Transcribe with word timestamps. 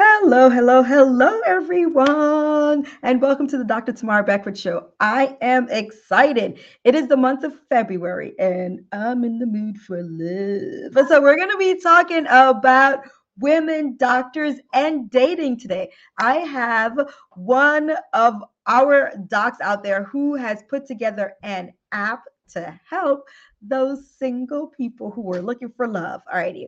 Hello, 0.00 0.48
hello, 0.48 0.80
hello, 0.84 1.40
everyone, 1.44 2.86
and 3.02 3.20
welcome 3.20 3.48
to 3.48 3.58
the 3.58 3.64
Dr. 3.64 3.92
Tamara 3.92 4.22
Beckford 4.22 4.56
Show. 4.56 4.90
I 5.00 5.36
am 5.40 5.68
excited. 5.70 6.60
It 6.84 6.94
is 6.94 7.08
the 7.08 7.16
month 7.16 7.42
of 7.42 7.58
February, 7.68 8.32
and 8.38 8.84
I'm 8.92 9.24
in 9.24 9.40
the 9.40 9.46
mood 9.46 9.76
for 9.76 10.00
love. 10.00 11.08
So, 11.08 11.20
we're 11.20 11.36
going 11.36 11.50
to 11.50 11.56
be 11.56 11.80
talking 11.80 12.26
about 12.28 13.00
women 13.40 13.96
doctors 13.96 14.60
and 14.72 15.10
dating 15.10 15.58
today. 15.58 15.90
I 16.16 16.36
have 16.36 16.96
one 17.34 17.96
of 18.12 18.44
our 18.68 19.10
docs 19.26 19.60
out 19.60 19.82
there 19.82 20.04
who 20.04 20.36
has 20.36 20.62
put 20.70 20.86
together 20.86 21.32
an 21.42 21.72
app 21.90 22.22
to 22.50 22.78
help 22.88 23.24
those 23.60 24.08
single 24.16 24.68
people 24.68 25.10
who 25.10 25.34
are 25.34 25.42
looking 25.42 25.72
for 25.76 25.88
love. 25.88 26.20
Alrighty 26.32 26.66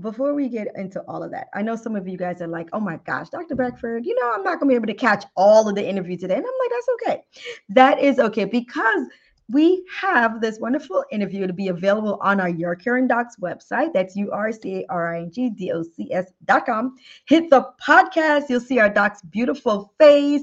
before 0.00 0.34
we 0.34 0.48
get 0.48 0.68
into 0.76 1.02
all 1.08 1.22
of 1.22 1.30
that, 1.32 1.48
I 1.54 1.62
know 1.62 1.76
some 1.76 1.96
of 1.96 2.06
you 2.06 2.16
guys 2.16 2.40
are 2.40 2.46
like, 2.46 2.68
oh 2.72 2.80
my 2.80 2.98
gosh, 3.04 3.28
Dr. 3.30 3.54
Beckford, 3.54 4.06
you 4.06 4.14
know, 4.14 4.32
I'm 4.32 4.44
not 4.44 4.60
going 4.60 4.68
to 4.68 4.68
be 4.68 4.74
able 4.74 4.86
to 4.86 4.94
catch 4.94 5.24
all 5.36 5.68
of 5.68 5.74
the 5.74 5.86
interview 5.86 6.16
today. 6.16 6.36
And 6.36 6.44
I'm 6.44 6.52
like, 6.60 6.70
that's 6.70 6.88
okay. 6.94 7.22
That 7.70 7.98
is 7.98 8.18
okay 8.18 8.44
because 8.44 9.06
we 9.50 9.82
have 10.00 10.42
this 10.42 10.58
wonderful 10.60 11.02
interview 11.10 11.46
to 11.46 11.54
be 11.54 11.68
available 11.68 12.18
on 12.22 12.38
our 12.38 12.50
Your 12.50 12.76
Caring 12.76 13.08
Docs 13.08 13.36
website. 13.36 13.94
That's 13.94 14.14
U-R-C-A-R-I-N-G-D-O-C-S 14.14 16.32
dot 16.44 16.66
com. 16.66 16.96
Hit 17.24 17.48
the 17.48 17.66
podcast. 17.82 18.50
You'll 18.50 18.60
see 18.60 18.78
our 18.78 18.90
doc's 18.90 19.22
beautiful 19.22 19.94
face. 19.98 20.42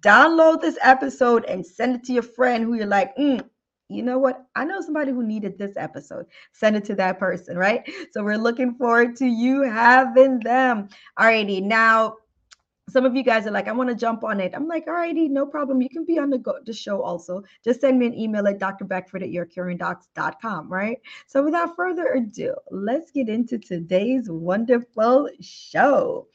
Download 0.00 0.60
this 0.60 0.78
episode 0.82 1.44
and 1.46 1.66
send 1.66 1.96
it 1.96 2.04
to 2.04 2.12
your 2.12 2.22
friend 2.22 2.62
who 2.62 2.74
you're 2.74 2.86
like, 2.86 3.16
mm, 3.16 3.44
you 3.88 4.02
know 4.02 4.18
what? 4.18 4.46
I 4.54 4.64
know 4.64 4.80
somebody 4.80 5.12
who 5.12 5.22
needed 5.22 5.58
this 5.58 5.76
episode. 5.76 6.26
Send 6.52 6.76
it 6.76 6.84
to 6.86 6.94
that 6.96 7.18
person, 7.18 7.56
right? 7.56 7.88
So 8.12 8.22
we're 8.22 8.38
looking 8.38 8.74
forward 8.74 9.16
to 9.16 9.26
you 9.26 9.62
having 9.62 10.40
them. 10.40 10.88
Alrighty. 11.18 11.62
Now, 11.62 12.16
some 12.90 13.04
of 13.04 13.16
you 13.16 13.22
guys 13.22 13.46
are 13.46 13.50
like, 13.50 13.66
I 13.66 13.72
want 13.72 13.88
to 13.90 13.96
jump 13.96 14.24
on 14.24 14.40
it. 14.40 14.52
I'm 14.54 14.68
like, 14.68 14.86
alrighty, 14.86 15.30
no 15.30 15.46
problem. 15.46 15.80
You 15.80 15.88
can 15.88 16.04
be 16.04 16.18
on 16.18 16.30
the, 16.30 16.38
go- 16.38 16.60
the 16.64 16.72
show 16.72 17.02
also. 17.02 17.42
Just 17.64 17.80
send 17.80 17.98
me 17.98 18.06
an 18.06 18.14
email 18.14 18.46
at 18.46 18.58
drbeckford 18.58 19.22
at 19.22 19.30
yourcaringdocs.com, 19.30 20.68
right? 20.70 20.98
So 21.26 21.42
without 21.42 21.76
further 21.76 22.06
ado, 22.12 22.54
let's 22.70 23.10
get 23.10 23.28
into 23.28 23.58
today's 23.58 24.30
wonderful 24.30 25.28
show. 25.40 26.28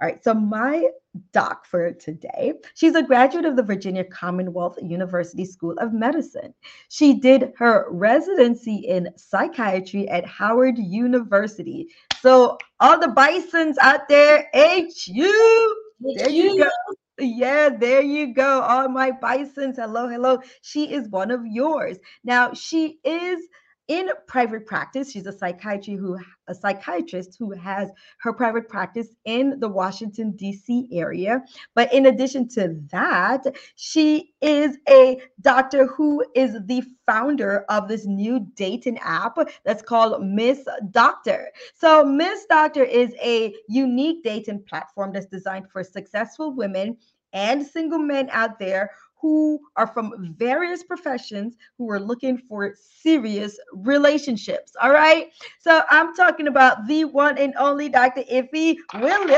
All 0.00 0.08
right, 0.08 0.24
so 0.24 0.32
my 0.32 0.88
doc 1.32 1.66
for 1.66 1.92
today, 1.92 2.54
she's 2.74 2.94
a 2.94 3.02
graduate 3.02 3.44
of 3.44 3.54
the 3.56 3.62
Virginia 3.62 4.02
Commonwealth 4.02 4.78
University 4.82 5.44
School 5.44 5.74
of 5.78 5.92
Medicine. 5.92 6.54
She 6.88 7.20
did 7.20 7.52
her 7.58 7.86
residency 7.90 8.76
in 8.76 9.10
psychiatry 9.16 10.08
at 10.08 10.24
Howard 10.24 10.78
University. 10.78 11.88
So, 12.22 12.56
all 12.80 12.98
the 12.98 13.08
bisons 13.08 13.76
out 13.78 14.08
there, 14.08 14.48
HU, 14.54 15.76
there 16.00 16.30
you 16.30 16.64
go. 16.64 16.70
Yeah, 17.18 17.68
there 17.68 18.00
you 18.00 18.32
go. 18.32 18.62
All 18.62 18.88
my 18.88 19.10
bisons. 19.10 19.76
Hello, 19.76 20.08
hello. 20.08 20.38
She 20.62 20.90
is 20.90 21.10
one 21.10 21.30
of 21.30 21.44
yours. 21.44 21.98
Now, 22.24 22.54
she 22.54 22.98
is 23.04 23.46
in 23.90 24.08
private 24.28 24.66
practice. 24.66 25.10
She's 25.10 25.26
a 25.26 25.32
psychiatry 25.32 25.96
who 25.96 26.16
a 26.46 26.54
psychiatrist 26.54 27.36
who 27.40 27.50
has 27.50 27.90
her 28.20 28.32
private 28.32 28.68
practice 28.68 29.08
in 29.24 29.58
the 29.58 29.68
Washington 29.68 30.30
D.C. 30.36 30.88
area. 30.92 31.42
But 31.74 31.92
in 31.92 32.06
addition 32.06 32.48
to 32.50 32.80
that, 32.92 33.44
she 33.74 34.32
is 34.40 34.78
a 34.88 35.20
doctor 35.40 35.86
who 35.86 36.24
is 36.36 36.56
the 36.66 36.84
founder 37.04 37.64
of 37.68 37.88
this 37.88 38.06
new 38.06 38.46
dating 38.54 38.98
app 38.98 39.36
that's 39.64 39.82
called 39.82 40.24
Miss 40.24 40.68
Doctor. 40.92 41.50
So 41.74 42.04
Miss 42.04 42.46
Doctor 42.46 42.84
is 42.84 43.12
a 43.20 43.52
unique 43.68 44.22
dating 44.22 44.62
platform 44.68 45.12
that's 45.12 45.26
designed 45.26 45.68
for 45.68 45.82
successful 45.82 46.54
women 46.54 46.96
and 47.32 47.66
single 47.66 47.98
men 47.98 48.28
out 48.30 48.58
there 48.60 48.90
who 49.20 49.60
are 49.76 49.86
from 49.86 50.34
various 50.38 50.82
professions 50.82 51.56
who 51.76 51.90
are 51.90 52.00
looking 52.00 52.38
for 52.38 52.74
serious 52.78 53.58
relationships. 53.72 54.72
All 54.80 54.90
right. 54.90 55.28
So 55.58 55.82
I'm 55.90 56.14
talking 56.14 56.48
about 56.48 56.86
the 56.86 57.04
one 57.04 57.36
and 57.36 57.54
only 57.58 57.88
Dr. 57.88 58.22
Ifie 58.22 58.76
Williams. 58.94 59.32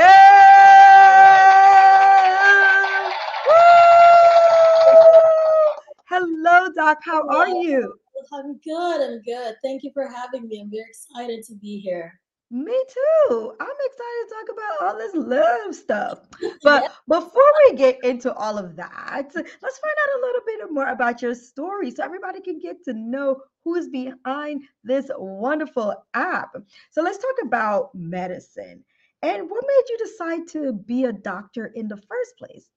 Hello, 6.07 6.69
Doc. 6.75 6.99
How 7.03 7.27
are 7.27 7.49
you? 7.49 7.93
I'm 8.31 8.57
good. 8.59 9.01
I'm 9.01 9.21
good. 9.21 9.55
Thank 9.63 9.83
you 9.83 9.91
for 9.93 10.07
having 10.07 10.47
me. 10.47 10.61
I'm 10.61 10.71
very 10.71 10.85
excited 10.89 11.43
to 11.45 11.55
be 11.55 11.79
here. 11.79 12.19
Me 12.53 12.83
too. 12.87 13.55
I'm 13.59 13.67
excited 13.67 14.27
to 14.27 14.35
talk 14.35 14.47
about 14.53 14.87
all 14.87 14.97
this 14.99 15.15
love 15.15 15.73
stuff. 15.73 16.19
But 16.61 16.93
before 17.07 17.51
we 17.65 17.75
get 17.75 17.97
into 18.03 18.31
all 18.31 18.59
of 18.59 18.75
that, 18.75 19.31
let's 19.33 19.33
find 19.33 19.97
out 20.03 20.19
a 20.19 20.21
little 20.21 20.41
bit 20.45 20.71
more 20.71 20.85
about 20.85 21.23
your 21.23 21.33
story 21.33 21.89
so 21.89 22.03
everybody 22.03 22.41
can 22.41 22.59
get 22.59 22.83
to 22.83 22.93
know 22.93 23.41
who's 23.63 23.87
behind 23.89 24.65
this 24.83 25.09
wonderful 25.17 25.95
app. 26.13 26.55
So 26.91 27.01
let's 27.01 27.17
talk 27.17 27.35
about 27.43 27.89
medicine. 27.95 28.83
And 29.23 29.49
what 29.49 29.63
made 29.65 29.89
you 29.89 29.97
decide 29.97 30.47
to 30.49 30.73
be 30.73 31.05
a 31.05 31.11
doctor 31.11 31.71
in 31.73 31.87
the 31.87 31.97
first 31.97 32.37
place? 32.37 32.69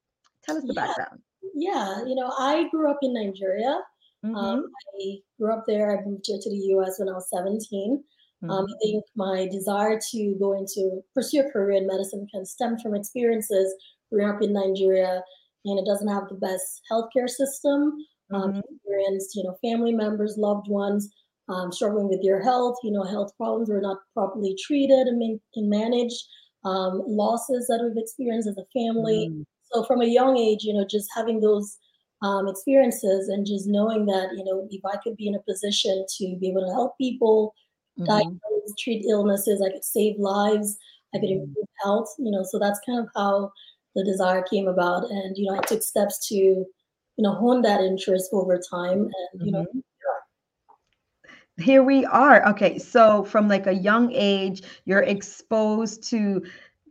Tell 0.42 0.56
us 0.56 0.62
the 0.62 0.72
yeah. 0.72 0.86
background. 0.86 1.20
Yeah, 1.54 2.02
you 2.06 2.14
know, 2.14 2.32
I 2.38 2.66
grew 2.70 2.90
up 2.90 3.00
in 3.02 3.12
Nigeria. 3.12 3.78
Um, 4.24 4.34
mm-hmm. 4.34 4.36
Um, 4.38 4.66
I 4.98 5.16
grew 5.38 5.52
up 5.52 5.64
there. 5.68 5.98
I 5.98 6.02
moved 6.02 6.24
here 6.26 6.38
to 6.40 6.50
the 6.50 6.56
US 6.76 6.98
when 6.98 7.10
I 7.10 7.12
was 7.12 7.28
17. 7.28 8.02
Um, 8.42 8.48
mm-hmm. 8.48 8.50
Um, 8.50 8.66
I 8.68 8.76
think 8.82 9.04
my 9.14 9.48
desire 9.50 9.98
to 10.12 10.36
go 10.38 10.52
into 10.52 11.02
pursue 11.14 11.40
a 11.40 11.50
career 11.50 11.78
in 11.78 11.86
medicine 11.86 12.26
can 12.32 12.44
stem 12.44 12.78
from 12.78 12.94
experiences 12.94 13.74
growing 14.12 14.30
up 14.30 14.42
in 14.42 14.52
Nigeria, 14.52 15.22
and 15.64 15.78
it 15.78 15.86
doesn't 15.86 16.08
have 16.08 16.28
the 16.28 16.36
best 16.36 16.82
healthcare 16.90 17.28
system. 17.28 17.94
Um, 18.34 18.50
mm-hmm. 18.50 18.60
experienced, 18.74 19.36
you 19.36 19.44
know, 19.44 19.56
family 19.62 19.92
members, 19.92 20.36
loved 20.36 20.68
ones 20.68 21.08
um, 21.48 21.70
struggling 21.70 22.08
with 22.08 22.22
their 22.24 22.42
health. 22.42 22.76
You 22.82 22.90
know, 22.90 23.04
health 23.04 23.32
problems 23.36 23.68
were 23.68 23.80
not 23.80 23.98
properly 24.14 24.56
treated 24.60 25.06
and, 25.06 25.18
man- 25.18 25.40
and 25.54 25.70
managed. 25.70 26.24
Um, 26.64 27.04
losses 27.06 27.68
that 27.68 27.80
we've 27.80 28.02
experienced 28.02 28.48
as 28.48 28.56
a 28.56 28.66
family. 28.76 29.28
Mm-hmm. 29.30 29.42
So 29.72 29.84
from 29.84 30.00
a 30.00 30.06
young 30.06 30.36
age, 30.36 30.64
you 30.64 30.74
know, 30.74 30.84
just 30.90 31.08
having 31.14 31.40
those 31.40 31.78
um, 32.22 32.48
experiences 32.48 33.28
and 33.28 33.46
just 33.46 33.68
knowing 33.68 34.06
that, 34.06 34.30
you 34.36 34.42
know, 34.42 34.66
if 34.70 34.84
I 34.84 34.96
could 34.96 35.16
be 35.16 35.28
in 35.28 35.36
a 35.36 35.42
position 35.42 36.04
to 36.18 36.36
be 36.40 36.48
able 36.50 36.66
to 36.66 36.72
help 36.72 36.98
people 36.98 37.54
mm-hmm. 37.98 38.04
diagnose, 38.04 38.74
treat 38.78 39.04
illnesses. 39.08 39.62
I 39.64 39.70
could 39.70 39.84
save 39.84 40.18
lives. 40.18 40.78
I 41.14 41.18
could 41.18 41.30
mm-hmm. 41.30 41.44
improve 41.44 41.66
health. 41.82 42.14
You 42.18 42.30
know, 42.30 42.42
so 42.42 42.58
that's 42.58 42.80
kind 42.86 43.00
of 43.00 43.08
how 43.14 43.52
the 43.94 44.04
desire 44.04 44.42
came 44.42 44.68
about. 44.68 45.10
And 45.10 45.36
you 45.36 45.50
know, 45.50 45.58
I 45.58 45.62
took 45.62 45.82
steps 45.82 46.26
to, 46.28 46.34
you 46.34 46.66
know, 47.18 47.32
hone 47.32 47.62
that 47.62 47.80
interest 47.80 48.30
over 48.32 48.58
time. 48.58 49.10
And 49.32 49.46
you 49.46 49.52
know, 49.52 49.62
mm-hmm. 49.62 51.62
here 51.62 51.82
we 51.82 52.04
are. 52.06 52.46
Okay, 52.50 52.78
so 52.78 53.24
from 53.24 53.48
like 53.48 53.66
a 53.66 53.74
young 53.74 54.12
age, 54.12 54.62
you're 54.84 55.02
exposed 55.02 56.08
to 56.10 56.42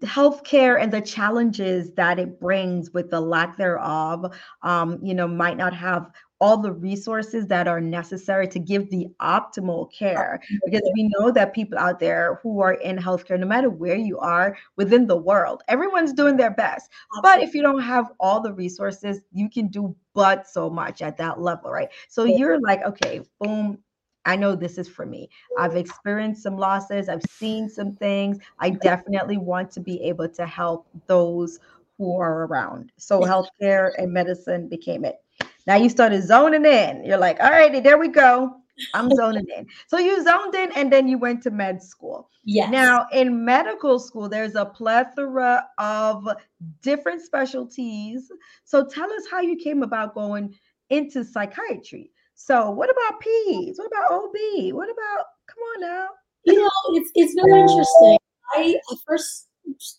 healthcare 0.03 0.81
and 0.81 0.91
the 0.91 1.01
challenges 1.01 1.91
that 1.93 2.19
it 2.19 2.39
brings 2.39 2.91
with 2.91 3.09
the 3.09 3.19
lack 3.19 3.57
thereof 3.57 4.35
um, 4.61 4.99
you 5.01 5.13
know 5.13 5.27
might 5.27 5.57
not 5.57 5.73
have 5.73 6.11
all 6.39 6.57
the 6.57 6.71
resources 6.71 7.47
that 7.47 7.67
are 7.67 7.79
necessary 7.79 8.47
to 8.47 8.59
give 8.59 8.89
the 8.89 9.07
optimal 9.21 9.91
care 9.91 10.41
because 10.65 10.81
we 10.93 11.09
know 11.17 11.31
that 11.31 11.53
people 11.53 11.77
out 11.77 11.99
there 11.99 12.39
who 12.43 12.61
are 12.61 12.73
in 12.73 12.97
healthcare 12.97 13.39
no 13.39 13.47
matter 13.47 13.69
where 13.69 13.95
you 13.95 14.19
are 14.19 14.57
within 14.75 15.07
the 15.07 15.15
world 15.15 15.63
everyone's 15.67 16.13
doing 16.13 16.35
their 16.35 16.51
best 16.51 16.91
but 17.21 17.41
if 17.41 17.53
you 17.53 17.61
don't 17.61 17.81
have 17.81 18.11
all 18.19 18.41
the 18.41 18.53
resources 18.53 19.21
you 19.31 19.49
can 19.49 19.67
do 19.67 19.95
but 20.13 20.47
so 20.47 20.69
much 20.69 21.01
at 21.01 21.17
that 21.17 21.39
level 21.39 21.71
right 21.71 21.89
so 22.09 22.25
you're 22.25 22.59
like 22.61 22.83
okay 22.83 23.21
boom 23.39 23.77
I 24.25 24.35
know 24.35 24.55
this 24.55 24.77
is 24.79 24.87
for 24.87 25.05
me. 25.05 25.29
I've 25.57 25.75
experienced 25.75 26.41
some 26.41 26.57
losses, 26.57 27.09
I've 27.09 27.23
seen 27.23 27.69
some 27.69 27.93
things. 27.93 28.39
I 28.59 28.71
definitely 28.71 29.37
want 29.37 29.69
to 29.73 29.79
be 29.79 30.01
able 30.01 30.27
to 30.29 30.45
help 30.47 30.87
those 31.05 31.59
who 31.97 32.19
are 32.19 32.45
around. 32.45 32.91
So 32.97 33.21
healthcare 33.21 33.91
and 33.97 34.11
medicine 34.11 34.67
became 34.67 35.05
it. 35.05 35.17
Now 35.67 35.75
you 35.75 35.89
started 35.89 36.23
zoning 36.23 36.65
in. 36.65 37.03
You're 37.03 37.17
like, 37.17 37.39
all 37.39 37.51
righty, 37.51 37.79
there 37.79 37.97
we 37.97 38.07
go. 38.07 38.55
I'm 38.93 39.09
zoning 39.15 39.45
in. 39.57 39.67
So 39.87 39.97
you 39.97 40.23
zoned 40.23 40.53
in 40.53 40.71
and 40.75 40.91
then 40.91 41.07
you 41.07 41.17
went 41.17 41.41
to 41.43 41.51
med 41.51 41.81
school. 41.81 42.29
Yes. 42.43 42.71
Now 42.71 43.07
in 43.11 43.43
medical 43.43 43.99
school, 43.99 44.29
there's 44.29 44.55
a 44.55 44.65
plethora 44.65 45.65
of 45.77 46.27
different 46.81 47.21
specialties. 47.21 48.31
So 48.63 48.85
tell 48.85 49.11
us 49.11 49.23
how 49.29 49.41
you 49.41 49.55
came 49.55 49.81
about 49.81 50.13
going 50.13 50.55
into 50.89 51.23
psychiatry. 51.23 52.11
So 52.35 52.69
what 52.69 52.89
about 52.89 53.21
peds? 53.21 53.75
What 53.77 53.87
about 53.87 54.11
OB? 54.11 54.73
What 54.73 54.89
about 54.89 55.25
come 55.47 55.63
on 55.75 55.81
now? 55.81 56.07
You 56.43 56.61
know, 56.61 56.69
it's 56.89 57.09
it's 57.15 57.33
very 57.33 57.61
interesting. 57.61 58.17
I 58.53 58.75
first 59.07 59.47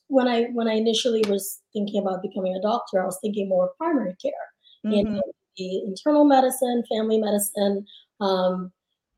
when 0.09 0.29
I 0.29 0.45
when 0.53 0.69
I 0.69 0.75
initially 0.75 1.25
was 1.29 1.63
thinking 1.73 2.03
about 2.03 2.23
becoming 2.23 2.55
a 2.55 2.63
doctor, 2.63 3.03
I 3.03 3.07
was 3.07 3.19
thinking 3.23 3.49
more 3.49 3.65
of 3.65 3.77
primary 3.79 4.15
care. 4.21 4.33
Mm-hmm. 4.85 4.93
You 4.93 5.05
know, 5.05 5.23
the 5.57 5.83
internal 5.85 6.25
medicine, 6.25 6.85
family 6.89 7.19
medicine. 7.19 7.87
Um, 8.21 8.73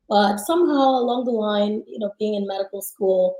but 0.09 0.39
somehow 0.39 0.91
along 0.99 1.25
the 1.25 1.33
line, 1.33 1.83
you 1.87 1.99
know, 1.99 2.13
being 2.19 2.35
in 2.35 2.47
medical 2.47 2.81
school, 2.81 3.37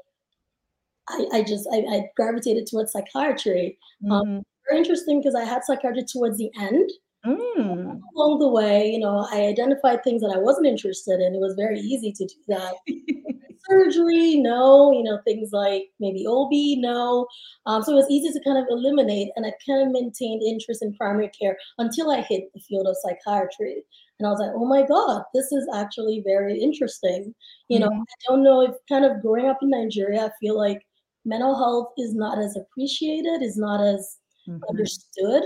I, 1.09 1.27
I 1.33 1.43
just 1.43 1.67
I, 1.73 1.79
I, 1.79 2.11
gravitated 2.17 2.67
towards 2.67 2.93
psychiatry. 2.93 3.79
Um, 4.05 4.11
mm-hmm. 4.11 4.37
Um, 4.37 4.43
very 4.69 4.79
interesting 4.81 5.21
because 5.21 5.35
I 5.35 5.45
had 5.45 5.65
psychiatry 5.65 6.05
towards 6.05 6.37
the 6.37 6.51
end. 6.61 6.91
Mm. 7.27 8.01
Along 8.15 8.39
the 8.39 8.49
way, 8.49 8.87
you 8.87 8.99
know, 8.99 9.27
I 9.33 9.47
identified 9.47 10.05
things 10.05 10.23
that 10.23 10.33
I 10.35 10.39
wasn't 10.39 10.67
interested 10.67 11.21
in. 11.21 11.35
It 11.35 11.41
was 11.41 11.55
very 11.55 11.81
easy 11.81 12.13
to 12.13 12.27
do 12.27 12.35
that. 12.49 12.75
Surgery, 13.69 14.37
no. 14.37 14.93
You 14.93 15.03
know, 15.03 15.19
things 15.25 15.51
like 15.53 15.85
maybe 16.01 16.27
OB, 16.27 16.51
no. 16.79 17.27
Um, 17.67 17.83
so 17.83 17.93
it 17.93 17.97
was 17.97 18.11
easy 18.11 18.33
to 18.33 18.45
kind 18.45 18.59
of 18.59 18.67
eliminate, 18.71 19.31
and 19.37 19.47
I 19.47 19.53
kind 19.67 19.83
of 19.83 19.93
maintained 19.93 20.43
interest 20.43 20.83
in 20.83 20.95
primary 20.95 21.31
care 21.39 21.57
until 21.79 22.11
I 22.11 22.23
hit 22.23 22.53
the 22.55 22.61
field 22.61 22.87
of 22.87 22.97
psychiatry. 23.03 23.85
And 24.19 24.27
I 24.27 24.31
was 24.31 24.41
like, 24.41 24.51
oh 24.55 24.67
my 24.67 24.83
God, 24.83 25.23
this 25.33 25.53
is 25.53 25.69
actually 25.75 26.23
very 26.27 26.59
interesting. 26.61 27.35
You 27.69 27.81
mm-hmm. 27.81 27.89
know, 27.89 28.03
I 28.03 28.15
don't 28.29 28.43
know 28.43 28.63
if 28.63 28.75
kind 28.89 29.05
of 29.05 29.23
growing 29.23 29.47
up 29.47 29.59
in 29.63 29.71
Nigeria, 29.71 30.27
I 30.27 30.31
feel 30.41 30.57
like 30.59 30.85
mental 31.25 31.57
health 31.57 31.93
is 31.99 32.15
not 32.15 32.39
as 32.39 32.57
appreciated, 32.57 33.43
is 33.43 33.57
not 33.57 33.81
as 33.81 34.19
mm-hmm. 34.49 34.63
understood. 34.69 35.43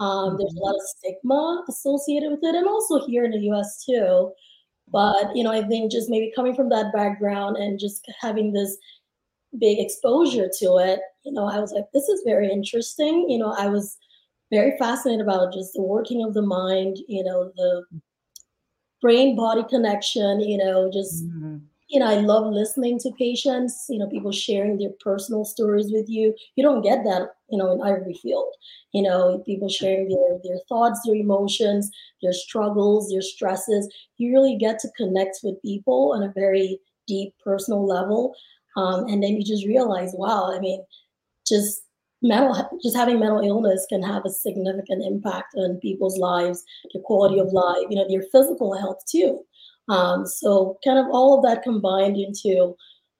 Um, 0.00 0.36
there's 0.38 0.54
a 0.54 0.60
lot 0.60 0.74
of 0.74 0.82
stigma 0.82 1.64
associated 1.68 2.30
with 2.30 2.40
it, 2.42 2.54
and 2.54 2.66
also 2.66 3.06
here 3.06 3.24
in 3.24 3.30
the 3.32 3.50
US 3.50 3.84
too. 3.84 4.32
But 4.92 5.34
you 5.34 5.42
know, 5.42 5.52
I 5.52 5.62
think 5.62 5.90
just 5.90 6.10
maybe 6.10 6.32
coming 6.34 6.54
from 6.54 6.68
that 6.68 6.92
background 6.92 7.56
and 7.56 7.78
just 7.78 8.04
having 8.20 8.52
this 8.52 8.76
big 9.58 9.78
exposure 9.78 10.48
to 10.60 10.76
it, 10.76 11.00
you 11.24 11.32
know, 11.32 11.46
I 11.46 11.58
was 11.58 11.72
like, 11.72 11.86
this 11.92 12.08
is 12.08 12.22
very 12.24 12.50
interesting. 12.50 13.28
You 13.28 13.38
know, 13.38 13.54
I 13.58 13.68
was 13.68 13.96
very 14.50 14.76
fascinated 14.78 15.22
about 15.22 15.52
just 15.52 15.72
the 15.72 15.82
working 15.82 16.24
of 16.24 16.34
the 16.34 16.42
mind, 16.42 16.98
you 17.08 17.24
know, 17.24 17.50
the 17.56 17.84
brain 19.00 19.34
body 19.34 19.64
connection, 19.68 20.40
you 20.40 20.58
know, 20.58 20.90
just 20.92 21.24
mm-hmm 21.24 21.56
you 21.92 22.00
know, 22.00 22.06
I 22.06 22.16
love 22.16 22.52
listening 22.52 22.98
to 23.00 23.12
patients, 23.18 23.86
you 23.88 23.98
know, 23.98 24.08
people 24.08 24.32
sharing 24.32 24.78
their 24.78 24.90
personal 25.00 25.44
stories 25.44 25.92
with 25.92 26.08
you. 26.08 26.34
You 26.56 26.64
don't 26.64 26.82
get 26.82 27.04
that, 27.04 27.28
you 27.50 27.58
know, 27.58 27.72
in 27.72 27.86
every 27.86 28.14
field. 28.14 28.52
You 28.92 29.02
know, 29.02 29.38
people 29.46 29.68
sharing 29.68 30.08
their 30.08 30.38
their 30.44 30.58
thoughts, 30.68 31.00
their 31.06 31.16
emotions, 31.16 31.90
their 32.22 32.32
struggles, 32.32 33.10
their 33.10 33.22
stresses. 33.22 33.92
You 34.18 34.32
really 34.32 34.56
get 34.56 34.78
to 34.80 34.88
connect 34.96 35.40
with 35.44 35.62
people 35.62 36.12
on 36.14 36.22
a 36.22 36.32
very 36.34 36.80
deep 37.06 37.34
personal 37.44 37.86
level. 37.86 38.34
Um, 38.76 39.06
and 39.08 39.22
then 39.22 39.32
you 39.36 39.44
just 39.44 39.66
realize, 39.66 40.12
wow, 40.14 40.50
I 40.54 40.58
mean, 40.60 40.82
just 41.46 41.82
mental 42.22 42.78
just 42.82 42.96
having 42.96 43.18
mental 43.18 43.40
illness 43.40 43.84
can 43.88 44.02
have 44.02 44.24
a 44.24 44.30
significant 44.30 45.04
impact 45.04 45.54
on 45.56 45.78
people's 45.80 46.18
lives, 46.18 46.64
their 46.92 47.02
quality 47.02 47.38
of 47.40 47.52
life, 47.52 47.84
you 47.90 47.96
know, 47.96 48.06
their 48.08 48.22
physical 48.32 48.74
health 48.78 48.98
too. 49.10 49.44
Um, 49.88 50.26
so 50.26 50.78
kind 50.84 50.98
of 50.98 51.06
all 51.10 51.36
of 51.36 51.44
that 51.44 51.62
combined 51.62 52.16
into 52.16 52.74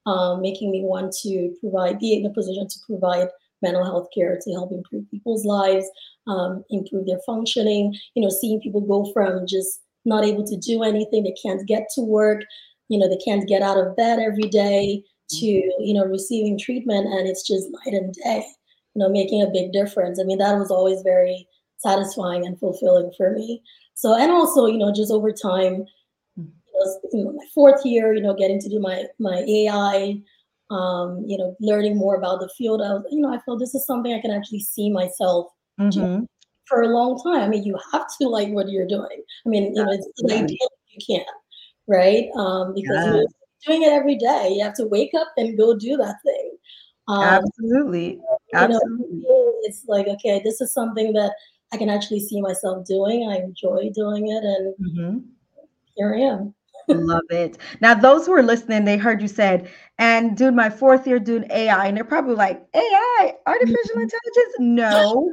um, 0.05 0.41
making 0.41 0.71
me 0.71 0.81
want 0.83 1.13
to 1.23 1.55
provide, 1.59 1.99
be 1.99 2.13
in 2.13 2.25
a 2.25 2.29
position 2.29 2.67
to 2.67 2.79
provide 2.87 3.27
mental 3.61 3.85
health 3.85 4.07
care 4.13 4.37
to 4.41 4.51
help 4.51 4.71
improve 4.71 5.09
people's 5.09 5.45
lives, 5.45 5.89
um, 6.27 6.63
improve 6.69 7.05
their 7.05 7.19
functioning, 7.25 7.95
you 8.13 8.23
know, 8.23 8.29
seeing 8.29 8.59
people 8.59 8.81
go 8.81 9.11
from 9.13 9.47
just 9.47 9.81
not 10.05 10.25
able 10.25 10.45
to 10.45 10.57
do 10.57 10.83
anything, 10.83 11.23
they 11.23 11.35
can't 11.41 11.65
get 11.67 11.87
to 11.95 12.01
work, 12.01 12.43
you 12.89 12.99
know, 12.99 13.07
they 13.07 13.17
can't 13.17 13.47
get 13.47 13.61
out 13.61 13.77
of 13.77 13.95
bed 13.95 14.19
every 14.19 14.49
day 14.49 15.01
to, 15.29 15.45
you 15.45 15.93
know, 15.93 16.05
receiving 16.05 16.59
treatment 16.59 17.07
and 17.07 17.27
it's 17.27 17.47
just 17.47 17.69
night 17.71 17.93
and 17.93 18.13
day, 18.13 18.45
you 18.93 18.99
know, 18.99 19.09
making 19.09 19.41
a 19.41 19.49
big 19.49 19.71
difference. 19.71 20.19
I 20.19 20.23
mean, 20.23 20.37
that 20.39 20.57
was 20.57 20.69
always 20.69 21.01
very 21.01 21.47
satisfying 21.77 22.45
and 22.45 22.59
fulfilling 22.59 23.11
for 23.15 23.31
me. 23.31 23.61
So, 23.95 24.15
and 24.15 24.31
also, 24.31 24.65
you 24.65 24.77
know, 24.77 24.91
just 24.93 25.11
over 25.11 25.31
time, 25.31 25.85
was 26.73 26.99
you 27.13 27.23
know, 27.23 27.31
my 27.31 27.45
fourth 27.53 27.85
year, 27.85 28.13
you 28.13 28.21
know, 28.21 28.33
getting 28.33 28.59
to 28.59 28.69
do 28.69 28.79
my 28.79 29.03
my 29.19 29.43
AI, 29.47 30.17
um, 30.69 31.23
you 31.27 31.37
know, 31.37 31.55
learning 31.59 31.97
more 31.97 32.15
about 32.15 32.39
the 32.39 32.49
field. 32.57 32.81
I 32.81 32.93
was, 32.93 33.05
you 33.11 33.21
know, 33.21 33.33
I 33.33 33.39
felt 33.39 33.59
this 33.59 33.75
is 33.75 33.85
something 33.85 34.13
I 34.13 34.21
can 34.21 34.31
actually 34.31 34.61
see 34.61 34.89
myself 34.89 35.47
mm-hmm. 35.79 36.23
for 36.65 36.81
a 36.81 36.87
long 36.87 37.21
time. 37.23 37.41
I 37.41 37.47
mean, 37.47 37.63
you 37.63 37.77
have 37.91 38.07
to 38.21 38.27
like 38.27 38.49
what 38.49 38.69
you're 38.69 38.87
doing. 38.87 39.23
I 39.45 39.49
mean, 39.49 39.75
you 39.75 39.83
know, 39.83 39.91
it's, 39.91 40.07
it's 40.17 40.33
ideal 40.33 40.69
you 40.89 41.17
can, 41.17 41.25
right? 41.87 42.25
Um, 42.37 42.73
because 42.73 43.05
you're 43.05 43.25
doing 43.67 43.83
it 43.83 43.91
every 43.91 44.17
day. 44.17 44.53
You 44.55 44.63
have 44.63 44.75
to 44.75 44.87
wake 44.87 45.11
up 45.17 45.27
and 45.37 45.57
go 45.57 45.77
do 45.77 45.97
that 45.97 46.15
thing. 46.25 46.57
Um, 47.07 47.23
Absolutely. 47.23 48.19
Absolutely. 48.53 49.19
Know, 49.19 49.53
it's 49.63 49.83
like, 49.87 50.07
okay, 50.07 50.41
this 50.43 50.61
is 50.61 50.73
something 50.73 51.13
that 51.13 51.33
I 51.73 51.77
can 51.77 51.89
actually 51.89 52.19
see 52.19 52.41
myself 52.41 52.85
doing. 52.85 53.29
I 53.29 53.37
enjoy 53.37 53.89
doing 53.93 54.29
it. 54.29 54.43
And 54.43 54.75
mm-hmm. 54.79 55.17
here 55.95 56.15
I 56.15 56.19
am. 56.19 56.53
Love 56.87 57.23
it. 57.29 57.57
Now, 57.81 57.93
those 57.93 58.25
who 58.25 58.33
are 58.33 58.43
listening, 58.43 58.85
they 58.85 58.97
heard 58.97 59.21
you 59.21 59.27
said, 59.27 59.69
and 59.99 60.35
dude, 60.35 60.55
my 60.55 60.69
fourth 60.69 61.05
year 61.05 61.19
doing 61.19 61.45
AI, 61.51 61.87
and 61.87 61.95
they're 61.95 62.03
probably 62.03 62.35
like, 62.35 62.65
AI, 62.73 63.33
artificial 63.45 63.77
mm-hmm. 63.95 64.01
intelligence? 64.01 64.55
No. 64.59 65.31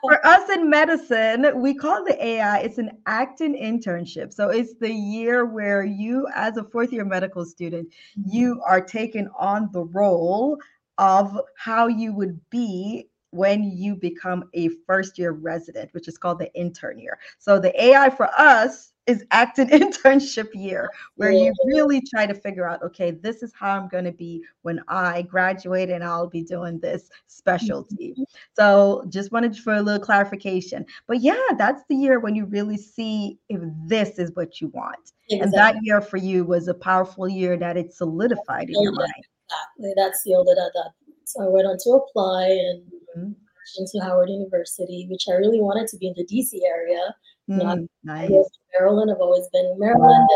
For 0.00 0.26
us 0.26 0.48
in 0.50 0.70
medicine, 0.70 1.60
we 1.60 1.74
call 1.74 2.04
the 2.04 2.22
AI, 2.24 2.58
it's 2.58 2.78
an 2.78 2.90
acting 3.06 3.54
internship. 3.54 4.32
So 4.32 4.48
it's 4.48 4.74
the 4.74 4.90
year 4.90 5.44
where 5.44 5.84
you, 5.84 6.26
as 6.34 6.56
a 6.56 6.64
fourth 6.64 6.92
year 6.92 7.04
medical 7.04 7.44
student, 7.44 7.92
you 8.16 8.54
mm-hmm. 8.54 8.72
are 8.72 8.80
taking 8.80 9.28
on 9.38 9.68
the 9.72 9.84
role 9.84 10.58
of 10.98 11.38
how 11.56 11.86
you 11.86 12.14
would 12.14 12.38
be 12.50 13.08
when 13.32 13.64
you 13.64 13.96
become 13.96 14.44
a 14.54 14.68
first 14.86 15.18
year 15.18 15.32
resident, 15.32 15.92
which 15.92 16.06
is 16.06 16.16
called 16.16 16.38
the 16.38 16.52
intern 16.54 16.98
year. 16.98 17.18
So 17.38 17.58
the 17.58 17.82
AI 17.82 18.10
for 18.10 18.28
us 18.38 18.92
is 19.06 19.24
acting 19.30 19.68
internship 19.70 20.48
year 20.54 20.90
where 21.16 21.30
yeah. 21.30 21.46
you 21.46 21.54
really 21.66 22.00
try 22.14 22.26
to 22.26 22.34
figure 22.34 22.68
out 22.68 22.82
okay 22.82 23.10
this 23.10 23.42
is 23.42 23.52
how 23.58 23.76
i'm 23.76 23.88
going 23.88 24.04
to 24.04 24.12
be 24.12 24.42
when 24.62 24.80
i 24.88 25.22
graduate 25.22 25.90
and 25.90 26.04
i'll 26.04 26.28
be 26.28 26.42
doing 26.42 26.78
this 26.78 27.08
specialty 27.26 28.12
mm-hmm. 28.12 28.22
so 28.56 29.04
just 29.08 29.32
wanted 29.32 29.56
for 29.56 29.74
a 29.74 29.82
little 29.82 30.00
clarification 30.00 30.86
but 31.06 31.20
yeah 31.20 31.40
that's 31.58 31.82
the 31.88 31.96
year 31.96 32.20
when 32.20 32.34
you 32.34 32.44
really 32.44 32.76
see 32.76 33.38
if 33.48 33.60
this 33.86 34.18
is 34.18 34.30
what 34.34 34.60
you 34.60 34.68
want 34.68 35.12
exactly. 35.30 35.40
and 35.40 35.52
that 35.52 35.74
year 35.82 36.00
for 36.00 36.16
you 36.16 36.44
was 36.44 36.68
a 36.68 36.74
powerful 36.74 37.28
year 37.28 37.56
that 37.56 37.76
it 37.76 37.92
solidified 37.92 38.68
in 38.70 38.80
your 38.82 38.92
mind 38.92 39.26
exactly 39.48 39.92
that's 39.96 40.22
it 40.24 40.58
at 40.58 40.72
that 40.74 40.90
so 41.32 41.44
i 41.44 41.48
went 41.48 41.66
on 41.66 41.76
to 41.78 41.90
apply 41.90 42.44
and 42.44 42.82
mm-hmm. 43.16 43.32
into 43.78 44.04
howard 44.04 44.28
university 44.28 45.06
which 45.10 45.24
i 45.28 45.32
really 45.32 45.60
wanted 45.60 45.86
to 45.88 45.96
be 45.96 46.06
in 46.08 46.14
the 46.16 46.26
dc 46.26 46.50
area 46.66 47.14
Mm, 47.50 47.88
nice. 48.04 48.30
Maryland. 48.78 49.10
I've 49.10 49.20
always 49.20 49.48
been 49.52 49.64
in 49.66 49.78
Maryland, 49.78 50.28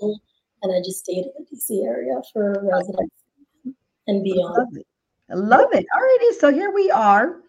and, 0.00 0.16
and 0.62 0.72
I 0.74 0.80
just 0.84 1.00
stayed 1.00 1.24
in 1.24 1.32
the 1.38 1.56
DC 1.56 1.84
area 1.86 2.14
for 2.32 2.62
residence 2.70 3.10
and 4.06 4.22
beyond. 4.22 4.54
I 4.54 4.60
love 4.60 4.68
it. 4.74 4.86
I 5.30 5.34
love 5.34 5.68
it. 5.72 5.86
Alrighty, 5.94 6.38
so 6.38 6.52
here 6.52 6.72
we 6.72 6.90
are. 6.90 7.40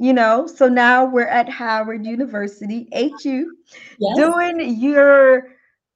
You 0.00 0.12
know, 0.12 0.46
so 0.46 0.68
now 0.68 1.04
we're 1.04 1.26
at 1.26 1.48
Howard 1.48 2.06
University, 2.06 2.88
HU, 2.92 3.52
yes. 3.98 4.16
doing 4.16 4.78
your, 4.78 5.48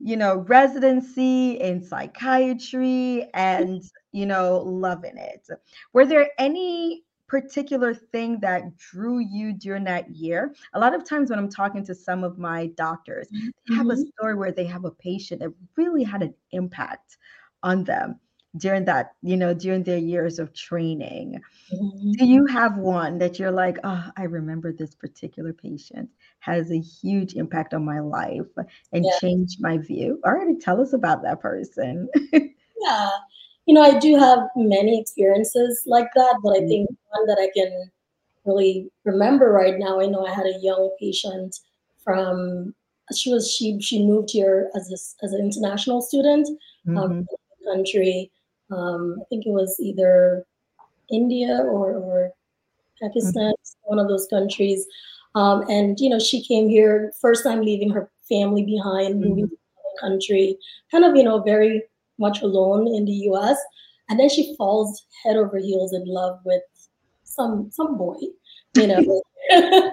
you 0.03 0.17
know, 0.17 0.39
residency 0.49 1.53
in 1.61 1.83
psychiatry 1.83 3.29
and, 3.35 3.85
you 4.11 4.27
know, 4.27 4.59
loving 4.59 5.17
it. 5.17 5.47
Were 5.93 6.05
there 6.05 6.31
any 6.39 7.05
particular 7.29 7.95
thing 7.95 8.41
that 8.41 8.77
drew 8.77 9.21
you 9.21 9.53
during 9.53 9.85
that 9.85 10.11
year? 10.11 10.55
A 10.75 10.81
lot 10.81 10.93
of 10.93 11.09
times 11.09 11.31
when 11.31 11.39
I'm 11.39 11.49
talking 11.49 11.85
to 11.87 11.95
some 11.95 12.25
of 12.25 12.37
my 12.37 12.67
doctors, 12.77 13.29
mm-hmm. 13.29 13.49
they 13.69 13.77
have 13.77 13.87
a 13.87 13.91
mm-hmm. 13.91 14.03
story 14.19 14.35
where 14.35 14.53
they 14.53 14.67
have 14.67 14.85
a 14.85 14.91
patient 14.91 15.41
that 15.41 15.53
really 15.77 16.03
had 16.03 16.23
an 16.23 16.35
impact 16.51 17.17
on 17.63 17.85
them 17.85 18.19
during 18.57 18.85
that, 18.85 19.15
you 19.23 19.37
know, 19.37 19.55
during 19.55 19.83
their 19.83 19.99
years 19.99 20.39
of 20.39 20.53
training. 20.53 21.41
Mm-hmm. 21.73 22.13
Do 22.13 22.27
you 22.27 22.47
have 22.47 22.77
one 22.77 23.19
that 23.19 23.39
you're 23.39 23.51
like, 23.51 23.79
oh, 23.85 24.05
I 24.17 24.25
remember 24.25 24.73
this 24.73 24.95
particular 24.95 25.53
patient 25.53 26.11
has 26.41 26.71
a 26.71 26.79
huge 26.79 27.35
impact 27.35 27.73
on 27.73 27.85
my 27.85 28.01
life 28.01 28.47
and 28.93 29.05
yeah. 29.05 29.19
changed 29.21 29.59
my 29.61 29.79
view? 29.79 30.21
Already 30.25 30.59
tell 30.59 30.81
us 30.81 30.93
about 30.93 31.23
that 31.23 31.41
person. 31.41 32.09
yeah 32.33 33.11
you 33.67 33.75
know, 33.75 33.83
I 33.83 33.99
do 33.99 34.17
have 34.17 34.41
many 34.57 35.01
experiences 35.01 35.83
like 35.87 36.09
that, 36.15 36.41
but 36.43 36.51
I 36.51 36.59
mm-hmm. 36.59 36.69
think 36.69 36.91
one 37.11 37.27
that 37.27 37.39
I 37.41 37.51
can 37.57 37.91
really 38.45 38.91
remember 39.05 39.53
right 39.53 39.79
now, 39.79 40.01
I 40.01 40.07
know 40.07 40.27
I 40.27 40.35
had 40.35 40.47
a 40.47 40.59
young 40.61 40.91
patient 40.99 41.57
from 42.03 42.75
she 43.15 43.31
was 43.31 43.51
she 43.51 43.81
she 43.81 44.05
moved 44.07 44.31
here 44.31 44.71
as 44.75 44.89
a, 44.91 45.25
as 45.25 45.33
an 45.33 45.41
international 45.41 46.01
student 46.01 46.49
um, 46.89 46.95
mm-hmm. 46.95 47.13
um, 47.13 47.27
country. 47.65 48.31
Um, 48.73 49.19
I 49.21 49.25
think 49.29 49.47
it 49.47 49.51
was 49.51 49.77
either 49.81 50.45
India 51.11 51.59
or, 51.65 51.95
or 51.95 52.33
Pakistan, 53.01 53.53
mm-hmm. 53.53 53.89
one 53.91 53.99
of 53.99 54.09
those 54.09 54.27
countries. 54.29 54.87
Um, 55.35 55.65
and 55.69 55.99
you 55.99 56.09
know, 56.11 56.19
she 56.19 56.45
came 56.45 56.69
here 56.69 57.13
first 57.21 57.45
time 57.45 57.63
leaving 57.63 57.91
her 57.91 58.11
family 58.29 58.65
behind, 58.65 59.15
mm-hmm. 59.15 59.29
moving 59.29 59.49
to 59.49 59.57
another 59.57 60.15
country, 60.15 60.59
kind 60.91 61.05
of 61.05 61.17
you 61.17 61.23
know 61.23 61.43
very 61.43 61.83
much 62.19 62.43
alone 62.43 62.87
in 62.87 63.05
the 63.05 63.29
US. 63.33 63.59
And 64.09 64.19
then 64.19 64.29
she 64.29 64.55
falls 64.57 65.07
head 65.25 65.37
over 65.37 65.59
heels 65.59 65.93
in 65.93 66.05
love 66.07 66.39
with 66.45 66.63
some 67.25 67.71
some 67.71 67.97
boy, 67.97 68.17
you 68.77 68.87
know. 68.87 69.23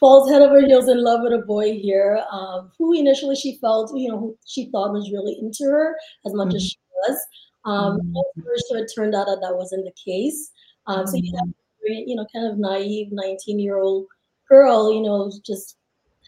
falls 0.00 0.30
head 0.30 0.42
over 0.42 0.64
heels 0.64 0.88
in 0.88 1.02
love 1.02 1.20
with 1.22 1.32
a 1.32 1.44
boy 1.44 1.78
here, 1.78 2.22
um, 2.30 2.70
who 2.78 2.92
initially 2.92 3.34
she 3.34 3.58
felt, 3.60 3.92
you 3.96 4.08
know, 4.08 4.18
who 4.18 4.38
she 4.46 4.70
thought 4.70 4.92
was 4.92 5.10
really 5.12 5.36
into 5.40 5.64
her 5.64 5.96
as 6.24 6.32
much 6.34 6.48
mm-hmm. 6.48 6.56
as 6.56 6.68
she 6.68 6.78
was. 6.94 7.18
Um, 7.64 8.00
mm-hmm. 8.00 8.50
so 8.68 8.76
it 8.76 8.90
turned 8.94 9.14
out 9.14 9.26
that 9.26 9.40
that 9.42 9.56
wasn't 9.56 9.84
the 9.84 9.92
case. 9.92 10.50
Um, 10.86 11.06
so 11.06 11.16
you 11.16 11.32
have, 11.36 11.48
mm-hmm. 11.48 12.08
you 12.08 12.16
know, 12.16 12.26
kind 12.34 12.50
of 12.50 12.58
naive 12.58 13.08
19 13.12 13.58
year 13.58 13.78
old 13.78 14.06
girl, 14.48 14.92
you 14.92 15.02
know, 15.02 15.30
just 15.44 15.76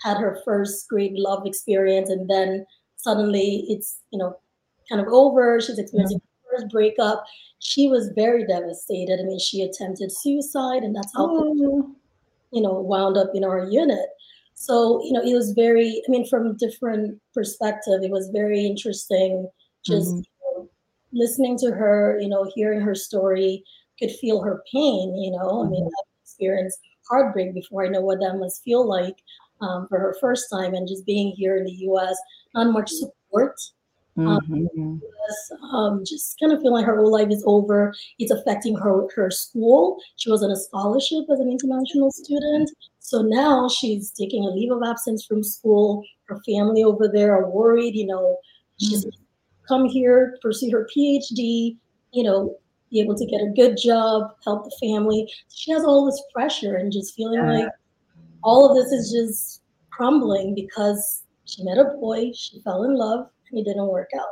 had 0.05 0.17
her 0.19 0.41
first 0.45 0.89
great 0.89 1.13
love 1.15 1.47
experience, 1.47 2.11
and 2.11 2.29
then 2.29 2.67
suddenly 2.97 3.65
it's, 3.69 4.01
you 4.11 4.19
know, 4.19 4.37
kind 4.89 5.01
of 5.01 5.09
over. 5.09 5.61
She's 5.61 5.79
experiencing 5.79 6.19
mm-hmm. 6.19 6.63
first 6.63 6.73
breakup. 6.73 7.25
She 7.61 7.89
was 7.89 8.11
very 8.15 8.47
devastated. 8.47 9.21
I 9.21 9.25
mean, 9.25 9.39
she 9.39 9.63
attempted 9.63 10.13
suicide, 10.13 10.83
and 10.83 10.95
that's 10.95 11.13
how, 11.15 11.29
oh. 11.31 11.95
you 12.51 12.61
know, 12.61 12.75
wound 12.75 13.17
up 13.17 13.31
in 13.35 13.45
our 13.45 13.65
unit. 13.65 14.07
So, 14.55 15.03
you 15.03 15.13
know, 15.13 15.23
it 15.23 15.35
was 15.35 15.53
very, 15.53 16.03
I 16.07 16.11
mean, 16.11 16.27
from 16.29 16.57
different 16.57 17.21
perspective, 17.35 18.03
it 18.03 18.11
was 18.11 18.29
very 18.29 18.65
interesting 18.65 19.49
just 19.85 20.15
mm-hmm. 20.15 20.21
Listening 21.13 21.59
to 21.59 21.71
her, 21.71 22.19
you 22.21 22.29
know, 22.29 22.51
hearing 22.55 22.81
her 22.81 22.95
story, 22.95 23.65
could 23.99 24.11
feel 24.11 24.43
her 24.43 24.63
pain, 24.73 25.17
you 25.17 25.31
know. 25.31 25.65
I 25.65 25.69
mean, 25.69 25.85
mm-hmm. 25.85 25.87
I've 25.87 26.23
experienced 26.23 26.79
heartbreak 27.09 27.55
before 27.55 27.85
I 27.85 27.89
know 27.89 28.01
what 28.01 28.21
that 28.21 28.37
must 28.37 28.63
feel 28.63 28.87
like 28.87 29.17
um, 29.61 29.87
for 29.89 29.99
her 29.99 30.17
first 30.21 30.49
time 30.51 30.75
and 30.75 30.89
just 30.89 31.07
being 31.07 31.33
here 31.33 31.57
in 31.57 31.65
the 31.65 31.73
US, 31.73 32.17
not 32.55 32.73
much 32.73 32.91
support 32.91 33.55
um, 34.19 34.41
mm-hmm. 34.47 35.75
um, 35.75 36.05
just 36.05 36.39
kind 36.39 36.53
of 36.53 36.61
feeling 36.61 36.75
like 36.75 36.85
her 36.85 36.97
whole 36.97 37.11
life 37.11 37.31
is 37.31 37.43
over. 37.47 37.95
It's 38.19 38.31
affecting 38.31 38.77
her 38.77 39.09
her 39.15 39.31
school. 39.31 39.99
She 40.17 40.31
was 40.31 40.43
on 40.43 40.51
a 40.51 40.57
scholarship 40.57 41.25
as 41.33 41.41
an 41.41 41.51
international 41.51 42.11
student, 42.11 42.71
so 42.99 43.23
now 43.23 43.69
she's 43.69 44.11
taking 44.11 44.45
a 44.45 44.51
leave 44.51 44.71
of 44.71 44.83
absence 44.85 45.25
from 45.25 45.43
school. 45.43 46.05
Her 46.25 46.39
family 46.45 46.85
over 46.85 47.09
there 47.09 47.35
are 47.35 47.49
worried. 47.49 47.95
You 47.95 48.07
know, 48.07 48.37
she's 48.79 49.07
mm-hmm. 49.07 49.22
Come 49.67 49.87
here 49.87 50.37
pursue 50.43 50.71
her 50.71 50.89
PhD. 50.95 51.77
You 52.13 52.25
know, 52.25 52.59
be 52.91 53.01
able 53.01 53.15
to 53.15 53.27
get 53.27 53.41
a 53.41 53.53
good 53.57 53.77
job, 53.77 54.35
help 54.45 54.65
the 54.65 54.77
family. 54.81 55.33
She 55.53 55.73
has 55.73 55.83
all 55.83 56.05
this 56.05 56.23
pressure 56.33 56.77
and 56.77 56.93
just 56.93 57.15
feeling 57.15 57.41
yeah. 57.41 57.65
like 57.65 57.73
all 58.45 58.69
of 58.69 58.77
this 58.77 58.93
is 58.93 59.11
just 59.11 59.63
crumbling 59.91 60.55
because 60.55 61.23
she 61.45 61.65
met 61.65 61.79
a 61.79 61.85
boy, 61.85 62.33
she 62.35 62.61
fell 62.63 62.85
in 62.85 62.95
love, 62.95 63.29
it 63.53 63.65
didn't 63.65 63.87
work 63.87 64.11
out. 64.15 64.27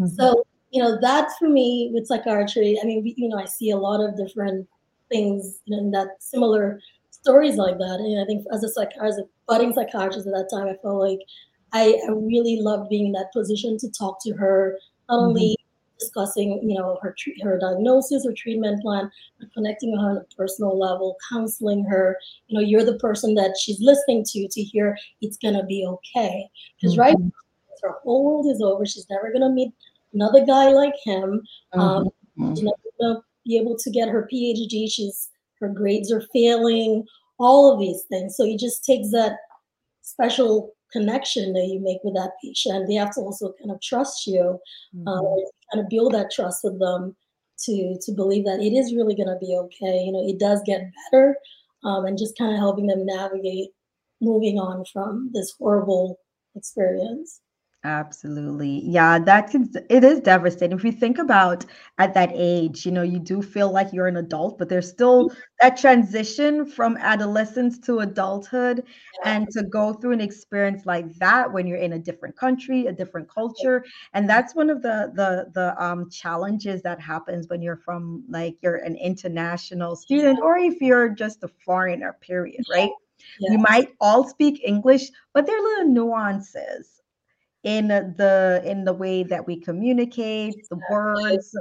Mm-hmm. 0.00 0.14
So, 0.16 0.44
you 0.70 0.82
know, 0.82 0.98
that 1.00 1.30
for 1.38 1.48
me 1.48 1.90
with 1.94 2.06
psychiatry, 2.06 2.78
I 2.82 2.86
mean, 2.86 3.14
you 3.16 3.28
know, 3.28 3.38
I 3.38 3.46
see 3.46 3.70
a 3.70 3.76
lot 3.76 4.00
of 4.00 4.16
different 4.16 4.68
things 5.10 5.60
in 5.66 5.90
that 5.92 6.08
similar 6.20 6.80
stories 7.10 7.56
like 7.56 7.78
that. 7.78 8.00
And 8.00 8.20
I 8.20 8.24
think 8.24 8.44
as 8.52 8.64
a 8.64 8.68
psych, 8.68 8.90
as 9.02 9.18
a 9.18 9.24
budding 9.46 9.72
psychiatrist 9.72 10.26
at 10.26 10.32
that 10.32 10.48
time, 10.52 10.68
I 10.68 10.76
felt 10.82 11.00
like 11.00 11.20
I, 11.74 12.00
I 12.08 12.12
really 12.12 12.60
loved 12.60 12.88
being 12.88 13.06
in 13.06 13.12
that 13.12 13.32
position 13.32 13.76
to 13.78 13.90
talk 13.90 14.22
to 14.22 14.32
her, 14.34 14.78
not 15.08 15.16
mm-hmm. 15.16 15.28
only 15.28 15.56
discussing, 15.98 16.60
you 16.62 16.78
know, 16.78 16.98
her 17.02 17.14
her 17.42 17.58
diagnosis 17.58 18.24
or 18.24 18.32
treatment 18.32 18.80
plan, 18.82 19.10
but 19.38 19.52
connecting 19.52 19.92
with 19.92 20.00
her 20.00 20.10
on 20.10 20.16
a 20.18 20.34
personal 20.36 20.78
level, 20.78 21.16
counseling 21.30 21.84
her. 21.84 22.16
You 22.46 22.58
know, 22.58 22.64
you're 22.64 22.84
the 22.84 22.98
person 22.98 23.34
that 23.34 23.56
she's 23.60 23.80
listening 23.80 24.24
to 24.28 24.48
to 24.48 24.62
hear 24.62 24.96
it's 25.20 25.36
gonna 25.36 25.64
be 25.66 25.86
okay. 25.86 26.48
Because 26.76 26.92
mm-hmm. 26.92 27.00
right 27.00 27.16
her 27.82 27.96
whole 28.02 28.24
world 28.24 28.46
is 28.46 28.62
over. 28.62 28.86
She's 28.86 29.08
never 29.10 29.32
gonna 29.32 29.50
meet 29.50 29.72
another 30.12 30.44
guy 30.44 30.70
like 30.70 30.94
him. 31.04 31.42
Um, 31.72 32.08
mm-hmm. 32.38 32.54
She's 32.54 32.62
never 32.62 32.76
gonna 33.00 33.20
be 33.44 33.58
able 33.58 33.76
to 33.76 33.90
get 33.90 34.08
her 34.08 34.28
PhD. 34.32 34.90
She's 34.90 35.30
her 35.60 35.68
grades 35.68 36.12
are 36.12 36.24
failing. 36.32 37.04
All 37.38 37.72
of 37.72 37.80
these 37.80 38.02
things. 38.08 38.36
So 38.36 38.44
it 38.44 38.60
just 38.60 38.84
takes 38.84 39.10
that 39.10 39.38
special 40.02 40.73
connection 40.94 41.52
that 41.52 41.66
you 41.66 41.80
make 41.80 41.98
with 42.04 42.14
that 42.14 42.32
patient. 42.42 42.86
They 42.86 42.94
have 42.94 43.14
to 43.14 43.20
also 43.20 43.52
kind 43.58 43.70
of 43.70 43.80
trust 43.82 44.26
you, 44.26 44.58
mm-hmm. 44.94 45.08
um, 45.08 45.44
kind 45.72 45.84
of 45.84 45.88
build 45.90 46.14
that 46.14 46.30
trust 46.30 46.60
with 46.64 46.78
them 46.78 47.16
to 47.64 47.96
to 48.00 48.12
believe 48.12 48.44
that 48.44 48.60
it 48.60 48.72
is 48.72 48.94
really 48.94 49.14
going 49.14 49.28
to 49.28 49.38
be 49.40 49.56
okay. 49.64 50.04
You 50.04 50.12
know, 50.12 50.26
it 50.26 50.38
does 50.38 50.62
get 50.64 50.90
better, 51.10 51.36
um, 51.84 52.06
and 52.06 52.18
just 52.18 52.38
kind 52.38 52.52
of 52.52 52.58
helping 52.58 52.86
them 52.86 53.04
navigate 53.04 53.70
moving 54.20 54.58
on 54.58 54.84
from 54.92 55.30
this 55.34 55.54
horrible 55.58 56.18
experience. 56.54 57.40
Absolutely. 57.86 58.80
Yeah, 58.82 59.18
that 59.18 59.50
can, 59.50 59.70
it 59.90 60.04
is 60.04 60.20
devastating. 60.20 60.74
If 60.74 60.84
you 60.84 60.92
think 60.92 61.18
about 61.18 61.66
at 61.98 62.14
that 62.14 62.30
age, 62.32 62.86
you 62.86 62.92
know, 62.92 63.02
you 63.02 63.18
do 63.18 63.42
feel 63.42 63.70
like 63.70 63.92
you're 63.92 64.06
an 64.06 64.16
adult, 64.16 64.56
but 64.58 64.70
there's 64.70 64.88
still 64.88 65.30
that 65.60 65.76
transition 65.76 66.64
from 66.64 66.96
adolescence 66.96 67.78
to 67.80 67.98
adulthood 67.98 68.84
and 69.22 69.46
to 69.50 69.64
go 69.64 69.92
through 69.92 70.12
an 70.12 70.22
experience 70.22 70.86
like 70.86 71.12
that 71.18 71.52
when 71.52 71.66
you're 71.66 71.76
in 71.76 71.92
a 71.92 71.98
different 71.98 72.34
country, 72.38 72.86
a 72.86 72.92
different 72.92 73.28
culture. 73.28 73.84
And 74.14 74.26
that's 74.26 74.54
one 74.54 74.70
of 74.70 74.80
the 74.80 75.12
the 75.14 75.50
the 75.52 75.74
um 75.84 76.08
challenges 76.08 76.80
that 76.82 76.98
happens 77.00 77.48
when 77.48 77.60
you're 77.60 77.76
from 77.76 78.24
like 78.30 78.56
you're 78.62 78.76
an 78.76 78.96
international 78.96 79.94
student 79.94 80.40
or 80.40 80.56
if 80.56 80.80
you're 80.80 81.10
just 81.10 81.44
a 81.44 81.48
foreigner, 81.48 82.16
period, 82.22 82.64
right? 82.70 82.90
Yeah. 83.40 83.52
You 83.52 83.58
might 83.58 83.88
all 84.00 84.26
speak 84.26 84.62
English, 84.64 85.10
but 85.34 85.46
there 85.46 85.58
are 85.58 85.62
little 85.62 85.88
nuances 85.92 87.02
in 87.64 87.88
the 87.88 88.62
in 88.64 88.84
the 88.84 88.92
way 88.92 89.24
that 89.24 89.46
we 89.46 89.58
communicate, 89.60 90.68
the 90.70 90.80
words 90.90 91.54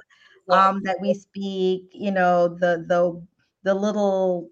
um, 0.50 0.82
that 0.84 0.98
we 1.02 1.14
speak, 1.14 1.90
you 1.94 2.12
know, 2.12 2.48
the 2.50 2.86
the 2.88 3.26
the 3.64 3.74
little 3.74 4.50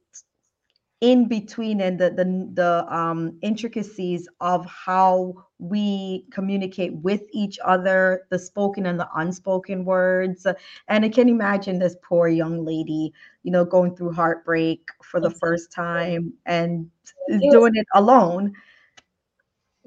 in 1.01 1.27
between 1.27 1.81
and 1.81 1.99
the 1.99 2.11
the, 2.11 2.49
the 2.53 2.95
um, 2.95 3.37
intricacies 3.41 4.27
of 4.39 4.65
how 4.65 5.33
we 5.59 6.25
communicate 6.31 6.93
with 6.95 7.23
each 7.31 7.59
other, 7.65 8.23
the 8.29 8.39
spoken 8.39 8.85
and 8.85 8.99
the 8.99 9.09
unspoken 9.15 9.83
words. 9.83 10.47
And 10.87 11.05
I 11.05 11.09
can 11.09 11.27
imagine 11.27 11.79
this 11.79 11.95
poor 12.03 12.27
young 12.27 12.63
lady, 12.65 13.13
you 13.43 13.51
know, 13.51 13.65
going 13.65 13.95
through 13.95 14.13
heartbreak 14.13 14.87
for 15.03 15.19
the 15.19 15.31
first 15.31 15.71
time 15.71 16.33
and 16.45 16.89
doing 17.51 17.75
it 17.75 17.87
alone. 17.93 18.53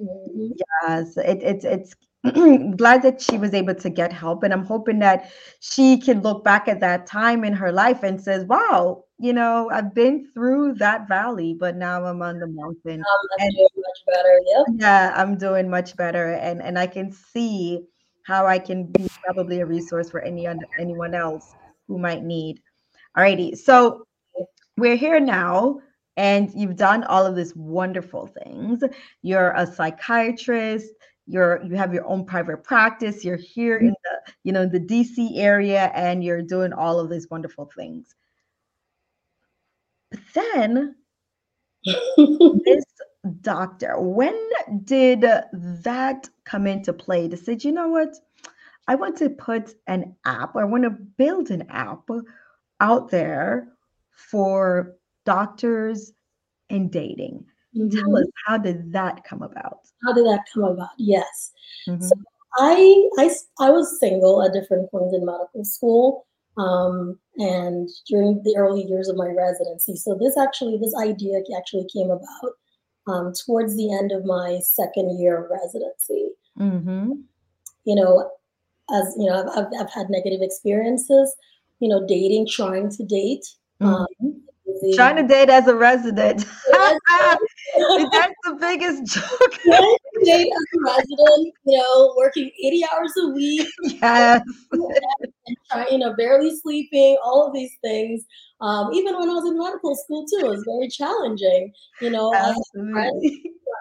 Mm-hmm. 0.01 0.53
Yes, 0.87 1.17
it, 1.17 1.43
it's 1.43 1.65
it's 1.65 1.95
glad 2.77 3.03
that 3.03 3.21
she 3.21 3.39
was 3.39 3.55
able 3.55 3.75
to 3.75 3.91
get 3.91 4.13
help, 4.13 4.43
and 4.43 4.53
I'm 4.53 4.65
hoping 4.65 4.99
that 5.01 5.31
she 5.61 5.99
can 5.99 6.23
look 6.23 6.43
back 6.43 6.69
at 6.69 6.81
that 6.81 7.07
time 7.07 7.45
in 7.45 7.53
her 7.53 7.71
life 7.71 8.03
and 8.03 8.21
says, 8.21 8.45
"Wow, 8.47 9.05
you 9.19 9.33
know, 9.33 9.71
I've 9.71 9.95
been 9.95 10.31
through 10.33 10.75
that 10.75 11.07
valley, 11.07 11.55
but 11.59 11.77
now 11.77 12.05
I'm 12.05 12.23
on 12.23 12.41
the 12.41 12.49
mountain. 12.49 13.01
Um, 13.01 13.29
I'm 13.39 13.47
and, 13.47 13.53
doing 13.53 13.69
much 13.77 14.17
better. 14.17 14.41
Yep. 14.47 14.67
Yeah, 14.81 15.15
I'm 15.17 15.39
doing 15.39 15.69
much 15.71 15.97
better, 15.97 16.33
and 16.33 16.63
and 16.63 16.79
I 16.79 16.87
can 16.87 17.13
see 17.13 17.85
how 18.25 18.47
I 18.47 18.59
can 18.59 18.87
be 18.87 19.09
probably 19.23 19.61
a 19.61 19.67
resource 19.67 20.11
for 20.11 20.21
any 20.23 20.49
anyone 20.79 21.15
else 21.15 21.55
who 21.87 21.99
might 21.99 22.25
need. 22.25 22.61
Alrighty, 23.17 23.57
so 23.57 24.07
we're 24.77 24.97
here 24.97 25.21
now 25.21 25.79
and 26.17 26.51
you've 26.55 26.77
done 26.77 27.05
all 27.05 27.27
of 27.27 27.37
these 27.37 27.55
wonderful 27.57 28.27
things. 28.27 28.83
You're 29.23 29.53
a 29.53 29.67
psychiatrist. 29.67 30.93
You're 31.27 31.63
you 31.65 31.75
have 31.77 31.95
your 31.95 32.07
own 32.07 32.25
private 32.25 32.63
practice. 32.63 33.25
You're 33.25 33.37
here 33.37 33.79
in 33.79 33.89
the 34.05 34.33
you 34.45 34.53
know 34.53 34.67
the 34.67 34.81
dc 34.81 35.31
area 35.37 35.91
and 35.95 36.23
you're 36.23 36.43
doing 36.43 36.73
all 36.73 37.01
of 37.01 37.11
these 37.11 37.29
wonderful 37.31 37.71
things. 37.77 38.15
But 40.11 40.21
then 40.35 40.95
Miss 42.19 42.85
Doctor 43.41 43.99
when 43.99 44.39
did 44.85 45.23
that 45.23 46.29
come 46.45 46.67
into 46.67 46.93
play? 46.93 47.27
To 47.29 47.37
say 47.37 47.57
you 47.61 47.73
know 47.73 47.89
what? 47.89 48.15
I 48.87 48.95
want 48.97 49.17
to 49.19 49.31
put 49.31 49.73
an 49.87 50.15
app 50.27 50.57
i 50.57 50.65
want 50.65 50.85
to 50.85 50.91
build 50.91 51.51
an 51.51 51.63
app 51.71 52.07
out 52.81 53.11
there 53.11 53.69
for 54.15 54.95
doctors 55.25 56.13
and 56.71 56.91
dating. 56.91 57.45
Mm-hmm. 57.77 57.99
Tell 57.99 58.17
us 58.17 58.27
how 58.47 58.59
did 58.59 58.93
that 58.93 59.25
come 59.25 59.43
about? 59.43 59.81
How 60.05 60.13
did 60.13 60.27
that 60.27 60.45
come 60.53 60.65
about? 60.65 60.91
Yes. 60.99 61.53
Mm-hmm. 61.89 62.03
So 62.03 62.15
I, 62.57 63.09
I 63.19 63.31
I 63.61 63.71
was 63.71 63.99
single 63.99 64.43
at 64.43 64.53
different 64.53 64.91
points 64.91 65.15
in 65.15 65.25
medical 65.25 65.65
school 65.65 66.27
um, 66.57 67.19
and 67.37 67.89
during 68.07 68.43
the 68.45 68.57
early 68.57 68.85
years 68.85 69.09
of 69.09 69.17
my 69.17 69.27
residency. 69.27 69.97
So 69.97 70.17
this 70.21 70.39
actually 70.39 70.79
this 70.79 70.95
idea 70.95 71.41
actually 71.57 71.87
came 71.93 72.11
about 72.11 72.53
um, 73.07 73.33
towards 73.45 73.77
the 73.77 73.93
end 73.93 74.13
of 74.13 74.25
my 74.25 74.61
second 74.63 75.19
year 75.19 75.45
of 75.45 75.51
residency. 75.51 76.31
Mm-hmm. 76.59 77.13
You 77.85 77.95
know, 77.95 78.31
as 78.93 79.15
you 79.19 79.27
know, 79.27 79.43
I've, 79.43 79.67
I've, 79.67 79.73
I've, 79.81 79.93
had 79.93 80.11
negative 80.11 80.41
experiences. 80.43 81.35
You 81.81 81.89
know, 81.89 82.07
dating, 82.07 82.47
trying 82.49 82.89
to 82.91 83.05
date. 83.05 83.45
Um, 83.81 84.07
mm-hmm. 84.23 84.27
Um, 84.27 84.43
Trying 84.95 85.17
to 85.17 85.23
date 85.23 85.51
as 85.51 85.67
a 85.67 85.75
resident. 85.75 86.45
That's 86.71 88.35
the 88.45 88.57
biggest 88.61 89.07
joke. 89.15 89.53
Trying 89.65 89.81
to 89.81 90.25
date 90.25 90.49
as 90.53 90.79
a 90.79 90.85
resident, 90.85 91.55
you 91.65 91.79
know, 91.79 92.15
working 92.17 92.51
80 92.63 92.85
hours 92.93 93.13
a 93.23 93.29
week. 93.31 93.69
Yes. 93.83 94.43
And, 94.73 94.83
trying, 95.71 95.87
you 95.91 95.99
know, 95.99 96.15
barely 96.17 96.55
sleeping, 96.57 97.17
all 97.25 97.47
of 97.47 97.53
these 97.53 97.73
things. 97.83 98.25
Um, 98.61 98.93
even 98.93 99.19
when 99.19 99.29
I 99.29 99.35
was 99.35 99.47
in 99.47 99.59
medical 99.59 99.97
school 99.97 100.27
too, 100.27 100.47
it 100.47 100.49
was 100.49 100.65
very 100.65 100.89
challenging. 100.89 101.73
You 102.01 102.11
know, 102.11 102.33
I 102.33 102.49
had, 102.49 102.55
friends, 102.93 103.25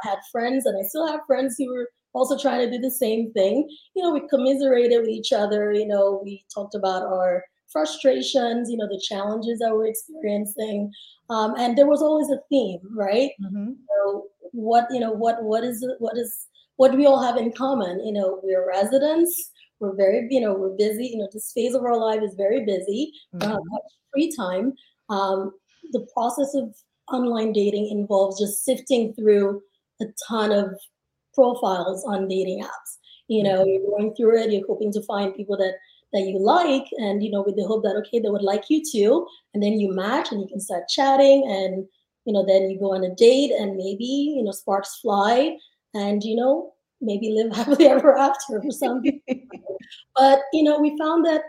I 0.03 0.09
had 0.09 0.19
friends 0.31 0.65
and 0.65 0.77
I 0.77 0.87
still 0.87 1.07
have 1.07 1.21
friends 1.27 1.55
who 1.57 1.71
were 1.71 1.89
also 2.13 2.37
trying 2.37 2.59
to 2.59 2.71
do 2.71 2.81
the 2.81 2.91
same 2.91 3.31
thing. 3.33 3.67
You 3.95 4.03
know, 4.03 4.11
we 4.11 4.27
commiserated 4.27 5.01
with 5.01 5.09
each 5.09 5.33
other. 5.33 5.71
You 5.71 5.87
know, 5.87 6.21
we 6.23 6.45
talked 6.53 6.75
about 6.75 7.03
our 7.03 7.43
frustrations, 7.73 8.69
you 8.69 8.77
know, 8.77 8.87
the 8.87 9.03
challenges 9.05 9.59
that 9.59 9.73
we're 9.73 9.87
experiencing. 9.87 10.91
Um, 11.29 11.55
and 11.57 11.77
there 11.77 11.87
was 11.87 12.01
always 12.01 12.29
a 12.29 12.39
theme, 12.49 12.79
right? 12.95 13.31
Mm-hmm. 13.43 13.71
So 13.89 14.27
what, 14.51 14.87
you 14.91 14.99
know, 14.99 15.11
what, 15.11 15.43
what 15.43 15.63
is, 15.63 15.85
what 15.99 16.17
is, 16.17 16.47
what 16.77 16.91
do 16.91 16.97
we 16.97 17.05
all 17.05 17.21
have 17.21 17.37
in 17.37 17.51
common? 17.51 18.05
You 18.05 18.13
know, 18.13 18.39
we're 18.43 18.67
residents. 18.67 19.51
We're 19.79 19.95
very, 19.95 20.27
you 20.29 20.39
know, 20.39 20.53
we're 20.53 20.77
busy. 20.77 21.07
You 21.07 21.17
know, 21.17 21.27
this 21.33 21.51
phase 21.53 21.73
of 21.73 21.83
our 21.83 21.97
life 21.97 22.21
is 22.23 22.35
very 22.35 22.63
busy. 22.65 23.11
Mm-hmm. 23.35 23.51
Uh, 23.51 23.59
free 24.13 24.31
time. 24.35 24.73
Um, 25.09 25.51
the 25.91 26.07
process 26.13 26.53
of 26.55 26.73
online 27.11 27.51
dating 27.51 27.89
involves 27.89 28.39
just 28.39 28.63
sifting 28.63 29.13
through 29.13 29.61
a 30.01 30.05
ton 30.27 30.51
of 30.51 30.79
profiles 31.33 32.05
on 32.05 32.27
dating 32.27 32.63
apps. 32.63 32.97
You 33.27 33.43
know, 33.43 33.61
mm-hmm. 33.61 33.69
you're 33.69 33.89
going 33.89 34.15
through 34.15 34.41
it, 34.41 34.51
you're 34.51 34.67
hoping 34.67 34.91
to 34.93 35.01
find 35.03 35.35
people 35.35 35.57
that 35.57 35.75
that 36.13 36.21
you 36.21 36.39
like, 36.39 36.85
and 36.97 37.23
you 37.23 37.31
know, 37.31 37.43
with 37.43 37.55
the 37.55 37.65
hope 37.65 37.83
that 37.83 37.95
okay, 37.97 38.19
they 38.19 38.29
would 38.29 38.41
like 38.41 38.65
you 38.69 38.81
too, 38.83 39.27
and 39.53 39.61
then 39.61 39.79
you 39.79 39.93
match 39.93 40.31
and 40.31 40.41
you 40.41 40.47
can 40.47 40.59
start 40.59 40.87
chatting, 40.87 41.45
and 41.49 41.85
you 42.25 42.33
know, 42.33 42.45
then 42.45 42.69
you 42.69 42.79
go 42.79 42.93
on 42.93 43.03
a 43.03 43.13
date, 43.15 43.51
and 43.51 43.75
maybe 43.75 44.05
you 44.35 44.43
know, 44.43 44.51
sparks 44.51 44.99
fly, 45.01 45.57
and 45.93 46.23
you 46.23 46.35
know, 46.35 46.73
maybe 47.01 47.31
live 47.31 47.55
happily 47.55 47.87
ever 47.87 48.17
after 48.17 48.61
for 48.61 48.71
some 48.71 49.01
but 50.15 50.39
you 50.53 50.63
know, 50.63 50.79
we 50.79 50.97
found 50.97 51.25
that 51.25 51.41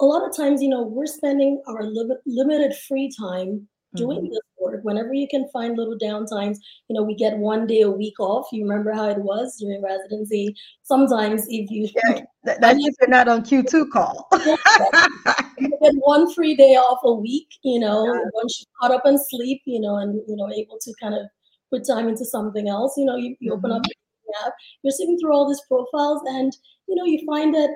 a 0.00 0.04
lot 0.04 0.28
of 0.28 0.36
times, 0.36 0.62
you 0.62 0.68
know, 0.68 0.82
we're 0.82 1.06
spending 1.06 1.62
our 1.68 1.84
li- 1.84 2.16
limited 2.26 2.74
free 2.88 3.10
time 3.18 3.68
doing 3.94 4.18
mm-hmm. 4.18 4.28
this 4.28 4.40
work 4.58 4.80
whenever 4.82 5.12
you 5.12 5.26
can 5.28 5.48
find 5.52 5.76
little 5.76 5.98
downtimes 5.98 6.58
you 6.88 6.94
know 6.94 7.02
we 7.02 7.14
get 7.14 7.36
one 7.36 7.66
day 7.66 7.82
a 7.82 7.90
week 7.90 8.18
off 8.20 8.46
you 8.52 8.62
remember 8.62 8.92
how 8.92 9.08
it 9.08 9.18
was 9.18 9.56
during 9.58 9.82
residency 9.82 10.54
sometimes 10.82 11.44
if 11.48 11.70
you 11.70 11.88
yeah, 12.08 12.20
that's 12.44 12.78
if 12.78 12.94
you're 13.00 13.08
not 13.08 13.28
on 13.28 13.42
q2 13.42 13.90
call 13.90 14.28
you 15.58 15.68
get 15.82 15.94
one 15.96 16.32
free 16.32 16.54
day 16.54 16.74
off 16.74 17.00
a 17.04 17.12
week 17.12 17.48
you 17.62 17.78
know 17.78 18.04
yeah. 18.06 18.20
once 18.34 18.60
you 18.60 18.66
caught 18.80 18.94
up 18.94 19.04
and 19.04 19.18
sleep 19.28 19.60
you 19.66 19.80
know 19.80 19.96
and 19.96 20.14
you 20.28 20.36
know 20.36 20.48
able 20.52 20.78
to 20.80 20.92
kind 21.00 21.14
of 21.14 21.22
put 21.70 21.86
time 21.86 22.08
into 22.08 22.24
something 22.24 22.68
else 22.68 22.94
you 22.96 23.04
know 23.04 23.16
you, 23.16 23.36
you 23.40 23.50
mm-hmm. 23.50 23.58
open 23.58 23.72
up 23.72 23.82
mm-hmm. 23.82 24.46
app 24.46 24.54
you're 24.82 24.92
sitting 24.92 25.18
through 25.18 25.32
all 25.32 25.48
these 25.48 25.62
profiles 25.68 26.22
and 26.26 26.52
you 26.88 26.94
know 26.94 27.04
you 27.04 27.24
find 27.26 27.54
that 27.54 27.70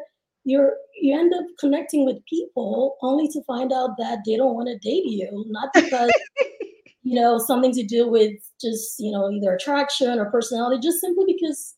you're 0.47 0.76
you 0.95 1.19
end 1.19 1.35
up 1.35 1.45
connecting 1.59 2.07
with 2.07 2.25
people 2.26 2.97
only 3.03 3.29
to 3.29 3.43
find 3.45 3.73
out 3.73 3.91
that 3.99 4.21
they 4.25 4.37
don't 4.37 4.55
want 4.55 4.69
to 4.69 4.79
date 4.79 5.05
you 5.05 5.45
not 5.49 5.69
because 5.75 6.11
you 7.03 7.21
know 7.21 7.37
something 7.37 7.73
to 7.73 7.85
do 7.85 8.09
with 8.09 8.33
just 8.61 8.95
you 8.99 9.11
know 9.11 9.31
either 9.31 9.55
attraction 9.55 10.19
or 10.19 10.31
personality 10.31 10.81
just 10.81 11.00
simply 11.00 11.25
because 11.26 11.75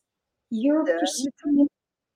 you're 0.51 0.87
yeah. 0.87 0.97
pursuing 0.99 1.67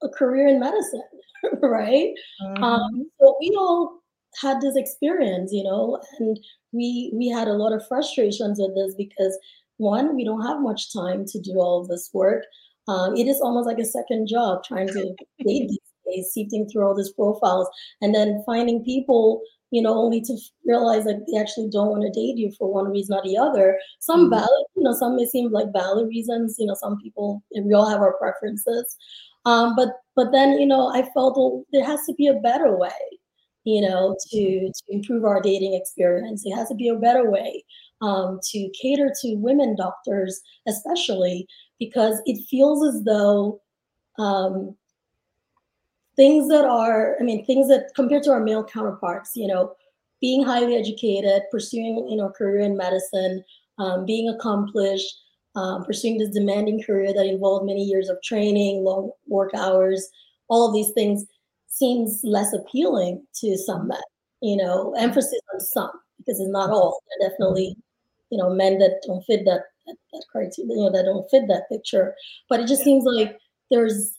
a 0.03 0.09
career 0.09 0.47
in 0.47 0.59
medicine 0.59 1.01
right 1.61 2.13
mm-hmm. 2.41 2.63
um, 2.63 3.09
so 3.19 3.35
we 3.41 3.53
all 3.57 3.99
had 4.41 4.61
this 4.61 4.75
experience 4.75 5.51
you 5.51 5.63
know 5.63 5.99
and 6.19 6.39
we 6.71 7.11
we 7.15 7.27
had 7.27 7.47
a 7.47 7.53
lot 7.53 7.73
of 7.73 7.85
frustrations 7.87 8.59
with 8.59 8.75
this 8.75 8.93
because 8.95 9.37
one 9.77 10.15
we 10.15 10.23
don't 10.23 10.45
have 10.45 10.61
much 10.61 10.93
time 10.93 11.25
to 11.25 11.39
do 11.41 11.53
all 11.59 11.81
of 11.81 11.87
this 11.87 12.09
work 12.13 12.43
um, 12.87 13.15
it 13.15 13.27
is 13.27 13.39
almost 13.41 13.65
like 13.65 13.79
a 13.79 13.85
second 13.85 14.27
job 14.27 14.63
trying 14.63 14.87
to 14.87 15.15
date 15.45 15.67
these 15.67 15.92
sifting 16.23 16.67
through 16.67 16.85
all 16.85 16.95
these 16.95 17.11
profiles 17.11 17.67
and 18.01 18.13
then 18.13 18.43
finding 18.45 18.83
people, 18.83 19.41
you 19.71 19.81
know, 19.81 19.93
only 19.93 20.21
to 20.21 20.37
realize 20.65 21.03
that 21.05 21.25
they 21.31 21.39
actually 21.39 21.69
don't 21.69 21.89
want 21.89 22.03
to 22.03 22.19
date 22.19 22.37
you 22.37 22.51
for 22.57 22.71
one 22.71 22.91
reason 22.91 23.15
or 23.15 23.23
the 23.23 23.37
other. 23.37 23.79
Some 23.99 24.21
mm-hmm. 24.21 24.35
valid, 24.35 24.65
you 24.75 24.83
know, 24.83 24.93
some 24.93 25.15
may 25.15 25.25
seem 25.25 25.51
like 25.51 25.73
valid 25.73 26.07
reasons. 26.07 26.55
You 26.59 26.67
know, 26.67 26.75
some 26.75 26.99
people, 26.99 27.43
we 27.63 27.73
all 27.73 27.89
have 27.89 28.01
our 28.01 28.13
preferences. 28.17 28.95
Um, 29.45 29.75
but 29.75 29.89
but 30.15 30.31
then, 30.31 30.59
you 30.59 30.65
know, 30.65 30.87
I 30.87 31.01
felt 31.13 31.35
well, 31.37 31.65
there 31.73 31.85
has 31.85 32.05
to 32.05 32.13
be 32.13 32.27
a 32.27 32.35
better 32.35 32.77
way 32.77 32.91
you 33.65 33.81
know, 33.81 34.15
to, 34.29 34.67
to 34.67 34.83
improve 34.89 35.23
our 35.23 35.41
dating 35.41 35.73
experience. 35.73 36.43
It 36.45 36.53
has 36.55 36.67
to 36.69 36.75
be 36.75 36.89
a 36.89 36.95
better 36.95 37.29
way 37.29 37.63
um, 38.01 38.39
to 38.51 38.69
cater 38.79 39.11
to 39.21 39.35
women 39.35 39.75
doctors, 39.75 40.41
especially 40.67 41.47
because 41.79 42.21
it 42.25 42.43
feels 42.49 42.85
as 42.85 43.03
though 43.03 43.61
um, 44.19 44.75
things 46.15 46.47
that 46.49 46.65
are, 46.65 47.15
I 47.19 47.23
mean, 47.23 47.45
things 47.45 47.67
that 47.69 47.91
compared 47.95 48.23
to 48.23 48.31
our 48.31 48.43
male 48.43 48.63
counterparts, 48.63 49.31
you 49.35 49.47
know, 49.47 49.75
being 50.21 50.43
highly 50.43 50.75
educated, 50.75 51.43
pursuing, 51.51 52.07
you 52.09 52.15
know, 52.15 52.27
a 52.27 52.31
career 52.31 52.59
in 52.59 52.77
medicine, 52.77 53.43
um, 53.77 54.05
being 54.05 54.29
accomplished, 54.29 55.13
um, 55.55 55.83
pursuing 55.83 56.17
this 56.17 56.29
demanding 56.29 56.81
career 56.81 57.13
that 57.13 57.25
involved 57.25 57.65
many 57.65 57.83
years 57.83 58.09
of 58.09 58.21
training, 58.23 58.83
long 58.83 59.11
work 59.27 59.51
hours, 59.53 60.09
all 60.47 60.67
of 60.67 60.73
these 60.73 60.91
things 60.91 61.25
seems 61.67 62.21
less 62.23 62.53
appealing 62.53 63.25
to 63.35 63.57
some 63.57 63.87
men. 63.87 64.01
You 64.41 64.57
know, 64.57 64.93
emphasis 64.97 65.39
on 65.53 65.59
some 65.59 65.91
because 66.17 66.39
it's 66.39 66.49
not 66.49 66.69
all. 66.69 67.01
There 67.19 67.27
are 67.27 67.31
definitely, 67.31 67.75
you 68.29 68.37
know, 68.37 68.49
men 68.49 68.77
that 68.79 69.01
don't 69.05 69.23
fit 69.23 69.45
that 69.45 69.61
that, 69.87 69.95
that 70.11 70.25
criteria, 70.31 70.69
you 70.69 70.77
know, 70.77 70.91
that 70.91 71.05
don't 71.05 71.29
fit 71.29 71.47
that 71.47 71.69
picture. 71.69 72.15
But 72.49 72.59
it 72.59 72.67
just 72.67 72.83
seems 72.83 73.03
like 73.05 73.37
there's 73.71 74.17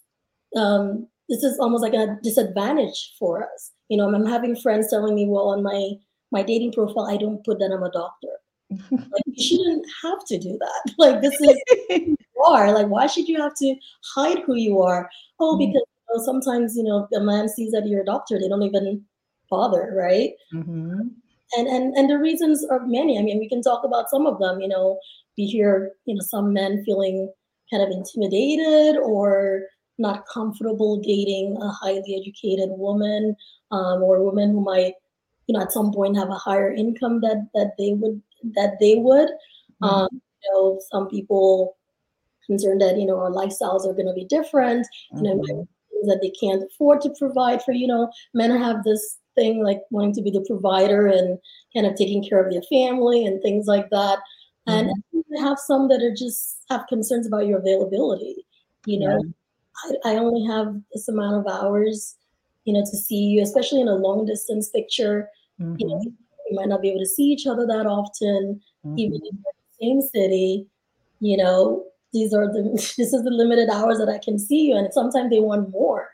um, 0.56 1.08
this 1.28 1.42
is 1.42 1.58
almost 1.58 1.82
like 1.82 1.94
a 1.94 2.18
disadvantage 2.22 3.14
for 3.18 3.44
us. 3.44 3.72
You 3.88 3.98
know, 3.98 4.12
I'm 4.12 4.26
having 4.26 4.56
friends 4.56 4.90
telling 4.90 5.14
me, 5.14 5.26
well, 5.26 5.48
on 5.48 5.62
my 5.62 5.92
my 6.32 6.42
dating 6.42 6.72
profile, 6.72 7.06
I 7.06 7.16
don't 7.16 7.44
put 7.44 7.58
that 7.58 7.72
I'm 7.72 7.82
a 7.82 7.90
doctor. 7.90 8.28
like 8.90 9.22
you 9.26 9.44
shouldn't 9.44 9.86
have 10.02 10.24
to 10.26 10.38
do 10.38 10.58
that. 10.58 10.94
Like 10.98 11.20
this 11.20 11.34
is 11.40 11.62
you 11.90 12.16
are. 12.44 12.72
Like 12.72 12.88
why 12.88 13.06
should 13.06 13.28
you 13.28 13.40
have 13.40 13.54
to 13.56 13.74
hide 14.14 14.40
who 14.40 14.56
you 14.56 14.82
are? 14.82 15.08
Oh, 15.38 15.54
mm-hmm. 15.54 15.66
because 15.66 15.84
you 16.08 16.16
know, 16.16 16.24
sometimes 16.24 16.76
you 16.76 16.82
know 16.82 17.08
the 17.10 17.20
man 17.20 17.48
sees 17.48 17.72
that 17.72 17.86
you're 17.86 18.02
a 18.02 18.06
doctor, 18.06 18.38
they 18.38 18.48
don't 18.48 18.62
even 18.62 19.04
bother, 19.50 19.92
right? 19.96 20.32
Mm-hmm. 20.52 21.08
And 21.56 21.68
and 21.68 21.94
and 21.96 22.10
the 22.10 22.18
reasons 22.18 22.66
are 22.70 22.86
many. 22.86 23.18
I 23.18 23.22
mean, 23.22 23.38
we 23.38 23.48
can 23.48 23.62
talk 23.62 23.84
about 23.84 24.10
some 24.10 24.26
of 24.26 24.38
them. 24.40 24.60
You 24.60 24.68
know, 24.68 24.98
we 25.38 25.44
hear 25.44 25.92
you 26.06 26.14
know 26.14 26.22
some 26.22 26.52
men 26.52 26.82
feeling 26.84 27.32
kind 27.70 27.82
of 27.82 27.90
intimidated 27.90 28.96
or 28.96 29.62
not 29.98 30.26
comfortable 30.26 31.00
dating 31.00 31.56
a 31.60 31.68
highly 31.68 32.20
educated 32.20 32.70
woman 32.70 33.36
um, 33.70 34.02
or 34.02 34.16
a 34.16 34.24
woman 34.24 34.50
who 34.50 34.60
might 34.60 34.94
you 35.46 35.54
know 35.54 35.60
at 35.60 35.72
some 35.72 35.92
point 35.92 36.16
have 36.16 36.30
a 36.30 36.34
higher 36.34 36.72
income 36.72 37.20
that 37.20 37.46
that 37.54 37.72
they 37.78 37.92
would 37.92 38.20
that 38.54 38.76
they 38.80 38.96
would 38.96 39.28
mm-hmm. 39.28 39.84
um, 39.84 40.08
you 40.12 40.52
know 40.52 40.80
some 40.90 41.08
people 41.08 41.76
concerned 42.46 42.80
that 42.80 42.98
you 42.98 43.06
know 43.06 43.18
our 43.18 43.30
lifestyles 43.30 43.86
are 43.86 43.94
going 43.94 44.06
to 44.06 44.14
be 44.14 44.24
different 44.24 44.86
mm-hmm. 45.12 45.24
you 45.24 45.34
know 45.34 45.42
mm-hmm. 45.42 46.08
that 46.08 46.18
they 46.22 46.30
can't 46.30 46.62
afford 46.62 47.00
to 47.00 47.14
provide 47.18 47.62
for 47.62 47.72
you 47.72 47.86
know 47.86 48.10
men 48.34 48.50
have 48.50 48.82
this 48.84 49.18
thing 49.34 49.62
like 49.62 49.80
wanting 49.90 50.12
to 50.12 50.22
be 50.22 50.30
the 50.30 50.44
provider 50.48 51.06
and 51.06 51.38
kind 51.74 51.86
of 51.86 51.96
taking 51.96 52.22
care 52.22 52.44
of 52.44 52.52
their 52.52 52.62
family 52.70 53.26
and 53.26 53.42
things 53.42 53.66
like 53.66 53.88
that 53.90 54.18
and 54.66 54.88
mm-hmm. 54.88 55.44
have 55.44 55.58
some 55.58 55.88
that 55.88 56.02
are 56.02 56.14
just 56.14 56.62
have 56.70 56.86
concerns 56.88 57.26
about 57.26 57.46
your 57.46 57.58
availability 57.58 58.46
you 58.86 58.98
know 58.98 59.20
yeah 59.24 59.30
I, 59.84 60.12
I 60.12 60.16
only 60.16 60.46
have 60.46 60.74
this 60.92 61.08
amount 61.08 61.46
of 61.46 61.52
hours, 61.52 62.16
you 62.64 62.72
know, 62.72 62.80
to 62.80 62.96
see 62.96 63.16
you, 63.16 63.42
especially 63.42 63.80
in 63.80 63.88
a 63.88 63.94
long 63.94 64.26
distance 64.26 64.68
picture. 64.68 65.28
Mm-hmm. 65.60 65.76
You 65.78 65.86
know, 65.88 65.94
mm-hmm. 65.96 66.50
we 66.50 66.56
might 66.56 66.68
not 66.68 66.82
be 66.82 66.90
able 66.90 67.00
to 67.00 67.06
see 67.06 67.24
each 67.24 67.46
other 67.46 67.66
that 67.66 67.86
often, 67.86 68.60
mm-hmm. 68.86 68.98
even 68.98 69.14
in 69.14 69.38
the 69.42 69.52
same 69.80 70.00
city. 70.00 70.66
You 71.20 71.36
know, 71.36 71.84
these 72.12 72.32
are 72.32 72.46
the 72.46 72.62
this 72.98 73.12
is 73.12 73.24
the 73.24 73.30
limited 73.30 73.68
hours 73.68 73.98
that 73.98 74.08
I 74.08 74.18
can 74.18 74.38
see 74.38 74.68
you, 74.68 74.76
and 74.76 74.92
sometimes 74.92 75.30
they 75.30 75.40
want 75.40 75.70
more 75.70 76.08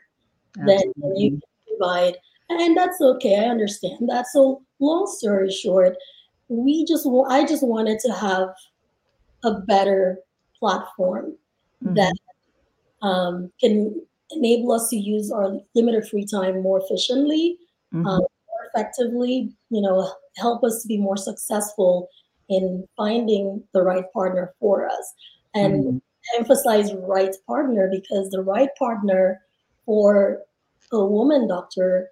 Absolutely. 0.57 0.93
than 0.97 1.15
you 1.15 1.29
can 1.31 1.41
provide, 1.67 2.17
and 2.49 2.75
that's 2.75 2.99
okay. 2.99 3.39
I 3.39 3.49
understand 3.49 4.09
that. 4.09 4.27
So, 4.27 4.61
long 4.79 5.07
story 5.07 5.51
short, 5.51 5.95
we 6.49 6.85
just 6.85 7.07
I 7.29 7.45
just 7.45 7.63
wanted 7.63 7.99
to 7.99 8.13
have 8.13 8.49
a 9.43 9.53
better 9.61 10.19
platform 10.59 11.35
mm-hmm. 11.83 11.95
that 11.95 12.13
um, 13.01 13.51
can 13.59 14.01
enable 14.31 14.71
us 14.71 14.89
to 14.89 14.97
use 14.97 15.31
our 15.31 15.57
limited 15.75 16.07
free 16.07 16.25
time 16.25 16.61
more 16.61 16.81
efficiently, 16.83 17.57
mm-hmm. 17.93 18.05
um, 18.05 18.19
more 18.19 18.67
effectively, 18.73 19.51
you 19.69 19.81
know, 19.81 20.11
help 20.37 20.63
us 20.63 20.81
to 20.81 20.87
be 20.87 20.97
more 20.97 21.17
successful 21.17 22.09
in 22.49 22.87
finding 22.97 23.63
the 23.73 23.81
right 23.81 24.05
partner 24.13 24.53
for 24.59 24.87
us. 24.87 25.13
And 25.53 25.83
mm-hmm. 25.83 26.37
emphasize 26.37 26.93
right 26.93 27.35
partner 27.47 27.89
because 27.91 28.29
the 28.29 28.41
right 28.41 28.69
partner 28.77 29.41
for 29.85 30.39
a 30.91 31.05
woman 31.05 31.47
doctor 31.47 32.09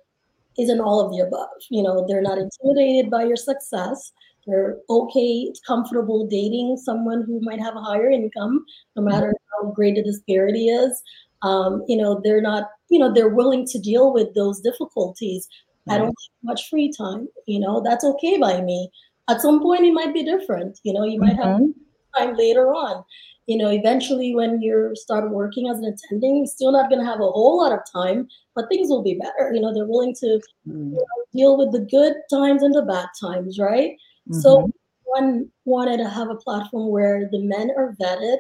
isn't 0.58 0.82
all 0.82 1.00
of 1.00 1.12
the 1.12 1.20
above. 1.20 1.50
You 1.70 1.84
know, 1.84 2.06
they're 2.08 2.22
not 2.22 2.38
intimidated 2.38 3.10
by 3.10 3.24
your 3.24 3.38
success. 3.38 4.12
They're 4.50 4.78
okay, 4.90 5.54
comfortable 5.66 6.28
dating 6.28 6.78
someone 6.78 7.24
who 7.26 7.40
might 7.42 7.60
have 7.60 7.76
a 7.76 7.82
higher 7.82 8.10
income, 8.10 8.66
no 8.96 9.04
matter 9.04 9.34
how 9.52 9.72
great 9.72 9.96
the 9.96 10.04
disparity 10.04 10.70
is. 10.70 11.02
Um, 11.42 11.84
you 11.88 11.96
know, 11.96 12.20
they're 12.24 12.42
not, 12.42 12.70
you 12.90 13.00
know, 13.00 13.14
they're 13.14 13.30
willing 13.30 13.66
to 13.68 13.80
deal 13.80 14.12
with 14.12 14.34
those 14.36 14.60
difficulties. 14.60 15.48
I 15.88 15.98
don't 15.98 16.08
have 16.08 16.44
much 16.44 16.70
free 16.70 16.92
time, 16.96 17.28
you 17.48 17.60
know, 17.60 17.82
that's 17.84 18.06
okay 18.06 18.38
by 18.38 18.62
me. 18.62 18.92
At 19.28 19.42
some 19.42 19.60
point, 19.60 19.86
it 19.86 19.94
might 19.94 20.14
be 20.14 20.24
different, 20.24 20.80
you 20.84 20.94
know, 20.94 21.04
you 21.04 21.20
might 21.20 21.38
mm-hmm. 21.38 21.64
have 21.64 22.28
time 22.28 22.36
later 22.38 22.68
on. 22.68 23.04
you 23.50 23.58
know, 23.58 23.70
eventually 23.72 24.36
when 24.36 24.62
you 24.62 24.92
start 24.94 25.32
working 25.32 25.70
as 25.70 25.80
an 25.80 25.86
attending, 25.86 26.38
you're 26.38 26.46
still 26.46 26.72
not 26.72 26.88
going 26.88 27.02
to 27.02 27.06
have 27.06 27.20
a 27.20 27.32
whole 27.32 27.58
lot 27.58 27.72
of 27.72 27.80
time, 27.92 28.28
but 28.54 28.70
things 28.70 28.90
will 28.90 29.02
be 29.02 29.16
better. 29.16 29.52
You 29.52 29.60
know, 29.60 29.74
they're 29.74 29.88
willing 29.88 30.14
to 30.20 30.40
mm. 30.68 30.92
you 30.92 30.94
know, 30.94 31.24
deal 31.34 31.58
with 31.58 31.72
the 31.72 31.80
good 31.80 32.14
times 32.30 32.62
and 32.62 32.76
the 32.76 32.84
bad 32.84 33.08
times, 33.20 33.58
right? 33.58 33.98
Mm-hmm. 34.30 34.40
So 34.42 34.72
one 35.04 35.50
wanted 35.66 35.98
to 35.98 36.10
have 36.10 36.30
a 36.30 36.36
platform 36.36 36.90
where 36.90 37.28
the 37.32 37.40
men 37.40 37.72
are 37.76 37.96
vetted 38.00 38.38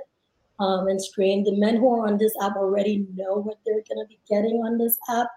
um, 0.60 0.88
and 0.88 1.02
screened. 1.02 1.46
The 1.46 1.58
men 1.58 1.78
who 1.78 1.94
are 1.94 2.08
on 2.08 2.18
this 2.18 2.34
app 2.42 2.56
already 2.56 3.08
know 3.16 3.36
what 3.36 3.60
they're 3.66 3.84
going 3.90 4.06
to 4.06 4.08
be 4.08 4.20
getting 4.30 4.58
on 4.58 4.78
this 4.78 4.98
app. 5.10 5.28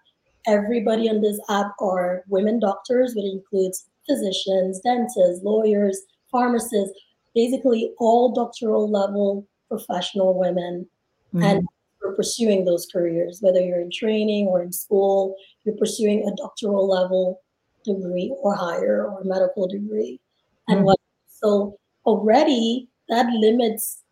Everybody 0.46 1.08
on 1.08 1.20
this 1.20 1.40
app 1.48 1.72
are 1.80 2.24
women 2.28 2.58
doctors, 2.58 3.14
which 3.14 3.24
includes 3.24 3.86
physicians, 4.06 4.80
dentists, 4.80 5.44
lawyers, 5.44 6.02
pharmacists, 6.30 6.98
basically 7.34 7.92
all 7.98 8.34
doctoral 8.34 8.90
level 8.90 9.46
professional 9.68 10.38
women. 10.38 10.86
Mm-hmm. 11.34 11.44
And 11.44 11.68
you're 12.02 12.14
pursuing 12.14 12.64
those 12.64 12.86
careers, 12.92 13.38
whether 13.40 13.60
you're 13.60 13.80
in 13.80 13.90
training 13.90 14.48
or 14.48 14.62
in 14.62 14.72
school, 14.72 15.36
you're 15.64 15.76
pursuing 15.76 16.28
a 16.28 16.36
doctoral 16.36 16.88
level 16.88 17.40
degree 17.84 18.34
or 18.42 18.54
higher 18.54 19.06
or 19.06 19.22
medical 19.24 19.66
degree. 19.66 20.20
And 20.68 20.78
mm-hmm. 20.78 20.86
what 20.86 20.98
so 21.28 21.78
already 22.04 22.88
that 23.08 23.26
limits 23.32 24.02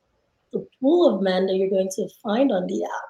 the 0.52 0.66
pool 0.80 1.14
of 1.14 1.22
men 1.22 1.46
that 1.46 1.56
you're 1.56 1.70
going 1.70 1.90
to 1.94 2.08
find 2.22 2.50
on 2.50 2.66
the 2.66 2.84
app 2.84 3.08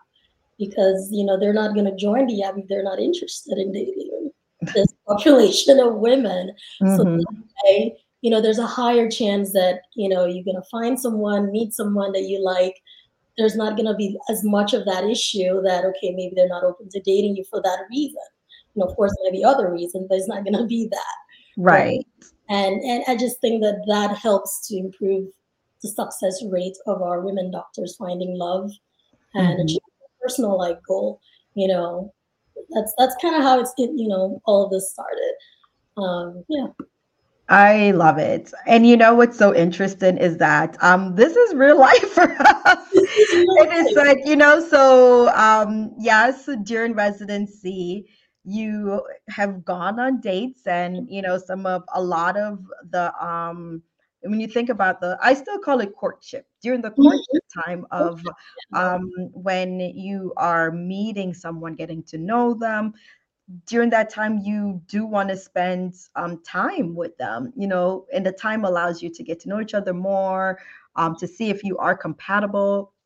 because 0.58 1.08
you 1.10 1.24
know 1.24 1.38
they're 1.38 1.54
not 1.54 1.74
going 1.74 1.86
to 1.86 1.96
join 1.96 2.26
the 2.26 2.42
app 2.42 2.58
if 2.58 2.68
they're 2.68 2.82
not 2.82 2.98
interested 2.98 3.56
in 3.56 3.72
dating 3.72 4.30
this 4.74 4.92
population 5.08 5.80
of 5.80 5.94
women. 5.94 6.52
Mm-hmm. 6.82 7.20
So 7.20 7.94
you 8.22 8.30
know, 8.30 8.40
there's 8.40 8.58
a 8.58 8.66
higher 8.66 9.10
chance 9.10 9.52
that, 9.52 9.82
you 9.94 10.08
know, 10.08 10.26
you're 10.26 10.44
going 10.44 10.60
to 10.60 10.68
find 10.70 10.98
someone, 10.98 11.50
meet 11.50 11.72
someone 11.72 12.12
that 12.12 12.24
you 12.24 12.42
like. 12.42 12.80
There's 13.38 13.56
not 13.56 13.76
going 13.76 13.86
to 13.86 13.94
be 13.94 14.18
as 14.28 14.44
much 14.44 14.74
of 14.74 14.84
that 14.84 15.04
issue 15.04 15.62
that, 15.62 15.84
okay, 15.84 16.12
maybe 16.14 16.34
they're 16.36 16.48
not 16.48 16.64
open 16.64 16.88
to 16.90 17.00
dating 17.00 17.36
you 17.36 17.44
for 17.48 17.62
that 17.62 17.78
reason. 17.90 18.18
You 18.74 18.80
know, 18.80 18.86
of 18.86 18.96
course, 18.96 19.16
maybe 19.24 19.42
other 19.42 19.72
reasons, 19.72 20.06
but 20.08 20.18
it's 20.18 20.28
not 20.28 20.44
going 20.44 20.56
to 20.56 20.66
be 20.66 20.88
that. 20.88 21.16
Right. 21.56 22.06
And, 22.50 22.82
and 22.82 23.04
I 23.06 23.16
just 23.16 23.40
think 23.40 23.62
that 23.62 23.82
that 23.86 24.18
helps 24.18 24.66
to 24.68 24.76
improve 24.76 25.28
the 25.82 25.88
success 25.88 26.42
rate 26.50 26.76
of 26.86 27.00
our 27.00 27.20
women 27.20 27.50
doctors 27.50 27.96
finding 27.96 28.36
love 28.36 28.70
and 29.34 29.48
mm-hmm. 29.48 29.62
achieving 29.62 29.80
a 30.04 30.22
personal 30.22 30.58
life 30.58 30.78
goal. 30.86 31.20
You 31.54 31.68
know, 31.68 32.12
that's 32.70 32.92
that's 32.98 33.16
kind 33.22 33.36
of 33.36 33.42
how 33.42 33.60
it's 33.60 33.72
you 33.78 34.08
know 34.08 34.40
all 34.44 34.64
of 34.64 34.70
this 34.70 34.92
started. 34.92 35.32
Um, 35.96 36.44
yeah. 36.48 36.66
I 37.48 37.90
love 37.90 38.18
it. 38.18 38.52
And 38.66 38.86
you 38.86 38.96
know 38.96 39.14
what's 39.14 39.36
so 39.36 39.54
interesting 39.54 40.16
is 40.18 40.36
that 40.38 40.76
um 40.82 41.16
this 41.16 41.34
is 41.34 41.54
real 41.54 41.78
life 41.78 42.10
for 42.14 42.30
us. 42.40 42.88
it 42.92 43.86
is 43.86 43.96
like, 43.96 44.18
you 44.24 44.36
know, 44.36 44.66
so 44.66 45.28
um 45.34 45.92
yes, 45.98 46.48
during 46.62 46.94
residency, 46.94 48.08
you 48.44 49.02
have 49.28 49.64
gone 49.64 50.00
on 50.00 50.20
dates 50.20 50.66
and 50.66 51.08
you 51.10 51.22
know 51.22 51.36
some 51.38 51.66
of 51.66 51.82
a 51.94 52.02
lot 52.02 52.36
of 52.36 52.58
the 52.90 53.12
um 53.24 53.82
when 54.22 54.40
you 54.40 54.46
think 54.46 54.68
about 54.68 55.00
the 55.00 55.18
i 55.22 55.34
still 55.34 55.58
call 55.58 55.80
it 55.80 55.94
courtship. 55.94 56.46
During 56.62 56.82
the 56.82 56.90
courtship 56.90 57.42
time 57.64 57.86
of 57.90 58.22
um, 58.72 59.10
when 59.32 59.80
you 59.80 60.32
are 60.36 60.70
meeting 60.70 61.34
someone 61.34 61.74
getting 61.74 62.02
to 62.04 62.18
know 62.18 62.54
them 62.54 62.94
during 63.66 63.90
that 63.90 64.10
time 64.10 64.38
you 64.38 64.80
do 64.86 65.04
want 65.04 65.28
to 65.28 65.36
spend 65.36 65.94
um, 66.16 66.40
time 66.44 66.94
with 66.94 67.16
them 67.18 67.52
you 67.56 67.66
know 67.66 68.06
and 68.12 68.24
the 68.24 68.32
time 68.32 68.64
allows 68.64 69.02
you 69.02 69.10
to 69.10 69.22
get 69.22 69.40
to 69.40 69.48
know 69.48 69.60
each 69.60 69.74
other 69.74 69.92
more 69.92 70.58
um, 70.96 71.16
to 71.16 71.26
see 71.26 71.50
if 71.50 71.62
you 71.64 71.78
are 71.78 71.96
compatible. 71.96 72.92
mm-hmm. 72.92 72.99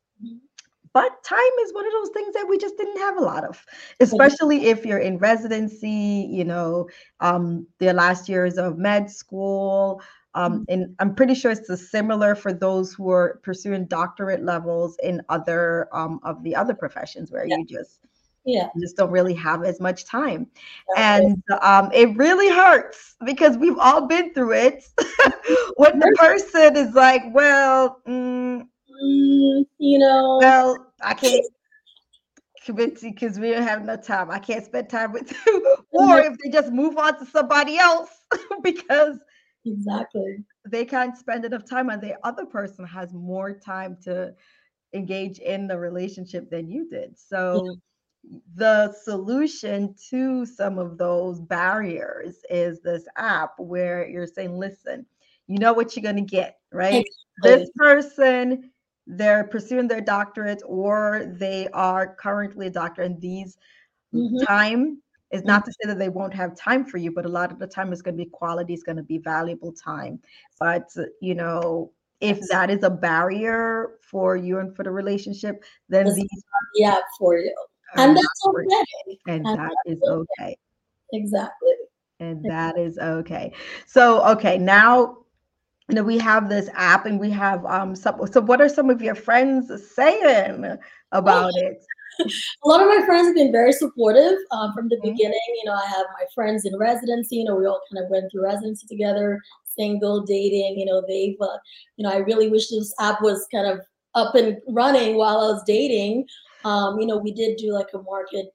But 0.95 1.21
time 1.23 1.55
is 1.63 1.73
one 1.73 1.85
of 1.85 1.91
those 1.91 2.09
things 2.13 2.33
that 2.33 2.47
we 2.47 2.57
just 2.57 2.77
didn't 2.77 2.97
have 2.97 3.17
a 3.17 3.21
lot 3.21 3.43
of 3.43 3.63
especially 3.99 4.67
if 4.67 4.85
you're 4.85 5.05
in 5.09 5.17
residency 5.17 6.27
you 6.31 6.45
know 6.45 6.87
um, 7.19 7.67
the 7.79 7.93
last 7.93 8.29
years 8.29 8.57
of 8.57 8.77
med 8.77 9.11
school 9.11 10.01
um, 10.35 10.53
mm-hmm. 10.53 10.63
and 10.73 10.95
I'm 10.99 11.15
pretty 11.15 11.33
sure 11.33 11.51
it's 11.51 11.89
similar 11.89 12.35
for 12.35 12.53
those 12.53 12.93
who 12.93 13.09
are 13.09 13.39
pursuing 13.43 13.85
doctorate 13.85 14.43
levels 14.43 14.97
in 15.03 15.21
other 15.29 15.87
um, 15.93 16.19
of 16.23 16.43
the 16.43 16.55
other 16.55 16.73
professions 16.73 17.31
where 17.31 17.45
yeah. 17.45 17.57
you 17.57 17.65
just 17.65 17.99
yeah. 18.45 18.67
you 18.75 18.81
just 18.81 18.95
don't 18.95 19.11
really 19.11 19.33
have 19.33 19.63
as 19.63 19.79
much 19.79 20.05
time. 20.05 20.47
And 20.97 21.41
um, 21.61 21.89
it 21.93 22.15
really 22.15 22.49
hurts 22.49 23.15
because 23.25 23.57
we've 23.57 23.79
all 23.79 24.07
been 24.07 24.33
through 24.33 24.53
it. 24.53 24.87
When 25.77 25.99
the 25.99 26.15
person 26.17 26.75
is 26.75 26.93
like 26.93 27.23
well 27.31 28.01
mm, 28.07 28.67
mm, 29.03 29.65
you 29.77 29.99
know. 29.99 30.37
Well 30.41 30.87
i 31.01 31.13
can't 31.13 31.45
commit 32.65 32.97
to 32.99 33.11
because 33.11 33.39
we 33.39 33.51
don't 33.51 33.63
have 33.63 33.81
enough 33.81 34.05
time. 34.05 34.31
I 34.31 34.39
can't 34.39 34.65
spend 34.65 34.89
time 34.89 35.13
with 35.13 35.31
you 35.45 35.77
or 35.91 36.19
if 36.19 36.37
they 36.39 36.49
just 36.49 36.71
move 36.71 36.97
on 36.97 37.17
to 37.19 37.25
somebody 37.25 37.77
else 37.77 38.09
because 38.63 39.19
exactly. 39.65 40.43
they 40.67 40.83
can't 40.83 41.15
spend 41.17 41.45
enough 41.45 41.65
time 41.69 41.89
and 41.89 42.01
the 42.01 42.15
other 42.23 42.45
person 42.45 42.85
has 42.85 43.13
more 43.13 43.53
time 43.53 43.97
to 44.03 44.33
engage 44.93 45.39
in 45.39 45.67
the 45.67 45.77
relationship 45.77 46.49
than 46.49 46.67
you 46.67 46.89
did. 46.89 47.17
So 47.17 47.77
yeah. 48.23 48.39
the 48.55 48.95
solution 49.03 49.93
to 50.09 50.45
some 50.45 50.79
of 50.79 50.97
those 50.97 51.39
barriers 51.39 52.37
is 52.49 52.81
this 52.81 53.05
app 53.15 53.53
where 53.59 54.07
you're 54.07 54.27
saying, 54.27 54.57
listen, 54.57 55.05
you 55.47 55.59
know 55.59 55.73
what 55.73 55.95
you're 55.95 56.03
going 56.03 56.15
to 56.15 56.21
get, 56.21 56.57
right? 56.71 57.05
This 57.43 57.69
person, 57.75 58.71
they're 59.07 59.43
pursuing 59.43 59.87
their 59.87 60.01
doctorate 60.01 60.61
or 60.65 61.33
they 61.37 61.67
are 61.73 62.15
currently 62.15 62.67
a 62.67 62.69
doctor, 62.69 63.03
and 63.03 63.19
these 63.21 63.57
mm-hmm. 64.13 64.43
time 64.45 65.01
is 65.31 65.43
not 65.43 65.61
mm-hmm. 65.61 65.69
to 65.69 65.73
say 65.73 65.87
that 65.87 65.99
they 65.99 66.09
won't 66.09 66.33
have 66.33 66.55
time 66.55 66.85
for 66.85 66.97
you, 66.97 67.11
but 67.11 67.25
a 67.25 67.29
lot 67.29 67.51
of 67.51 67.59
the 67.59 67.67
time 67.67 67.91
it's 67.91 68.01
going 68.01 68.17
to 68.17 68.23
be 68.23 68.29
quality, 68.29 68.73
it's 68.73 68.83
going 68.83 68.97
to 68.97 69.03
be 69.03 69.17
valuable 69.17 69.71
time. 69.71 70.19
But, 70.59 70.89
you 71.21 71.35
know, 71.35 71.91
if 72.21 72.39
that 72.49 72.69
is 72.69 72.83
a 72.83 72.89
barrier 72.89 73.97
for 74.01 74.37
you 74.37 74.59
and 74.59 74.75
for 74.75 74.83
the 74.83 74.91
relationship, 74.91 75.63
then 75.89 76.05
these 76.15 76.27
yeah 76.75 76.99
for 77.19 77.37
you 77.37 77.53
and 77.95 78.15
that's 78.15 78.45
okay. 78.45 79.19
And, 79.27 79.45
and 79.45 79.59
that 79.59 79.73
is 79.85 80.01
okay. 80.01 80.23
okay. 80.41 80.57
Exactly. 81.13 81.73
And 82.19 82.43
that 82.45 82.77
is 82.77 82.97
okay. 82.97 83.53
So, 83.85 84.23
okay, 84.31 84.57
now 84.57 85.17
you 85.89 85.95
know 85.95 86.03
we 86.03 86.17
have 86.17 86.49
this 86.49 86.69
app 86.73 87.05
and 87.05 87.19
we 87.19 87.29
have 87.29 87.65
um 87.65 87.95
some 87.95 88.15
so 88.27 88.41
what 88.41 88.61
are 88.61 88.69
some 88.69 88.89
of 88.89 89.01
your 89.01 89.15
friends 89.15 89.71
saying 89.93 90.77
about 91.11 91.51
it 91.55 91.83
a 92.63 92.67
lot 92.67 92.81
of 92.81 92.87
my 92.87 93.05
friends 93.05 93.27
have 93.27 93.35
been 93.35 93.51
very 93.51 93.73
supportive 93.73 94.37
um, 94.51 94.71
from 94.73 94.87
the 94.87 94.95
mm-hmm. 94.95 95.11
beginning 95.11 95.39
you 95.57 95.65
know 95.65 95.73
i 95.73 95.85
have 95.85 96.05
my 96.19 96.25
friends 96.33 96.65
in 96.65 96.77
residency 96.77 97.37
you 97.37 97.43
know 97.43 97.55
we 97.55 97.65
all 97.65 97.81
kind 97.91 98.03
of 98.03 98.09
went 98.09 98.31
through 98.31 98.43
residency 98.43 98.87
together 98.87 99.41
single 99.65 100.21
dating 100.25 100.77
you 100.77 100.85
know 100.85 101.03
they've 101.07 101.35
uh, 101.41 101.57
you 101.97 102.03
know 102.03 102.09
i 102.09 102.17
really 102.17 102.49
wish 102.49 102.69
this 102.69 102.93
app 102.99 103.21
was 103.21 103.47
kind 103.53 103.67
of 103.67 103.79
up 104.15 104.33
and 104.33 104.57
running 104.69 105.17
while 105.17 105.39
i 105.39 105.51
was 105.51 105.63
dating 105.67 106.25
um, 106.65 106.99
you 106.99 107.05
know, 107.05 107.17
we 107.17 107.31
did 107.31 107.57
do 107.57 107.71
like 107.71 107.93
a 107.93 108.01
market 108.01 108.47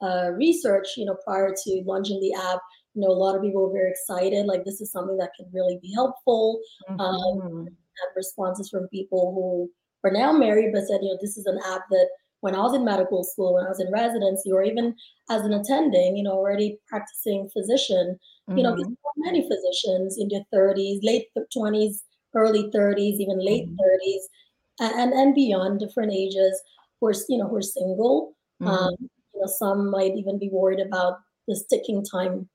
uh, 0.00 0.30
research, 0.30 0.86
you 0.96 1.04
know, 1.04 1.16
prior 1.24 1.52
to 1.64 1.82
launching 1.84 2.20
the 2.20 2.32
app. 2.32 2.60
You 2.96 3.02
know, 3.02 3.08
a 3.08 3.14
lot 3.14 3.36
of 3.36 3.42
people 3.42 3.62
were 3.62 3.72
very 3.72 3.90
excited. 3.90 4.46
Like, 4.46 4.64
this 4.64 4.80
is 4.80 4.90
something 4.90 5.16
that 5.18 5.30
can 5.36 5.46
really 5.52 5.78
be 5.80 5.92
helpful. 5.92 6.60
Um, 6.88 6.98
mm-hmm. 6.98 7.46
Um, 7.46 7.68
responses 8.14 8.68
from 8.68 8.88
people 8.88 9.32
who 9.34 9.70
are 10.08 10.12
now 10.12 10.32
married, 10.32 10.72
but 10.72 10.86
said, 10.86 11.00
you 11.02 11.08
know, 11.08 11.18
this 11.20 11.36
is 11.36 11.46
an 11.46 11.58
app 11.66 11.82
that 11.90 12.08
when 12.40 12.54
I 12.54 12.60
was 12.60 12.74
in 12.74 12.84
medical 12.84 13.24
school, 13.24 13.54
when 13.54 13.64
I 13.64 13.68
was 13.68 13.80
in 13.80 13.90
residency, 13.90 14.52
or 14.52 14.62
even 14.62 14.94
as 15.30 15.42
an 15.42 15.52
attending, 15.52 16.16
you 16.16 16.22
know, 16.22 16.32
already 16.32 16.78
practicing 16.86 17.48
physician, 17.50 18.18
mm-hmm. 18.48 18.58
you 18.58 18.64
know, 18.64 18.74
mm-hmm. 18.74 18.92
many 19.16 19.48
physicians 19.48 20.18
in 20.18 20.28
their 20.28 20.44
30s, 20.54 20.98
late 21.02 21.26
20s, 21.56 22.02
early 22.34 22.70
30s, 22.74 23.18
even 23.18 23.44
late 23.44 23.66
mm-hmm. 23.66 24.84
30s, 24.84 24.98
and, 25.00 25.12
and 25.12 25.34
beyond, 25.34 25.80
different 25.80 26.12
ages 26.12 26.60
who 27.00 27.08
are 27.08 27.14
you 27.28 27.38
know 27.38 27.48
who 27.48 27.56
are 27.56 27.62
single. 27.62 28.36
Mm-hmm. 28.62 28.72
Um, 28.72 28.94
you 29.00 29.40
know, 29.40 29.46
some 29.58 29.90
might 29.90 30.12
even 30.16 30.38
be 30.38 30.50
worried 30.52 30.80
about 30.80 31.18
the 31.48 31.56
sticking 31.56 32.04
time, 32.04 32.48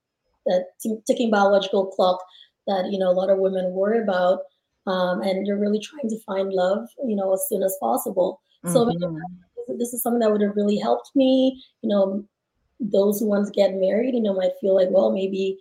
that 0.46 0.66
ticking 1.06 1.30
biological 1.30 1.86
clock 1.86 2.20
that 2.66 2.90
you 2.90 2.98
know 2.98 3.10
a 3.10 3.12
lot 3.12 3.30
of 3.30 3.38
women 3.38 3.72
worry 3.72 4.02
about, 4.02 4.40
um, 4.86 5.22
and 5.22 5.46
you're 5.46 5.58
really 5.58 5.80
trying 5.80 6.08
to 6.08 6.20
find 6.20 6.52
love, 6.52 6.88
you 7.06 7.16
know, 7.16 7.32
as 7.32 7.46
soon 7.48 7.62
as 7.62 7.76
possible. 7.80 8.40
Mm-hmm. 8.64 8.72
So 8.72 9.76
this 9.78 9.92
is 9.92 10.02
something 10.02 10.20
that 10.20 10.30
would 10.30 10.42
have 10.42 10.56
really 10.56 10.78
helped 10.78 11.10
me. 11.14 11.62
You 11.82 11.88
know, 11.88 12.24
those 12.80 13.20
who 13.20 13.26
want 13.26 13.46
to 13.46 13.52
get 13.52 13.74
married, 13.74 14.14
you 14.14 14.22
know, 14.22 14.34
might 14.34 14.52
feel 14.60 14.74
like, 14.74 14.88
well, 14.90 15.12
maybe 15.12 15.58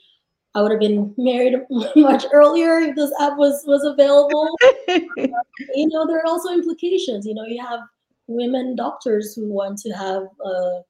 I 0.55 0.61
would 0.61 0.71
have 0.71 0.79
been 0.79 1.13
married 1.17 1.55
much 1.95 2.25
earlier 2.31 2.79
if 2.79 2.95
this 2.95 3.11
app 3.19 3.37
was 3.37 3.63
was 3.65 3.83
available. 3.83 4.49
you 5.75 5.87
know, 5.87 6.05
there 6.07 6.19
are 6.19 6.27
also 6.27 6.53
implications. 6.53 7.25
You 7.25 7.35
know, 7.35 7.45
you 7.45 7.63
have 7.63 7.79
women 8.27 8.75
doctors 8.75 9.33
who 9.35 9.51
want 9.51 9.77
to 9.79 9.91
have 9.91 10.23
uh, 10.45 10.81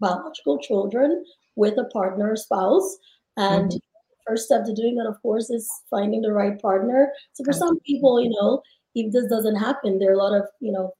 biological 0.00 0.58
children 0.58 1.24
with 1.56 1.78
a 1.78 1.84
partner 1.84 2.36
spouse 2.36 2.98
and 3.40 3.70
mm-hmm. 3.70 4.24
first 4.26 4.46
step 4.46 4.64
to 4.64 4.74
doing 4.74 4.94
that 4.96 5.06
of 5.06 5.20
course 5.22 5.50
is 5.50 5.68
finding 5.88 6.20
the 6.22 6.32
right 6.32 6.60
partner 6.60 7.12
so 7.32 7.44
for 7.44 7.52
some 7.52 7.78
people 7.80 8.20
you 8.20 8.30
know 8.30 8.62
if 8.94 9.12
this 9.12 9.26
doesn't 9.26 9.56
happen, 9.56 9.98
there 9.98 10.10
are 10.10 10.14
a 10.14 10.18
lot 10.18 10.34
of 10.34 10.46
you 10.60 10.72
know 10.72 10.92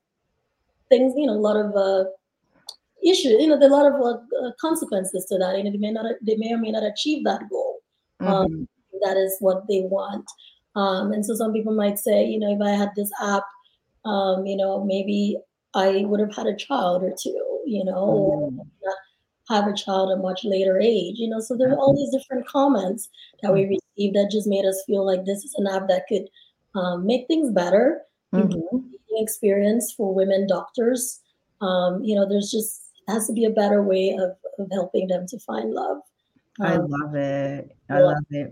things, 0.89 1.15
you 1.17 1.27
know, 1.27 1.35
a 1.35 1.35
lot 1.35 1.57
of 1.57 1.75
uh, 1.77 2.05
issues, 3.03 3.41
you 3.41 3.47
know, 3.47 3.59
there 3.59 3.71
are 3.71 3.73
a 3.73 3.77
lot 3.77 3.87
of 3.87 4.21
uh, 4.45 4.51
consequences 4.61 5.25
to 5.27 5.39
that, 5.39 5.55
and 5.55 5.73
they 5.73 5.79
may 5.79 5.91
not, 5.91 6.05
they 6.23 6.37
may 6.37 6.53
or 6.53 6.59
may 6.59 6.71
not 6.71 6.83
achieve 6.83 7.25
that 7.25 7.43
goal. 7.49 7.79
Um, 8.21 8.49
mm-hmm. 8.49 8.65
that 9.03 9.17
is 9.17 9.37
what 9.41 9.67
they 9.67 9.81
want. 9.81 10.27
Um, 10.77 11.13
and 11.13 11.25
so 11.25 11.35
some 11.35 11.53
people 11.53 11.75
might 11.75 11.99
say, 11.99 12.27
you 12.27 12.39
know, 12.39 12.53
if 12.55 12.61
I 12.61 12.71
had 12.71 12.91
this 12.95 13.11
app, 13.23 13.45
um, 14.05 14.45
you 14.45 14.57
know, 14.57 14.85
maybe 14.85 15.39
I 15.75 16.05
would 16.05 16.21
have 16.21 16.35
had 16.35 16.47
a 16.47 16.57
child 16.57 17.03
or 17.03 17.15
two, 17.19 17.61
you 17.65 17.85
know, 17.85 18.51
mm-hmm. 18.53 18.61
Have 19.51 19.67
a 19.67 19.75
child 19.75 20.11
at 20.11 20.19
a 20.19 20.23
much 20.23 20.45
later 20.45 20.81
age, 20.81 21.17
you 21.19 21.29
know. 21.29 21.41
So 21.41 21.57
there 21.57 21.71
are 21.71 21.77
all 21.77 21.95
these 21.95 22.11
different 22.11 22.47
comments 22.47 23.09
that 23.43 23.53
we 23.53 23.63
mm-hmm. 23.63 23.77
received 23.97 24.17
that 24.17 24.31
just 24.31 24.47
made 24.49 24.65
us 24.65 24.83
feel 24.87 25.05
like 25.05 25.25
this 25.25 25.45
is 25.45 25.55
an 25.59 25.67
app 25.67 25.89
that 25.89 26.07
could 26.09 26.29
um, 26.75 27.05
make 27.05 27.27
things 27.27 27.51
better, 27.51 28.03
mm-hmm. 28.33 28.79
experience 29.19 29.93
for 29.93 30.15
women 30.15 30.47
doctors. 30.47 31.21
Um, 31.61 32.03
you 32.03 32.15
know, 32.15 32.27
there's 32.27 32.51
just 32.51 32.85
has 33.09 33.27
to 33.27 33.33
be 33.33 33.45
a 33.45 33.51
better 33.51 33.83
way 33.83 34.17
of, 34.19 34.37
of 34.59 34.69
helping 34.73 35.09
them 35.09 35.27
to 35.27 35.39
find 35.41 35.75
love. 35.75 35.99
I 36.61 36.75
um, 36.75 36.87
love 36.89 37.15
it. 37.15 37.77
I 37.89 38.01
love 38.01 38.25
it. 38.31 38.51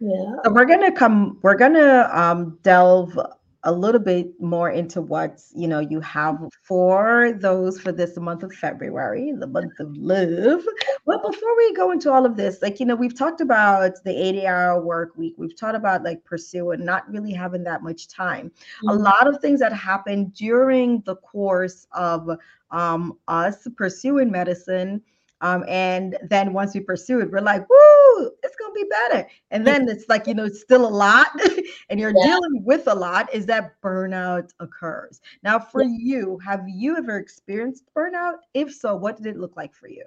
Yeah. 0.00 0.34
So 0.44 0.52
we're 0.52 0.64
gonna 0.64 0.92
come. 0.92 1.38
We're 1.42 1.56
gonna 1.56 2.08
um, 2.12 2.58
delve 2.62 3.18
a 3.64 3.72
little 3.72 4.00
bit 4.00 4.40
more 4.40 4.70
into 4.70 5.02
what 5.02 5.40
you 5.54 5.68
know 5.68 5.80
you 5.80 6.00
have 6.00 6.38
for 6.62 7.32
those 7.40 7.78
for 7.78 7.92
this 7.92 8.16
month 8.16 8.42
of 8.42 8.52
February, 8.52 9.32
the 9.38 9.46
month 9.46 9.78
of 9.80 9.94
love. 9.96 10.64
But 11.06 11.22
before 11.22 11.56
we 11.56 11.74
go 11.74 11.90
into 11.90 12.10
all 12.10 12.24
of 12.24 12.36
this, 12.36 12.62
like 12.62 12.80
you 12.80 12.86
know, 12.86 12.94
we've 12.94 13.16
talked 13.16 13.40
about 13.40 13.92
the 14.04 14.10
80-hour 14.10 14.80
work 14.82 15.16
week. 15.16 15.34
We've 15.36 15.56
talked 15.56 15.76
about 15.76 16.04
like 16.04 16.24
pursuing, 16.24 16.84
not 16.84 17.10
really 17.10 17.32
having 17.32 17.64
that 17.64 17.82
much 17.82 18.08
time. 18.08 18.50
Mm-hmm. 18.50 18.88
A 18.88 18.94
lot 18.94 19.26
of 19.26 19.40
things 19.40 19.60
that 19.60 19.72
happen 19.72 20.32
during 20.36 21.02
the 21.02 21.16
course 21.16 21.86
of 21.92 22.30
um, 22.70 23.18
us 23.28 23.66
pursuing 23.76 24.30
medicine 24.30 25.02
um, 25.40 25.64
and 25.68 26.18
then 26.22 26.52
once 26.52 26.74
we 26.74 26.80
pursue 26.80 27.20
it, 27.20 27.30
we're 27.30 27.40
like, 27.40 27.68
woo, 27.68 28.30
it's 28.42 28.56
gonna 28.56 28.74
be 28.74 28.84
better. 28.90 29.28
And 29.50 29.66
then 29.66 29.88
it's 29.88 30.08
like, 30.08 30.26
you 30.26 30.34
know, 30.34 30.44
it's 30.44 30.60
still 30.60 30.86
a 30.86 30.88
lot, 30.88 31.28
and 31.90 31.98
you're 31.98 32.12
yeah. 32.16 32.26
dealing 32.26 32.64
with 32.64 32.86
a 32.88 32.94
lot, 32.94 33.32
is 33.34 33.46
that 33.46 33.80
burnout 33.82 34.50
occurs. 34.60 35.20
Now, 35.42 35.58
for 35.58 35.82
yeah. 35.82 35.96
you, 35.98 36.38
have 36.44 36.64
you 36.68 36.96
ever 36.96 37.18
experienced 37.18 37.84
burnout? 37.96 38.34
If 38.54 38.74
so, 38.74 38.96
what 38.96 39.16
did 39.16 39.26
it 39.26 39.38
look 39.38 39.56
like 39.56 39.74
for 39.74 39.88
you? 39.88 40.04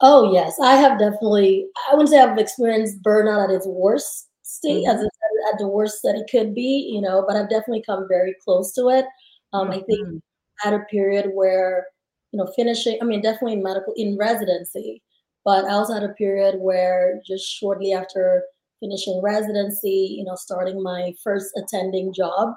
Oh, 0.00 0.32
yes, 0.32 0.58
I 0.60 0.74
have 0.74 0.98
definitely, 0.98 1.66
I 1.90 1.94
wouldn't 1.94 2.10
say 2.10 2.20
I've 2.20 2.38
experienced 2.38 3.02
burnout 3.02 3.44
at 3.44 3.54
its 3.54 3.66
worst 3.66 4.28
state, 4.42 4.86
mm-hmm. 4.86 4.98
as 4.98 5.08
at 5.52 5.58
the 5.58 5.68
worst 5.68 6.00
that 6.04 6.14
it 6.14 6.28
could 6.30 6.54
be, 6.54 6.90
you 6.92 7.00
know, 7.00 7.24
but 7.26 7.36
I've 7.36 7.50
definitely 7.50 7.82
come 7.84 8.06
very 8.08 8.34
close 8.44 8.72
to 8.74 8.88
it. 8.88 9.06
Um, 9.52 9.68
mm-hmm. 9.68 9.78
I 9.78 9.82
think 9.82 10.22
at 10.64 10.74
a 10.74 10.80
period 10.90 11.30
where 11.32 11.86
you 12.34 12.38
know, 12.38 12.50
finishing, 12.56 12.98
I 13.00 13.04
mean, 13.04 13.20
definitely 13.20 13.52
in 13.52 13.62
medical, 13.62 13.94
in 13.96 14.16
residency, 14.18 15.00
but 15.44 15.66
I 15.66 15.74
also 15.74 15.94
had 15.94 16.02
a 16.02 16.14
period 16.14 16.56
where 16.58 17.20
just 17.24 17.46
shortly 17.46 17.92
after 17.92 18.42
finishing 18.80 19.20
residency, 19.22 20.16
you 20.18 20.24
know, 20.24 20.34
starting 20.34 20.82
my 20.82 21.14
first 21.22 21.52
attending 21.56 22.12
job, 22.12 22.54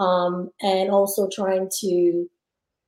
um, 0.00 0.50
and 0.62 0.90
also 0.90 1.28
trying 1.32 1.70
to 1.78 2.28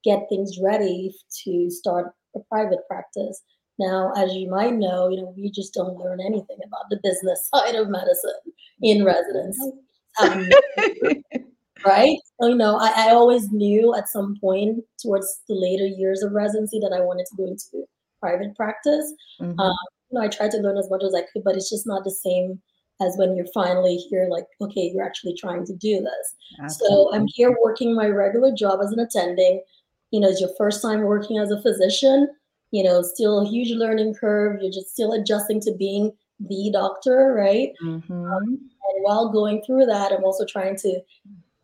get 0.03 0.27
things 0.29 0.59
ready 0.61 1.15
to 1.45 1.71
start 1.71 2.13
a 2.35 2.41
private 2.51 2.81
practice. 2.89 3.41
Now, 3.79 4.13
as 4.17 4.35
you 4.35 4.51
might 4.51 4.75
know, 4.75 5.11
you 5.11 5.19
know, 5.19 5.33
we 5.37 5.49
just 5.49 5.73
don't 5.73 5.97
learn 5.97 6.21
anything 6.21 6.59
about 6.67 6.91
the 6.91 6.99
business 7.05 7.49
side 7.55 7.77
of 7.77 7.89
medicine 7.89 8.33
in 8.81 9.05
residency. 9.05 9.75
right? 11.85 12.19
So, 12.41 12.49
you 12.49 12.55
know, 12.55 12.77
I, 12.77 13.09
I 13.09 13.11
always 13.11 13.51
knew 13.51 13.95
at 13.95 14.09
some 14.09 14.37
point 14.41 14.85
towards 15.01 15.41
the 15.49 15.55
later 15.55 15.87
years 15.87 16.23
of 16.23 16.33
residency 16.33 16.79
that 16.81 16.93
I 16.93 17.01
wanted 17.01 17.27
to 17.27 17.37
go 17.37 17.47
into 17.47 17.87
private 18.21 18.55
practice. 18.55 19.13
Mm-hmm. 19.41 19.59
Um, 19.59 19.77
you 20.11 20.19
know, 20.19 20.25
I 20.25 20.29
tried 20.29 20.51
to 20.53 20.59
learn 20.59 20.79
as 20.79 20.91
much 20.91 21.03
as 21.03 21.15
I 21.15 21.23
could, 21.33 21.45
but 21.45 21.57
it's 21.57 21.71
just 21.71 21.87
not 21.87 22.05
the 22.05 22.11
same 22.11 22.61
as 23.01 23.17
when 23.17 23.35
you're 23.35 23.47
finally 23.53 23.97
here, 23.97 24.29
like, 24.31 24.47
okay, 24.61 24.91
you're 24.93 25.05
actually 25.05 25.35
trying 25.35 25.67
to 25.67 25.75
do 25.75 26.01
this. 26.01 26.35
Absolutely. 26.63 26.97
So 26.97 27.15
I'm 27.15 27.27
here 27.27 27.57
working 27.63 27.95
my 27.95 28.07
regular 28.07 28.55
job 28.55 28.81
as 28.83 28.93
an 28.93 29.01
attending. 29.01 29.63
You 30.11 30.21
know, 30.21 30.29
it's 30.29 30.41
your 30.41 30.51
first 30.57 30.83
time 30.83 31.03
working 31.03 31.39
as 31.39 31.51
a 31.51 31.61
physician. 31.63 32.29
You 32.71 32.85
know, 32.85 33.03
still 33.03 33.41
a 33.41 33.49
huge 33.49 33.73
learning 33.73 34.15
curve. 34.15 34.61
You're 34.61 34.73
just 34.73 34.91
still 34.91 35.13
adjusting 35.13 35.61
to 35.63 35.75
being 35.75 36.13
the 36.41 36.71
doctor, 36.73 37.35
right? 37.35 37.73
Mm-hmm. 37.83 38.13
Um, 38.13 38.45
and 38.45 39.03
while 39.03 39.31
going 39.31 39.63
through 39.65 39.87
that, 39.87 40.13
I'm 40.13 40.25
also 40.25 40.45
trying 40.45 40.77
to 40.77 41.01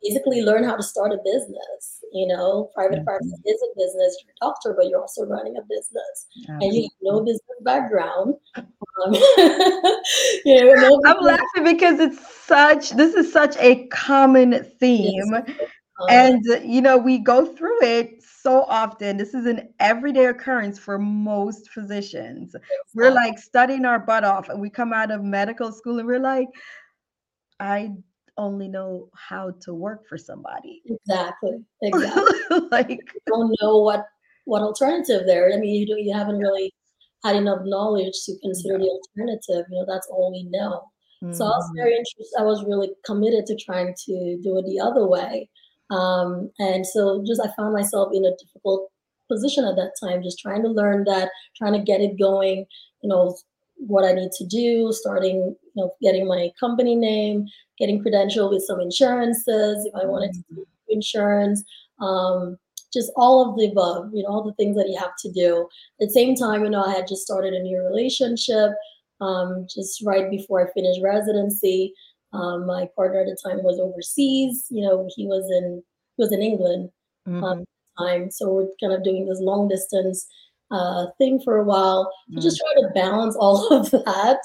basically 0.03 0.43
learn 0.43 0.65
how 0.65 0.77
to 0.77 0.83
start 0.83 1.13
a 1.13 1.19
business. 1.25 2.05
You 2.13 2.27
know, 2.27 2.71
private 2.75 2.97
mm-hmm. 2.97 3.05
practice 3.05 3.33
is 3.45 3.63
a 3.63 3.79
business. 3.79 4.17
You're 4.25 4.33
a 4.33 4.51
doctor, 4.51 4.75
but 4.77 4.89
you're 4.89 5.01
also 5.01 5.25
running 5.25 5.57
a 5.57 5.63
business, 5.63 6.27
Absolutely. 6.49 6.67
and 6.67 6.77
you 6.77 6.83
have 6.83 6.91
no 7.03 7.21
business 7.21 7.43
background. 7.63 8.35
Um, 8.57 9.15
you 10.45 10.65
know, 10.65 10.75
no 10.75 11.03
I'm 11.05 11.23
laughing 11.23 11.65
because 11.65 12.01
it's 12.01 12.19
such. 12.45 12.91
This 12.91 13.15
is 13.15 13.33
such 13.33 13.57
a 13.59 13.87
common 13.89 14.65
theme. 14.81 15.35
Yes. 15.35 15.69
and 16.11 16.45
you 16.65 16.81
know 16.81 16.97
we 16.97 17.19
go 17.19 17.45
through 17.45 17.83
it 17.83 18.23
so 18.23 18.63
often 18.69 19.17
this 19.17 19.35
is 19.35 19.47
an 19.47 19.69
everyday 19.81 20.27
occurrence 20.27 20.79
for 20.79 20.97
most 20.97 21.71
physicians 21.71 22.55
we're 22.95 23.11
like 23.11 23.37
studying 23.37 23.85
our 23.85 23.99
butt 23.99 24.23
off 24.23 24.49
and 24.49 24.61
we 24.61 24.71
come 24.71 24.93
out 24.93 25.11
of 25.11 25.25
medical 25.25 25.73
school 25.73 25.99
and 25.99 26.07
we're 26.07 26.21
like 26.21 26.47
i 27.59 27.91
only 28.39 28.69
know 28.69 29.11
how 29.15 29.51
to 29.61 29.75
work 29.75 30.09
for 30.09 30.17
somebody. 30.17 30.83
Exactly. 30.87 31.59
Exactly. 31.83 32.61
like 32.71 32.89
you 32.91 33.21
don't 33.27 33.55
know 33.61 33.79
what 33.79 34.07
what 34.45 34.63
alternative 34.63 35.23
there. 35.27 35.53
I 35.53 35.59
mean, 35.59 35.75
you 35.75 35.87
do 35.87 36.01
you 36.01 36.15
haven't 36.15 36.39
really 36.39 36.73
had 37.25 37.37
enough 37.37 37.61
knowledge 37.65 38.15
to 38.25 38.39
consider 38.41 38.79
the 38.79 38.85
alternative. 38.85 39.67
You 39.71 39.79
know, 39.79 39.87
that's 39.87 40.09
all 40.09 40.33
we 40.33 40.45
know. 40.45 40.83
Mm-hmm. 41.23 41.35
So 41.35 41.45
I 41.45 41.49
was 41.49 41.71
very 41.77 41.91
mm-hmm. 41.93 41.99
interested. 41.99 42.39
I 42.39 42.45
was 42.45 42.65
really 42.65 42.91
committed 43.05 43.47
to 43.47 43.57
trying 43.57 43.95
to 44.07 44.39
do 44.43 44.59
it 44.59 44.65
the 44.67 44.81
other 44.81 45.07
way. 45.07 45.49
Um, 45.91 46.51
and 46.59 46.87
so 46.87 47.25
just 47.27 47.41
I 47.41 47.51
found 47.57 47.75
myself 47.75 48.11
in 48.13 48.25
a 48.25 48.37
difficult 48.37 48.91
position 49.29 49.65
at 49.65 49.77
that 49.77 49.93
time, 50.01 50.23
just 50.23 50.39
trying 50.39 50.63
to 50.63 50.69
learn 50.69 51.05
that, 51.05 51.31
trying 51.57 51.73
to 51.73 51.83
get 51.83 52.01
it 52.01 52.19
going, 52.19 52.67
you 53.03 53.09
know, 53.09 53.37
what 53.79 54.05
I 54.05 54.13
need 54.13 54.33
to 54.33 54.47
do, 54.47 54.93
starting, 54.93 55.37
you 55.37 55.73
know, 55.77 55.93
getting 56.03 56.27
my 56.27 56.51
company 56.59 56.95
name, 56.95 57.47
getting 57.79 58.03
credentialed 58.03 58.51
with 58.51 58.65
some 58.65 58.81
insurances, 58.81 59.85
if 59.85 59.95
I 59.95 60.05
wanted 60.05 60.33
to 60.35 60.43
do 60.51 60.67
insurance, 60.89 61.63
um, 62.01 62.59
just 62.93 63.13
all 63.17 63.49
of 63.49 63.57
the 63.57 63.67
above, 63.67 64.11
you 64.13 64.23
know, 64.23 64.29
all 64.29 64.43
the 64.43 64.55
things 64.55 64.77
that 64.77 64.89
you 64.89 64.99
have 64.99 65.15
to 65.21 65.31
do. 65.33 65.69
At 66.01 66.09
the 66.09 66.11
same 66.11 66.35
time, 66.35 66.65
you 66.65 66.71
know, 66.71 66.83
I 66.83 66.93
had 66.93 67.07
just 67.07 67.23
started 67.23 67.55
a 67.55 67.63
new 67.63 67.83
relationship 67.83 68.73
um, 69.21 69.67
just 69.73 70.03
right 70.05 70.31
before 70.31 70.67
I 70.67 70.73
finished 70.73 71.01
residency. 71.03 71.95
Um, 72.33 72.67
my 72.67 72.89
partner 72.95 73.21
at 73.21 73.27
the 73.27 73.39
time 73.43 73.63
was 73.63 73.81
overseas. 73.81 74.67
You 74.71 74.83
know, 74.83 75.09
he 75.15 75.27
was 75.27 75.51
in 75.51 75.83
he 76.17 76.23
was 76.23 76.33
in 76.33 76.43
England 76.43 76.91
um, 77.27 77.35
mm-hmm. 77.35 78.05
time, 78.05 78.31
so 78.31 78.53
we're 78.53 78.69
kind 78.81 78.93
of 78.93 79.05
doing 79.05 79.27
this 79.27 79.41
long 79.41 79.69
distance 79.69 80.27
uh, 80.71 81.07
thing 81.19 81.41
for 81.45 81.57
a 81.57 81.65
while. 81.65 82.11
Mm-hmm. 82.31 82.41
Just 82.41 82.61
trying 82.61 82.89
to 82.89 82.95
balance 82.95 83.37
all 83.41 83.69
of 83.69 83.91
that. 83.91 84.39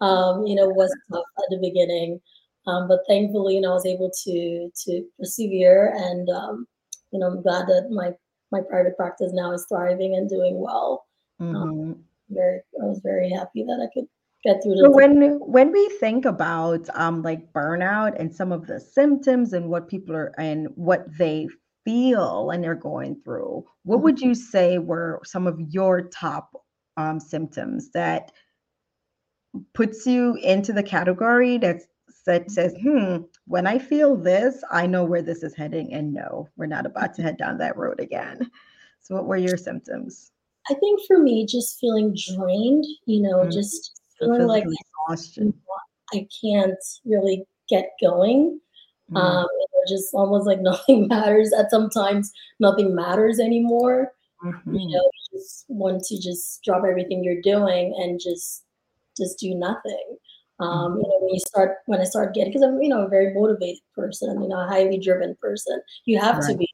Um, 0.00 0.46
you 0.46 0.54
know, 0.54 0.68
was 0.68 0.94
tough 1.10 1.24
at 1.38 1.44
the 1.50 1.58
beginning. 1.58 2.20
Um, 2.66 2.88
but 2.88 3.00
thankfully, 3.08 3.54
you 3.54 3.60
know, 3.60 3.70
I 3.70 3.74
was 3.74 3.86
able 3.86 4.10
to 4.24 4.70
to 4.84 5.04
persevere, 5.18 5.94
and 5.96 6.28
um, 6.28 6.66
you 7.10 7.18
know, 7.18 7.26
I'm 7.26 7.42
glad 7.42 7.66
that 7.66 7.88
my 7.90 8.12
my 8.52 8.60
private 8.68 8.96
practice 8.96 9.32
now 9.32 9.52
is 9.52 9.66
thriving 9.68 10.14
and 10.16 10.28
doing 10.28 10.60
well. 10.60 11.06
Um, 11.40 11.54
mm-hmm. 11.54 11.92
Very, 12.28 12.60
I 12.80 12.84
was 12.84 13.00
very 13.02 13.30
happy 13.30 13.64
that 13.64 13.80
I 13.82 13.92
could 13.92 14.06
get 14.44 14.62
through. 14.62 14.76
So 14.76 14.90
when 14.90 15.38
when 15.40 15.72
we 15.72 15.88
think 16.00 16.24
about 16.24 16.88
um 16.94 17.22
like 17.22 17.52
burnout 17.52 18.18
and 18.18 18.34
some 18.34 18.52
of 18.52 18.66
the 18.66 18.78
symptoms 18.78 19.52
and 19.52 19.68
what 19.68 19.88
people 19.88 20.14
are 20.14 20.32
and 20.38 20.68
what 20.74 21.06
they 21.18 21.48
feel 21.84 22.50
and 22.50 22.62
they're 22.62 22.74
going 22.74 23.20
through, 23.24 23.64
what 23.84 23.96
mm-hmm. 23.96 24.04
would 24.04 24.20
you 24.20 24.34
say 24.34 24.78
were 24.78 25.20
some 25.24 25.46
of 25.46 25.60
your 25.60 26.02
top 26.02 26.50
um 26.96 27.20
symptoms 27.20 27.90
that 27.92 28.32
puts 29.74 30.06
you 30.06 30.36
into 30.36 30.72
the 30.72 30.82
category 30.82 31.58
that's 31.58 31.86
that 32.26 32.50
says, 32.50 32.74
hmm, 32.82 33.18
when 33.46 33.66
I 33.66 33.78
feel 33.78 34.16
this, 34.16 34.62
I 34.70 34.86
know 34.86 35.04
where 35.04 35.22
this 35.22 35.42
is 35.42 35.54
heading. 35.54 35.92
And 35.94 36.12
no, 36.12 36.48
we're 36.56 36.66
not 36.66 36.86
about 36.86 37.14
to 37.14 37.22
head 37.22 37.36
down 37.36 37.58
that 37.58 37.76
road 37.76 38.00
again. 38.00 38.50
So, 39.00 39.14
what 39.14 39.26
were 39.26 39.36
your 39.36 39.56
symptoms? 39.56 40.30
I 40.70 40.74
think 40.74 41.00
for 41.06 41.18
me, 41.18 41.46
just 41.46 41.80
feeling 41.80 42.14
drained, 42.14 42.84
you 43.06 43.22
know, 43.22 43.38
mm-hmm. 43.38 43.50
just 43.50 44.00
feeling 44.18 44.46
like 44.46 44.64
exhaustion. 45.08 45.54
I 46.12 46.26
can't 46.42 46.74
really 47.04 47.44
get 47.68 47.92
going. 48.00 48.60
Mm-hmm. 49.10 49.16
Um, 49.16 49.46
just 49.88 50.14
almost 50.14 50.46
like 50.46 50.60
nothing 50.62 51.08
matters. 51.08 51.52
At 51.52 51.70
sometimes, 51.70 52.32
nothing 52.58 52.94
matters 52.94 53.38
anymore. 53.38 54.12
Mm-hmm. 54.44 54.74
You 54.74 54.88
know, 54.88 55.10
you 55.32 55.38
just 55.38 55.66
want 55.68 56.02
to 56.04 56.20
just 56.20 56.62
drop 56.64 56.84
everything 56.88 57.22
you're 57.22 57.42
doing 57.42 57.94
and 57.98 58.20
just 58.20 58.64
just 59.16 59.38
do 59.38 59.54
nothing. 59.54 60.16
Um, 60.60 60.96
you 60.96 61.02
know, 61.02 61.18
when 61.20 61.34
you 61.34 61.40
start 61.40 61.78
when 61.86 62.00
I 62.00 62.04
start 62.04 62.34
getting 62.34 62.52
because 62.52 62.62
I'm 62.62 62.80
you 62.82 62.88
know 62.88 63.04
a 63.04 63.08
very 63.08 63.34
motivated 63.34 63.82
person, 63.94 64.42
you 64.42 64.48
know, 64.48 64.60
a 64.60 64.66
highly 64.66 64.98
driven 64.98 65.36
person. 65.40 65.80
You 66.04 66.18
have 66.18 66.38
right. 66.38 66.52
to 66.52 66.56
be 66.56 66.68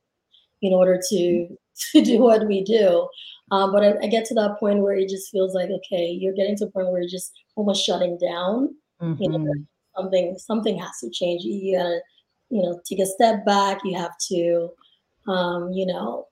in 0.62 0.72
order 0.72 1.00
to 1.10 1.48
to 1.92 2.02
do 2.02 2.18
what 2.18 2.46
we 2.46 2.62
do. 2.62 3.08
Um, 3.52 3.70
but 3.70 3.84
I, 3.84 3.94
I, 4.02 4.08
get 4.08 4.24
to 4.26 4.34
that 4.34 4.58
point 4.58 4.80
where 4.80 4.96
it 4.96 5.08
just 5.08 5.30
feels 5.30 5.54
like 5.54 5.70
okay, 5.70 6.10
you're 6.10 6.34
getting 6.34 6.56
to 6.56 6.64
a 6.64 6.70
point 6.70 6.88
where 6.88 7.00
you're 7.00 7.08
just 7.08 7.32
almost 7.54 7.84
shutting 7.84 8.18
down. 8.18 8.74
Mm-hmm. 9.00 9.22
You 9.22 9.28
know, 9.28 9.38
mm-hmm. 9.38 9.62
something 9.96 10.38
something 10.38 10.78
has 10.78 10.98
to 11.04 11.10
change. 11.10 11.44
You 11.44 11.78
gotta 11.78 12.00
you 12.50 12.62
know 12.62 12.80
take 12.88 13.00
a 13.00 13.06
step 13.06 13.44
back. 13.44 13.80
You 13.84 13.98
have 13.98 14.16
to 14.28 14.70
um, 15.28 15.72
you 15.72 15.86
know 15.86 16.26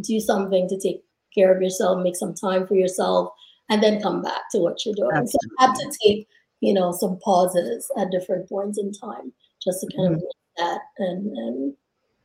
do 0.00 0.20
something 0.20 0.68
to 0.68 0.78
take 0.78 1.02
care 1.34 1.54
of 1.54 1.62
yourself, 1.62 2.02
make 2.02 2.16
some 2.16 2.34
time 2.34 2.66
for 2.66 2.74
yourself, 2.74 3.32
and 3.68 3.82
then 3.82 4.00
come 4.00 4.22
back 4.22 4.42
to 4.52 4.58
what 4.58 4.84
you're 4.84 4.94
doing. 4.94 5.10
Absolutely. 5.12 5.48
So 5.48 5.56
I 5.58 5.66
have 5.66 5.74
to 5.74 5.98
take 6.02 6.28
you 6.60 6.74
know 6.74 6.92
some 6.92 7.18
pauses 7.18 7.90
at 7.96 8.10
different 8.10 8.48
points 8.48 8.78
in 8.78 8.92
time 8.92 9.32
just 9.62 9.80
to 9.80 9.96
kind 9.96 10.16
mm-hmm. 10.16 10.24
of 10.24 10.32
that 10.56 10.80
and 10.98 11.36
and 11.36 11.74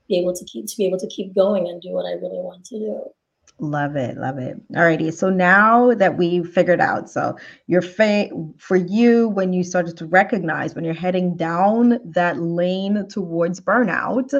be 0.07 0.17
able 0.19 0.33
to 0.33 0.45
keep 0.45 0.67
to 0.67 0.77
be 0.77 0.85
able 0.85 0.99
to 0.99 1.07
keep 1.07 1.33
going 1.35 1.67
and 1.67 1.81
do 1.81 1.91
what 1.91 2.05
I 2.05 2.13
really 2.13 2.39
want 2.39 2.65
to 2.65 2.79
do. 2.79 3.03
Love 3.59 3.95
it, 3.95 4.17
love 4.17 4.39
it. 4.39 4.57
Alrighty, 4.73 5.13
so 5.13 5.29
now 5.29 5.93
that 5.93 6.17
we 6.17 6.43
figured 6.43 6.81
out, 6.81 7.09
so 7.09 7.37
your 7.67 7.81
fa- 7.81 8.29
for 8.57 8.75
you 8.75 9.29
when 9.29 9.53
you 9.53 9.63
started 9.63 9.95
to 9.97 10.05
recognize 10.07 10.73
when 10.73 10.83
you're 10.83 10.93
heading 10.93 11.37
down 11.37 11.99
that 12.03 12.39
lane 12.39 13.07
towards 13.07 13.61
burnout, 13.61 14.33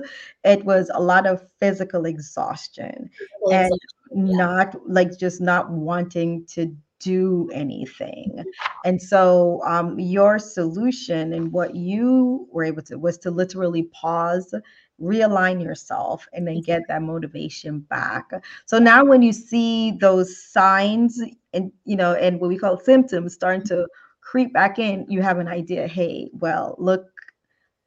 it 0.44 0.66
was 0.66 0.90
a 0.94 1.02
lot 1.02 1.28
of 1.28 1.48
physical 1.60 2.06
exhaustion 2.06 3.10
physical 3.10 3.54
and 3.54 3.72
exhaustion, 3.74 4.28
yeah. 4.28 4.36
not 4.36 4.90
like 4.90 5.18
just 5.18 5.40
not 5.40 5.70
wanting 5.70 6.46
to 6.48 6.76
do 7.00 7.50
anything. 7.54 8.44
And 8.86 9.02
so 9.02 9.62
um, 9.66 10.00
your 10.00 10.40
solution 10.40 11.34
and 11.34 11.52
what 11.52 11.76
you 11.76 12.48
were 12.52 12.64
able 12.64 12.82
to 12.84 12.98
was 12.98 13.18
to 13.20 13.32
literally 13.32 13.84
pause 13.94 14.54
realign 15.02 15.62
yourself 15.62 16.28
and 16.34 16.48
then 16.48 16.62
get 16.62 16.82
mm-hmm. 16.84 16.94
that 16.94 17.02
motivation 17.02 17.80
back. 17.80 18.30
So 18.66 18.80
now 18.80 19.04
when 19.04 19.22
you 19.22 19.34
see 19.34 19.92
those 19.92 20.44
signs 20.44 21.22
and 21.54 21.72
you 21.86 21.96
know 21.96 22.14
and 22.14 22.40
what 22.40 22.48
we 22.48 22.58
call 22.58 22.78
symptoms 22.80 23.34
starting 23.34 23.62
mm-hmm. 23.62 23.82
to 23.82 23.88
creep 24.22 24.54
back 24.54 24.80
in 24.80 25.06
you 25.10 25.22
have 25.22 25.38
an 25.38 25.48
idea 25.48 25.88
hey 25.88 26.30
well 26.34 26.76
look 26.80 27.06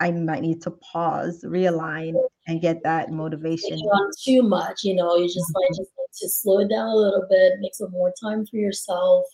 i 0.01 0.11
might 0.11 0.43
need 0.43 0.63
to 0.63 0.71
pause 0.71 1.45
realign 1.45 2.15
and 2.47 2.61
get 2.61 2.83
that 2.85 3.11
motivation. 3.11 3.79
too 4.23 4.43
much 4.43 4.85
you 4.85 4.95
know 4.95 5.17
you 5.17 5.27
just 5.27 5.53
like 5.55 5.65
mm-hmm. 5.65 5.81
just 5.81 5.91
need 5.99 6.13
to 6.13 6.29
slow 6.29 6.61
it 6.61 6.69
down 6.69 6.89
a 6.89 6.95
little 6.95 7.27
bit 7.29 7.55
make 7.59 7.75
some 7.75 7.91
more 7.91 8.13
time 8.21 8.47
for 8.47 8.57
yourself 8.57 9.25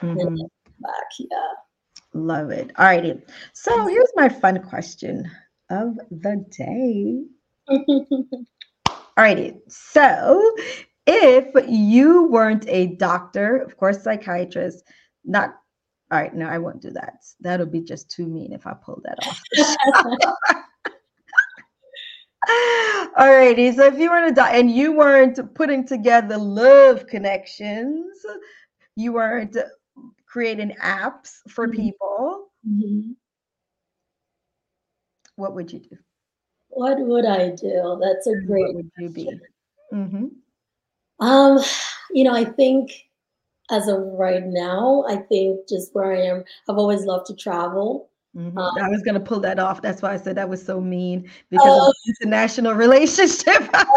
mm-hmm. 0.00 0.18
and 0.18 0.38
back 0.80 1.04
yeah. 1.18 1.36
Love 2.14 2.50
it. 2.50 2.70
All 2.78 2.86
righty. 2.86 3.20
So 3.52 3.86
here's 3.86 4.08
my 4.16 4.28
fun 4.28 4.62
question 4.62 5.30
of 5.70 5.96
the 6.10 6.44
day. 6.50 7.24
Alrighty, 9.18 9.58
so 9.68 10.54
if 11.06 11.68
you 11.68 12.24
weren't 12.24 12.68
a 12.68 12.88
doctor, 12.96 13.56
of 13.56 13.76
course, 13.76 14.02
psychiatrist, 14.02 14.84
not 15.24 15.54
all 16.12 16.20
right, 16.20 16.34
no, 16.34 16.46
I 16.46 16.58
won't 16.58 16.80
do 16.80 16.90
that. 16.90 17.24
That'll 17.40 17.66
be 17.66 17.80
just 17.80 18.10
too 18.10 18.26
mean 18.26 18.52
if 18.52 18.64
I 18.66 18.74
pull 18.74 19.02
that 19.02 19.18
off. 19.26 19.42
Alrighty, 23.18 23.74
so 23.74 23.86
if 23.86 23.98
you 23.98 24.10
weren't 24.10 24.30
a 24.30 24.34
doctor 24.34 24.56
and 24.56 24.70
you 24.70 24.92
weren't 24.92 25.54
putting 25.54 25.84
together 25.84 26.38
love 26.38 27.08
connections, 27.08 28.24
you 28.94 29.14
weren't 29.14 29.56
creating 30.26 30.76
apps 30.80 31.38
for 31.48 31.66
mm-hmm. 31.66 31.80
people. 31.80 32.50
Mm-hmm 32.68 33.12
what 35.36 35.54
would 35.54 35.72
you 35.72 35.78
do? 35.78 35.96
What 36.68 36.98
would 36.98 37.24
I 37.24 37.50
do? 37.50 37.98
That's 38.02 38.26
a 38.26 38.34
great. 38.46 38.74
What 38.74 38.74
would 38.74 38.90
you 38.98 39.08
be? 39.08 39.40
Mm-hmm. 39.92 40.26
Um, 41.24 41.62
you 42.10 42.24
know, 42.24 42.34
I 42.34 42.44
think 42.44 42.90
as 43.70 43.88
of 43.88 44.00
right 44.00 44.44
now, 44.44 45.04
I 45.08 45.16
think 45.16 45.68
just 45.68 45.94
where 45.94 46.12
I 46.12 46.22
am, 46.22 46.44
I've 46.68 46.76
always 46.76 47.04
loved 47.04 47.26
to 47.26 47.34
travel. 47.34 48.10
Mm-hmm. 48.36 48.58
Um, 48.58 48.74
I 48.78 48.88
was 48.88 49.02
gonna 49.02 49.20
pull 49.20 49.40
that 49.40 49.58
off. 49.58 49.80
That's 49.80 50.02
why 50.02 50.12
I 50.12 50.18
said 50.18 50.36
that 50.36 50.48
was 50.48 50.62
so 50.64 50.80
mean 50.80 51.30
because 51.50 51.66
uh, 51.66 51.88
of 51.88 51.94
international 52.20 52.74
relationship. 52.84 53.62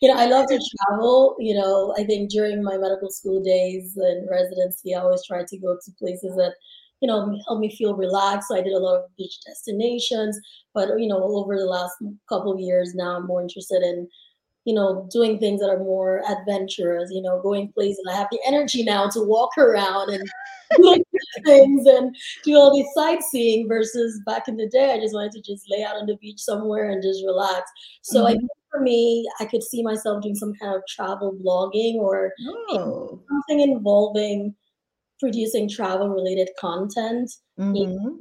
you 0.00 0.08
know, 0.08 0.16
I 0.16 0.26
love 0.26 0.48
to 0.48 0.58
travel. 0.88 1.36
You 1.38 1.54
know, 1.54 1.94
I 1.98 2.04
think 2.04 2.30
during 2.30 2.62
my 2.62 2.78
medical 2.78 3.10
school 3.10 3.42
days 3.42 3.96
and 3.96 4.28
residency, 4.30 4.94
I 4.94 5.00
always 5.00 5.24
tried 5.26 5.48
to 5.48 5.58
go 5.58 5.76
to 5.84 5.92
places 5.98 6.34
that 6.36 6.54
you 7.00 7.08
know, 7.08 7.38
helped 7.46 7.60
me 7.60 7.74
feel 7.74 7.94
relaxed. 7.94 8.48
So 8.48 8.56
I 8.56 8.62
did 8.62 8.72
a 8.72 8.78
lot 8.78 8.96
of 8.96 9.16
beach 9.16 9.38
destinations, 9.46 10.38
but 10.74 10.88
you 10.98 11.08
know, 11.08 11.22
over 11.22 11.58
the 11.58 11.66
last 11.66 11.94
couple 12.28 12.52
of 12.52 12.60
years 12.60 12.94
now, 12.94 13.16
I'm 13.16 13.26
more 13.26 13.42
interested 13.42 13.82
in, 13.82 14.08
you 14.64 14.74
know, 14.74 15.06
doing 15.12 15.38
things 15.38 15.60
that 15.60 15.68
are 15.68 15.78
more 15.78 16.22
adventurous. 16.28 17.10
You 17.12 17.22
know, 17.22 17.40
going 17.42 17.72
places. 17.72 18.04
I 18.08 18.16
have 18.16 18.28
the 18.30 18.40
energy 18.46 18.82
now 18.82 19.08
to 19.10 19.20
walk 19.20 19.50
around 19.58 20.10
and 20.10 20.28
do 20.76 21.04
things 21.44 21.86
and 21.86 22.16
do 22.44 22.54
all 22.56 22.74
these 22.74 22.88
sightseeing. 22.94 23.68
Versus 23.68 24.20
back 24.26 24.48
in 24.48 24.56
the 24.56 24.68
day, 24.68 24.92
I 24.92 25.00
just 25.00 25.14
wanted 25.14 25.32
to 25.32 25.42
just 25.42 25.66
lay 25.70 25.84
out 25.84 25.96
on 25.96 26.06
the 26.06 26.16
beach 26.16 26.40
somewhere 26.40 26.90
and 26.90 27.02
just 27.02 27.24
relax. 27.24 27.70
So 28.02 28.20
mm-hmm. 28.20 28.26
I 28.26 28.30
think 28.32 28.50
for 28.70 28.80
me, 28.80 29.28
I 29.38 29.44
could 29.44 29.62
see 29.62 29.82
myself 29.82 30.22
doing 30.22 30.34
some 30.34 30.54
kind 30.54 30.74
of 30.74 30.82
travel 30.88 31.36
blogging 31.44 31.96
or 31.96 32.32
oh. 32.70 33.20
something 33.28 33.60
involving 33.60 34.54
producing 35.18 35.68
travel 35.68 36.08
related 36.08 36.48
content 36.58 37.30
mm-hmm. 37.58 38.16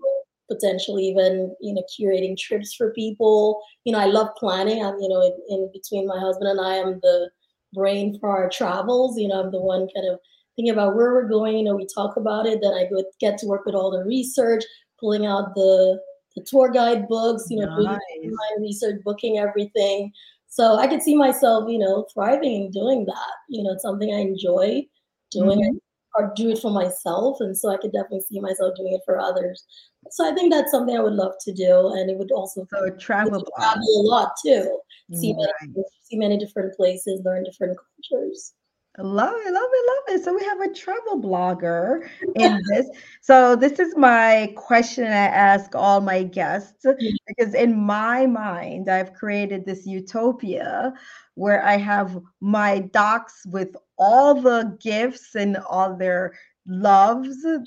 potentially 0.49 1.05
even 1.05 1.55
you 1.62 1.73
know 1.73 1.84
curating 1.99 2.38
trips 2.38 2.73
for 2.73 2.93
people. 2.93 3.62
You 3.84 3.93
know 3.93 3.99
i 3.99 4.05
love 4.05 4.29
planning. 4.38 4.84
I'm 4.84 4.99
you 4.99 5.10
know 5.10 5.21
in, 5.21 5.34
in, 5.49 5.69
between 5.73 6.08
my 6.08 6.19
husband 6.19 6.49
and 6.49 6.62
i 6.62 6.75
am 6.75 6.99
the 7.01 7.29
brain 7.73 8.17
for 8.19 8.29
our 8.29 8.49
travels. 8.49 9.17
You 9.17 9.27
know 9.27 9.43
i'm 9.43 9.51
the 9.51 9.62
one 9.62 9.88
kind 9.95 10.08
of 10.12 10.19
thinking 10.55 10.73
about 10.73 10.95
where 10.95 11.13
we're 11.13 11.29
going. 11.29 11.58
You 11.58 11.63
know 11.63 11.75
we 11.75 11.88
talk 11.93 12.17
about 12.17 12.45
it. 12.45 12.60
Then 12.62 12.73
i 12.73 12.86
go 12.89 13.03
get 13.19 13.38
to 13.39 13.47
work 13.47 13.65
with 13.65 13.75
all 13.75 13.91
the 13.91 14.03
research 14.03 14.63
pulling 14.99 15.25
out 15.25 15.53
the 15.55 15.99
the 16.36 16.45
tour 16.45 16.69
guide 16.69 17.08
books 17.08 17.45
you 17.49 17.60
know 17.60 17.77
nice. 17.77 17.97
doing 18.21 18.31
my 18.34 18.49
research 18.60 19.01
booking 19.03 19.38
everything. 19.38 20.12
So 20.47 20.77
i 20.77 20.88
could 20.88 21.01
see 21.01 21.15
myself 21.15 21.65
you 21.69 21.79
know 21.79 22.05
thriving 22.13 22.65
in 22.65 22.71
doing 22.71 23.05
that. 23.05 23.34
You 23.49 23.63
know 23.63 23.71
it's 23.71 23.84
something 23.84 24.13
i 24.13 24.19
enjoy 24.19 24.86
doing. 25.31 25.60
Mm-hmm 25.60 25.77
or 26.17 26.34
do 26.36 26.49
it 26.49 26.60
for 26.60 26.71
myself. 26.71 27.38
And 27.39 27.58
so 27.58 27.69
I 27.69 27.78
could 27.78 27.91
definitely 27.91 28.21
see 28.21 28.39
myself 28.39 28.75
doing 28.75 28.93
it 28.93 29.01
for 29.06 29.19
others. 29.19 29.65
So 30.12 30.30
I 30.30 30.34
think 30.34 30.54
that's 30.54 30.71
something 30.71 30.95
I 30.95 31.01
would 31.01 31.13
love 31.13 31.34
to 31.41 31.54
do. 31.54 31.93
And 31.95 32.10
it 32.10 32.17
would 32.17 32.32
also 32.32 32.65
so 32.71 32.89
travel, 32.97 33.45
travel 33.58 34.01
a 34.01 34.04
lot 34.04 34.32
too. 34.43 34.80
See, 35.13 35.34
mm, 35.34 35.38
right. 35.38 35.54
many, 35.62 35.84
see 36.04 36.17
many 36.17 36.38
different 36.38 36.75
places, 36.75 37.21
learn 37.23 37.43
different 37.43 37.78
cultures. 37.78 38.54
Love 38.97 39.36
it, 39.36 39.51
love 39.51 39.69
it, 39.73 39.88
love 39.88 40.15
it. 40.15 40.23
So 40.23 40.34
we 40.34 40.43
have 40.45 40.62
a 40.62 40.73
travel 40.73 41.21
blogger 41.21 42.08
in 42.36 42.62
this. 42.69 42.88
So 43.21 43.56
this 43.56 43.78
is 43.80 43.95
my 43.97 44.54
question 44.56 45.04
I 45.06 45.28
ask 45.28 45.75
all 45.75 45.99
my 45.99 46.23
guests 46.23 46.86
mm-hmm. 46.86 47.15
because 47.28 47.54
in 47.56 47.75
my 47.75 48.25
mind, 48.25 48.89
I've 48.89 49.13
created 49.13 49.65
this 49.65 49.86
utopia 49.86 50.93
where 51.35 51.63
I 51.63 51.77
have 51.77 52.19
my 52.41 52.79
docs 52.79 53.45
with 53.45 53.75
all 53.97 54.41
the 54.41 54.77
gifts 54.81 55.35
and 55.35 55.57
all 55.57 55.95
their 55.95 56.33
loves 56.67 57.37
yeah. 57.45 57.61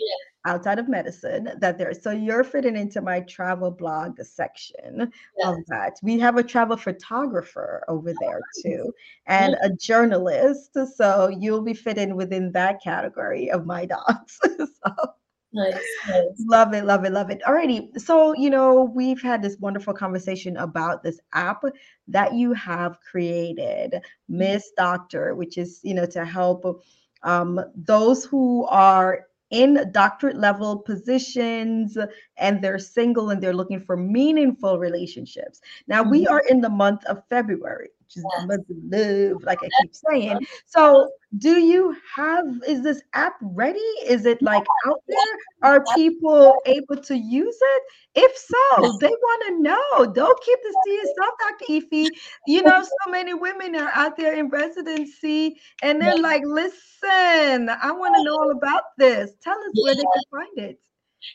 outside 0.44 0.78
of 0.78 0.88
medicine 0.88 1.50
that 1.60 1.78
there. 1.78 1.94
So 1.94 2.10
you're 2.10 2.44
fitting 2.44 2.76
into 2.76 3.00
my 3.00 3.20
travel 3.20 3.70
blog 3.70 4.20
section 4.22 5.12
yeah. 5.38 5.50
of 5.50 5.56
that. 5.68 5.96
We 6.02 6.18
have 6.18 6.36
a 6.36 6.42
travel 6.42 6.76
photographer 6.76 7.84
over 7.88 8.12
there 8.20 8.40
too, 8.62 8.92
and 9.26 9.56
a 9.62 9.70
journalist. 9.70 10.76
So 10.96 11.28
you'll 11.28 11.62
be 11.62 11.74
fitting 11.74 12.16
within 12.16 12.52
that 12.52 12.82
category 12.82 13.50
of 13.50 13.66
my 13.66 13.86
docs. 13.86 14.38
so 14.58 15.14
Nice, 15.52 15.74
nice. 16.06 16.24
Love 16.46 16.74
it, 16.74 16.84
love 16.84 17.04
it, 17.06 17.12
love 17.12 17.30
it. 17.30 17.40
Alrighty. 17.46 17.98
So, 17.98 18.34
you 18.34 18.50
know, 18.50 18.92
we've 18.94 19.22
had 19.22 19.42
this 19.42 19.56
wonderful 19.58 19.94
conversation 19.94 20.58
about 20.58 21.02
this 21.02 21.18
app 21.32 21.62
that 22.06 22.34
you 22.34 22.52
have 22.52 22.98
created, 23.00 23.92
mm-hmm. 23.92 24.38
Miss 24.38 24.70
Doctor, 24.76 25.34
which 25.34 25.56
is, 25.56 25.80
you 25.82 25.94
know, 25.94 26.06
to 26.06 26.24
help 26.26 26.82
um, 27.22 27.60
those 27.74 28.26
who 28.26 28.66
are 28.66 29.26
in 29.50 29.90
doctorate 29.92 30.36
level 30.36 30.78
positions 30.78 31.96
and 32.36 32.62
they're 32.62 32.78
single 32.78 33.30
and 33.30 33.42
they're 33.42 33.54
looking 33.54 33.80
for 33.80 33.96
meaningful 33.96 34.78
relationships. 34.78 35.62
Now, 35.86 36.02
we 36.02 36.24
mm-hmm. 36.24 36.32
are 36.34 36.42
in 36.50 36.60
the 36.60 36.68
month 36.68 37.04
of 37.06 37.22
February. 37.30 37.88
Just 38.12 38.26
must 38.38 38.62
love, 38.68 39.42
like 39.44 39.62
I 39.62 39.68
keep 39.70 39.94
saying. 39.94 40.46
So, 40.64 41.12
do 41.36 41.58
you 41.58 41.96
have? 42.16 42.46
Is 42.66 42.82
this 42.82 43.02
app 43.12 43.34
ready? 43.42 43.78
Is 44.06 44.24
it 44.24 44.40
like 44.40 44.64
out 44.86 45.02
there? 45.06 45.16
Are 45.62 45.86
people 45.94 46.54
able 46.66 46.96
to 46.96 47.16
use 47.16 47.58
it? 47.60 47.82
If 48.14 48.36
so, 48.36 48.96
they 49.00 49.08
want 49.08 49.42
to 49.46 49.62
know. 49.62 50.12
Don't 50.12 50.42
keep 50.42 50.58
this 50.62 50.76
to 50.84 50.90
yourself, 50.90 51.34
Dr. 51.38 51.64
Ifie. 51.72 52.10
You 52.46 52.62
know, 52.62 52.82
so 52.82 53.10
many 53.10 53.34
women 53.34 53.76
are 53.76 53.90
out 53.94 54.16
there 54.16 54.34
in 54.34 54.48
residency, 54.48 55.60
and 55.82 56.00
they're 56.00 56.16
like, 56.18 56.42
"Listen, 56.44 57.68
I 57.68 57.92
want 57.92 58.14
to 58.14 58.22
know 58.22 58.36
all 58.38 58.50
about 58.50 58.84
this. 58.96 59.32
Tell 59.42 59.58
us 59.58 59.72
where 59.80 59.94
they 59.94 60.06
can 60.06 60.22
find 60.30 60.58
it." 60.58 60.80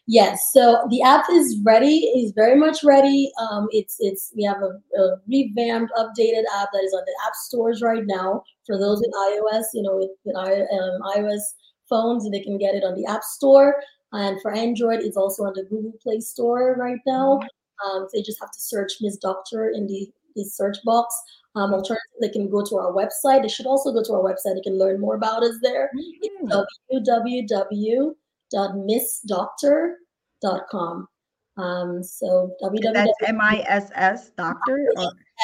Yes, 0.07 0.49
so 0.53 0.87
the 0.89 1.01
app 1.01 1.25
is 1.31 1.57
ready. 1.63 2.05
is 2.15 2.31
very 2.31 2.55
much 2.55 2.83
ready. 2.83 3.31
Um, 3.39 3.67
it's 3.71 3.97
it's 3.99 4.31
we 4.35 4.43
have 4.43 4.61
a, 4.61 4.99
a, 4.99 5.17
revamped, 5.27 5.91
updated 5.97 6.43
app 6.55 6.69
that 6.73 6.83
is 6.83 6.93
on 6.93 7.03
the 7.05 7.15
app 7.25 7.35
stores 7.35 7.81
right 7.81 8.03
now. 8.05 8.43
For 8.65 8.77
those 8.77 8.99
with 8.99 9.11
iOS, 9.13 9.65
you 9.73 9.83
know, 9.83 9.97
with, 9.97 10.11
with 10.23 10.35
um, 10.35 11.01
iOS 11.17 11.41
phones, 11.89 12.29
they 12.29 12.39
can 12.39 12.57
get 12.57 12.75
it 12.75 12.83
on 12.83 12.95
the 12.95 13.05
App 13.05 13.23
Store. 13.23 13.75
And 14.13 14.41
for 14.41 14.53
Android, 14.53 15.01
it's 15.01 15.17
also 15.17 15.43
on 15.43 15.53
the 15.55 15.63
Google 15.63 15.93
Play 16.01 16.19
Store 16.19 16.75
right 16.77 16.99
now. 17.05 17.39
Um, 17.83 18.07
they 18.13 18.21
just 18.21 18.39
have 18.39 18.51
to 18.51 18.59
search 18.59 18.93
Miss 19.01 19.17
Doctor 19.17 19.69
in 19.69 19.87
the, 19.87 20.09
the 20.35 20.45
search 20.45 20.77
box. 20.85 21.13
Um, 21.55 21.73
alternatively, 21.73 22.19
they 22.21 22.29
can 22.29 22.49
go 22.49 22.63
to 22.63 22.77
our 22.77 22.91
website. 22.91 23.41
They 23.41 23.47
should 23.47 23.65
also 23.65 23.91
go 23.91 24.03
to 24.03 24.13
our 24.13 24.23
website. 24.23 24.55
They 24.55 24.61
can 24.61 24.79
learn 24.79 24.99
more 24.99 25.15
about 25.15 25.43
us 25.43 25.55
there. 25.61 25.89
Mm-hmm. 25.95 26.51
It's 26.89 27.09
www 27.09 28.13
www.missdoctor.com. 28.53 31.07
Um, 31.55 32.01
so 32.03 32.51
www. 32.63 32.93
That's 32.93 33.11
M 33.25 33.39
I 33.39 33.63
S 33.67 33.91
S 33.95 34.31
doctor. 34.37 34.87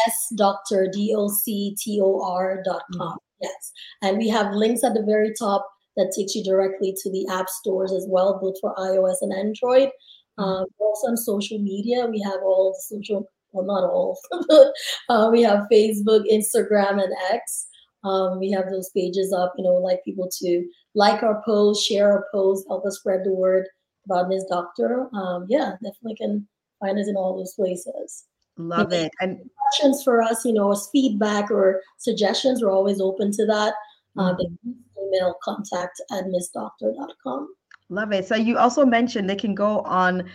S 0.07 0.33
doctor 0.35 0.89
D 0.91 1.13
O 1.15 1.27
C 1.27 1.75
T 1.77 1.99
O 2.01 2.19
R 2.23 2.63
dot 2.65 2.81
com. 2.93 3.11
Mm-hmm. 3.11 3.17
Yes, 3.41 3.71
and 4.01 4.17
we 4.17 4.27
have 4.29 4.53
links 4.53 4.83
at 4.83 4.95
the 4.95 5.03
very 5.03 5.33
top 5.37 5.69
that 5.95 6.11
takes 6.17 6.33
you 6.35 6.43
directly 6.43 6.95
to 6.97 7.11
the 7.11 7.27
app 7.31 7.47
stores 7.49 7.91
as 7.91 8.07
well, 8.09 8.39
both 8.41 8.59
for 8.59 8.73
iOS 8.75 9.17
and 9.21 9.31
Android. 9.33 9.91
Mm-hmm. 10.39 10.43
Um, 10.43 10.65
also 10.79 11.07
on 11.07 11.17
social 11.17 11.59
media, 11.59 12.07
we 12.07 12.19
have 12.21 12.41
all 12.43 12.71
the 12.71 12.79
social. 12.95 13.29
Well, 13.51 13.65
not 13.65 13.83
all. 13.83 14.19
uh, 15.09 15.29
we 15.31 15.41
have 15.41 15.65
Facebook, 15.71 16.23
Instagram, 16.31 17.03
and 17.03 17.11
X. 17.31 17.67
Um, 18.03 18.39
we 18.39 18.51
have 18.51 18.69
those 18.69 18.89
pages 18.95 19.33
up, 19.33 19.53
you 19.57 19.63
know, 19.63 19.73
like 19.73 20.03
people 20.05 20.29
to 20.39 20.69
like 20.95 21.23
our 21.23 21.41
posts, 21.43 21.85
share 21.85 22.11
our 22.11 22.25
posts, 22.31 22.67
help 22.67 22.85
us 22.85 22.97
spread 22.97 23.23
the 23.23 23.33
word 23.33 23.67
about 24.05 24.29
Miss 24.29 24.43
Doctor. 24.45 25.07
Um, 25.13 25.45
yeah, 25.49 25.73
definitely 25.83 26.15
can 26.15 26.47
find 26.79 26.97
us 26.99 27.07
in 27.07 27.15
all 27.15 27.37
those 27.37 27.53
places. 27.53 28.25
Love 28.57 28.91
it. 28.91 29.11
And 29.21 29.39
questions 29.55 30.03
for 30.03 30.21
us, 30.21 30.43
you 30.43 30.51
know, 30.51 30.71
as 30.71 30.89
feedback 30.91 31.49
or 31.49 31.81
suggestions, 31.97 32.61
we're 32.61 32.71
always 32.71 32.99
open 32.99 33.31
to 33.33 33.45
that. 33.45 33.73
Uh, 34.17 34.33
mm-hmm. 34.33 34.71
email 35.01 35.35
contact 35.41 36.01
at 36.11 36.25
missdoctor.com. 36.25 37.53
Love 37.89 38.11
it. 38.11 38.27
So 38.27 38.35
you 38.35 38.57
also 38.57 38.85
mentioned 38.85 39.29
they 39.29 39.35
can 39.35 39.55
go 39.55 39.79
on 39.81 40.29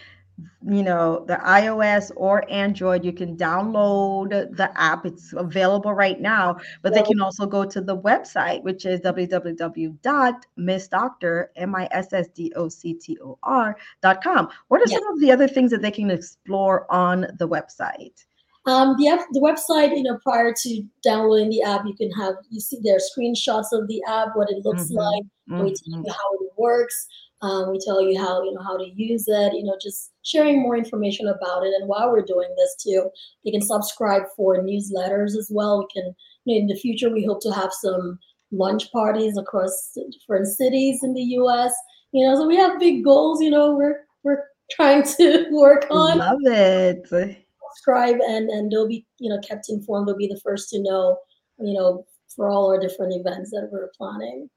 you 0.69 0.83
know 0.83 1.25
the 1.27 1.37
ios 1.37 2.11
or 2.17 2.45
android 2.51 3.05
you 3.05 3.13
can 3.13 3.37
download 3.37 4.31
the 4.57 4.81
app 4.81 5.07
it's 5.07 5.33
available 5.37 5.93
right 5.93 6.21
now 6.21 6.57
but 6.83 6.93
they 6.93 7.03
can 7.03 7.21
also 7.21 7.47
go 7.47 7.65
to 7.65 7.81
the 7.81 7.97
website 7.97 8.61
which 8.65 8.85
is 8.85 9.01
www.missdoctor 9.01 11.47
m-i-s-s-d-o-c-t-o-r.com 11.57 14.49
what 14.69 14.83
are 14.83 14.87
some 14.87 15.07
of 15.07 15.21
the 15.21 15.31
other 15.31 15.47
things 15.47 15.71
that 15.71 15.83
they 15.83 15.91
can 15.91 16.11
explore 16.11 16.91
on 16.93 17.27
the 17.39 17.49
website 17.49 18.25
um, 18.67 18.97
the, 18.99 19.09
app, 19.09 19.21
the 19.33 19.41
website, 19.41 19.95
you 19.95 20.03
know, 20.03 20.19
prior 20.23 20.55
to 20.63 20.83
downloading 21.03 21.51
the 21.51 21.61
app, 21.63 21.85
you 21.85 21.95
can 21.95 22.11
have, 22.13 22.37
you 22.49 22.61
see 22.61 22.79
there 22.83 22.97
screenshots 22.97 23.73
of 23.73 23.87
the 23.89 24.03
app, 24.09 24.29
what 24.35 24.49
it 24.49 24.65
looks 24.65 24.85
mm-hmm. 24.85 24.97
like, 24.97 25.23
mm-hmm. 25.51 25.65
we 25.65 25.75
tell 25.75 26.03
you 26.03 26.07
how 26.09 26.33
it 26.41 26.51
works. 26.57 27.07
Um, 27.45 27.71
we 27.71 27.79
tell 27.79 28.01
you 28.01 28.19
how 28.19 28.43
you 28.43 28.55
know 28.55 28.63
how 28.63 28.79
to 28.79 28.91
use 28.95 29.27
it. 29.29 29.53
You 29.53 29.65
know, 29.65 29.77
just 29.81 30.13
sharing 30.23 30.63
more 30.63 30.77
information 30.77 31.29
about 31.29 31.65
it. 31.65 31.75
And 31.79 31.87
while 31.89 32.11
we're 32.11 32.23
doing 32.23 32.49
this 32.57 32.75
too, 32.83 33.11
you 33.43 33.53
can 33.53 33.61
subscribe 33.61 34.23
for 34.35 34.63
newsletters 34.63 35.37
as 35.37 35.51
well. 35.53 35.81
We 35.81 36.01
can 36.01 36.15
you 36.47 36.55
know, 36.55 36.61
in 36.63 36.67
the 36.69 36.81
future 36.81 37.11
we 37.11 37.25
hope 37.25 37.41
to 37.43 37.53
have 37.53 37.71
some 37.73 38.19
lunch 38.51 38.91
parties 38.93 39.37
across 39.37 39.93
different 39.95 40.47
cities 40.47 41.01
in 41.03 41.13
the 41.13 41.23
U.S. 41.39 41.75
You 42.13 42.27
know, 42.27 42.37
so 42.37 42.47
we 42.47 42.57
have 42.57 42.81
big 42.81 43.05
goals. 43.05 43.43
You 43.43 43.51
know, 43.51 43.75
we're 43.75 44.01
we're 44.23 44.45
trying 44.71 45.03
to 45.03 45.47
work 45.51 45.87
on. 45.91 46.19
Love 46.19 46.39
it. 46.45 47.07
Subscribe 47.09 48.17
and 48.23 48.49
and 48.49 48.73
they'll 48.73 48.89
be 48.89 49.05
you 49.19 49.29
know 49.29 49.41
kept 49.41 49.69
informed. 49.69 50.09
They'll 50.09 50.17
be 50.17 50.29
the 50.29 50.41
first 50.43 50.71
to 50.71 50.83
know. 50.83 51.19
You 51.59 51.75
know, 51.75 52.07
for 52.35 52.49
all 52.49 52.67
our 52.69 52.81
different 52.81 53.13
events 53.15 53.51
that 53.51 53.69
we're 53.71 53.91
planning. 53.99 54.49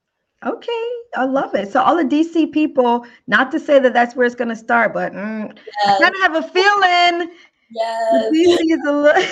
Okay, 0.45 0.85
I 1.15 1.25
love 1.25 1.55
it. 1.55 1.71
So 1.71 1.81
all 1.81 1.97
the 1.97 2.03
DC 2.03 2.51
people, 2.51 3.05
not 3.25 3.51
to 3.51 3.59
say 3.59 3.79
that 3.79 3.93
that's 3.93 4.15
where 4.15 4.25
it's 4.25 4.35
going 4.35 4.49
to 4.49 4.55
start, 4.55 4.93
but 4.93 5.11
mm, 5.11 5.51
yes. 5.55 6.01
I 6.01 6.03
kind 6.03 6.15
of 6.15 6.21
have 6.21 6.35
a 6.35 6.47
feeling. 6.47 7.35
Yes. 7.71 8.31
DC 8.31 8.59
is 8.71 8.79
a 8.87 8.91
little. 8.91 9.23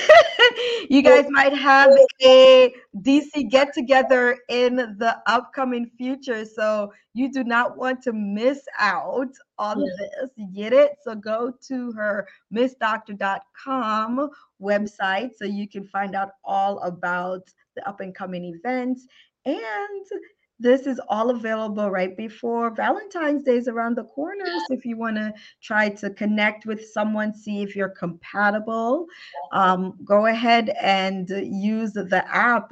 you 0.89 1.03
guys 1.03 1.25
might 1.29 1.53
have 1.53 1.91
a 2.23 2.73
DC 3.01 3.49
get 3.49 3.71
together 3.73 4.39
in 4.49 4.75
the 4.75 5.17
upcoming 5.27 5.89
future, 5.97 6.43
so 6.43 6.91
you 7.13 7.31
do 7.31 7.43
not 7.43 7.77
want 7.77 8.01
to 8.03 8.11
miss 8.11 8.61
out 8.79 9.29
on 9.59 9.81
yes. 9.81 9.95
this. 9.99 10.29
You 10.35 10.47
get 10.53 10.73
it? 10.73 10.97
So 11.03 11.13
go 11.15 11.53
to 11.67 11.91
her 11.93 12.27
missdoctor.com 12.53 14.29
website 14.59 15.29
so 15.37 15.45
you 15.45 15.69
can 15.69 15.85
find 15.85 16.15
out 16.15 16.31
all 16.43 16.79
about 16.79 17.43
the 17.75 17.87
up 17.87 17.99
and 17.99 18.13
coming 18.13 18.45
events 18.45 19.07
and 19.45 20.05
this 20.59 20.87
is 20.87 20.99
all 21.09 21.31
available 21.31 21.91
right 21.91 22.15
before 22.15 22.69
Valentine's 22.73 23.43
Day 23.43 23.57
is 23.57 23.67
around 23.67 23.97
the 23.97 24.05
corner. 24.05 24.45
So 24.45 24.73
if 24.73 24.85
you 24.85 24.97
want 24.97 25.17
to 25.17 25.33
try 25.61 25.89
to 25.89 26.09
connect 26.11 26.65
with 26.65 26.85
someone, 26.85 27.33
see 27.33 27.61
if 27.61 27.75
you're 27.75 27.89
compatible, 27.89 29.05
um, 29.51 29.97
go 30.05 30.27
ahead 30.27 30.69
and 30.81 31.29
use 31.29 31.93
the 31.93 32.23
app 32.27 32.71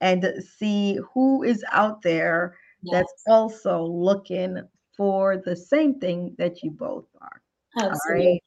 and 0.00 0.32
see 0.58 0.98
who 1.14 1.42
is 1.42 1.64
out 1.72 2.02
there 2.02 2.56
yes. 2.82 2.92
that's 2.92 3.24
also 3.28 3.82
looking 3.82 4.60
for 4.96 5.38
the 5.44 5.56
same 5.56 5.98
thing 5.98 6.34
that 6.38 6.62
you 6.62 6.70
both 6.70 7.06
are. 7.20 7.40
Absolutely. 7.78 8.26
All 8.26 8.32
right. 8.32 8.42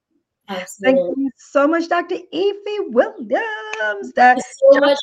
Absolutely. 0.47 1.01
Thank 1.01 1.17
you 1.17 1.29
so 1.37 1.67
much, 1.67 1.87
Dr. 1.89 2.15
Ifie 2.33 2.91
Williams. 2.91 4.13
That's 4.15 4.43
so 4.59 4.79
much 4.79 4.97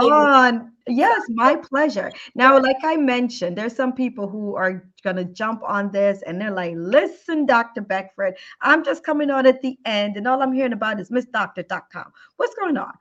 on. 0.00 0.72
Yes, 0.86 1.22
my 1.28 1.54
pleasure. 1.54 2.10
Now, 2.34 2.58
like 2.58 2.78
I 2.82 2.96
mentioned, 2.96 3.56
there's 3.56 3.76
some 3.76 3.92
people 3.92 4.28
who 4.28 4.56
are 4.56 4.88
gonna 5.04 5.24
jump 5.24 5.62
on 5.66 5.90
this 5.90 6.22
and 6.22 6.40
they're 6.40 6.50
like, 6.50 6.74
listen, 6.76 7.46
Dr. 7.46 7.82
Beckford, 7.82 8.36
I'm 8.60 8.84
just 8.84 9.04
coming 9.04 9.30
on 9.30 9.46
at 9.46 9.60
the 9.62 9.78
end, 9.84 10.16
and 10.16 10.26
all 10.26 10.42
I'm 10.42 10.52
hearing 10.52 10.72
about 10.72 10.98
is 11.00 11.10
missdoctor.com. 11.10 12.12
What's 12.36 12.54
going 12.54 12.76
on? 12.76 12.92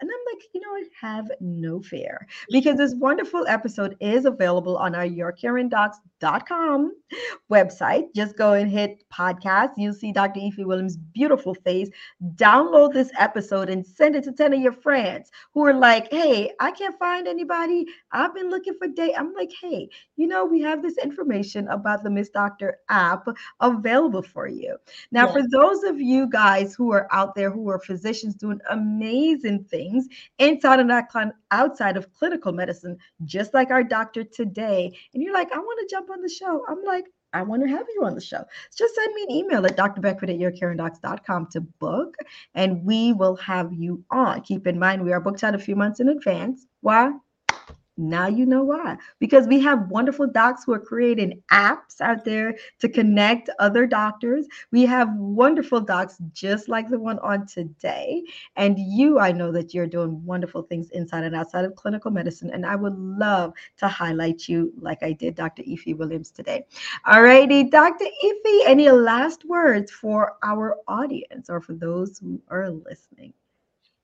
And 0.00 0.10
I'm 0.10 0.34
like, 0.34 0.44
you 0.52 0.60
know 0.60 0.72
what? 0.72 0.86
Have 1.00 1.30
no 1.40 1.80
fear 1.80 2.26
because 2.50 2.78
this 2.78 2.94
wonderful 2.94 3.46
episode 3.46 3.96
is 4.00 4.24
available 4.24 4.76
on 4.76 4.94
our 4.94 5.06
YourCaringDocs.com 5.06 6.92
website. 7.50 8.04
Just 8.14 8.36
go 8.36 8.52
and 8.54 8.70
hit 8.70 9.04
podcast. 9.12 9.70
You'll 9.76 9.94
see 9.94 10.12
Dr. 10.12 10.40
Ifie 10.40 10.64
Williams' 10.64 10.96
beautiful 10.96 11.54
face. 11.54 11.88
Download 12.34 12.92
this 12.92 13.10
episode 13.18 13.68
and 13.68 13.86
send 13.86 14.16
it 14.16 14.24
to 14.24 14.32
10 14.32 14.54
of 14.54 14.60
your 14.60 14.72
friends 14.72 15.30
who 15.54 15.64
are 15.66 15.74
like, 15.74 16.10
hey, 16.10 16.52
I 16.60 16.70
can't 16.70 16.98
find 16.98 17.26
anybody. 17.26 17.86
I've 18.12 18.34
been 18.34 18.50
looking 18.50 18.74
for 18.78 18.88
date. 18.88 19.14
I'm 19.16 19.34
like, 19.34 19.50
hey, 19.60 19.88
you 20.16 20.26
know, 20.26 20.44
we 20.44 20.60
have 20.62 20.82
this 20.82 20.98
information 20.98 21.68
about 21.68 22.02
the 22.02 22.10
Miss 22.10 22.30
Doctor 22.30 22.78
app 22.88 23.26
available 23.60 24.22
for 24.22 24.48
you. 24.48 24.76
Now, 25.12 25.26
yeah. 25.26 25.32
for 25.32 25.42
those 25.50 25.84
of 25.84 26.00
you 26.00 26.28
guys 26.28 26.74
who 26.74 26.92
are 26.92 27.08
out 27.12 27.34
there 27.34 27.50
who 27.50 27.68
are 27.70 27.78
physicians 27.78 28.34
doing 28.34 28.60
amazing 28.70 29.59
things 29.68 30.06
inside 30.38 30.80
and 30.80 31.32
outside 31.50 31.96
of 31.96 32.12
clinical 32.12 32.52
medicine, 32.52 32.96
just 33.24 33.54
like 33.54 33.70
our 33.70 33.82
doctor 33.82 34.24
today. 34.24 34.96
And 35.14 35.22
you're 35.22 35.34
like, 35.34 35.52
I 35.52 35.58
want 35.58 35.80
to 35.80 35.94
jump 35.94 36.10
on 36.10 36.20
the 36.20 36.28
show. 36.28 36.64
I'm 36.68 36.82
like, 36.84 37.04
I 37.32 37.42
want 37.42 37.62
to 37.62 37.68
have 37.68 37.86
you 37.94 38.04
on 38.04 38.14
the 38.14 38.20
show. 38.20 38.44
Just 38.76 38.94
send 38.94 39.14
me 39.14 39.22
an 39.22 39.30
email 39.30 39.64
at 39.64 39.76
drbeckford 39.76 40.30
at 40.30 40.38
yourcaringdocs.com 40.38 41.48
to 41.52 41.60
book, 41.60 42.16
and 42.54 42.84
we 42.84 43.12
will 43.12 43.36
have 43.36 43.72
you 43.72 44.04
on. 44.10 44.40
Keep 44.42 44.66
in 44.66 44.78
mind, 44.78 45.04
we 45.04 45.12
are 45.12 45.20
booked 45.20 45.44
out 45.44 45.54
a 45.54 45.58
few 45.58 45.76
months 45.76 46.00
in 46.00 46.08
advance. 46.08 46.66
Why? 46.80 47.12
Now 48.00 48.28
you 48.28 48.46
know 48.46 48.64
why. 48.64 48.96
Because 49.18 49.46
we 49.46 49.60
have 49.60 49.90
wonderful 49.90 50.26
docs 50.26 50.64
who 50.64 50.72
are 50.72 50.80
creating 50.80 51.42
apps 51.52 52.00
out 52.00 52.24
there 52.24 52.56
to 52.78 52.88
connect 52.88 53.50
other 53.58 53.86
doctors. 53.86 54.46
We 54.70 54.86
have 54.86 55.14
wonderful 55.16 55.80
docs 55.80 56.16
just 56.32 56.68
like 56.68 56.88
the 56.88 56.98
one 56.98 57.18
on 57.18 57.46
today. 57.46 58.24
And 58.56 58.78
you, 58.78 59.18
I 59.18 59.32
know 59.32 59.52
that 59.52 59.74
you're 59.74 59.86
doing 59.86 60.24
wonderful 60.24 60.62
things 60.62 60.88
inside 60.90 61.24
and 61.24 61.36
outside 61.36 61.66
of 61.66 61.74
clinical 61.74 62.10
medicine. 62.10 62.50
And 62.50 62.64
I 62.64 62.74
would 62.74 62.98
love 62.98 63.52
to 63.78 63.88
highlight 63.88 64.48
you 64.48 64.72
like 64.80 65.02
I 65.02 65.12
did 65.12 65.34
Dr. 65.34 65.62
Ifie 65.62 65.96
Williams 65.96 66.30
today. 66.30 66.64
All 67.06 67.22
righty, 67.22 67.64
Dr. 67.64 68.06
Ifie, 68.24 68.62
any 68.64 68.90
last 68.90 69.44
words 69.44 69.90
for 69.90 70.36
our 70.42 70.78
audience 70.88 71.50
or 71.50 71.60
for 71.60 71.74
those 71.74 72.18
who 72.18 72.40
are 72.48 72.70
listening? 72.70 73.34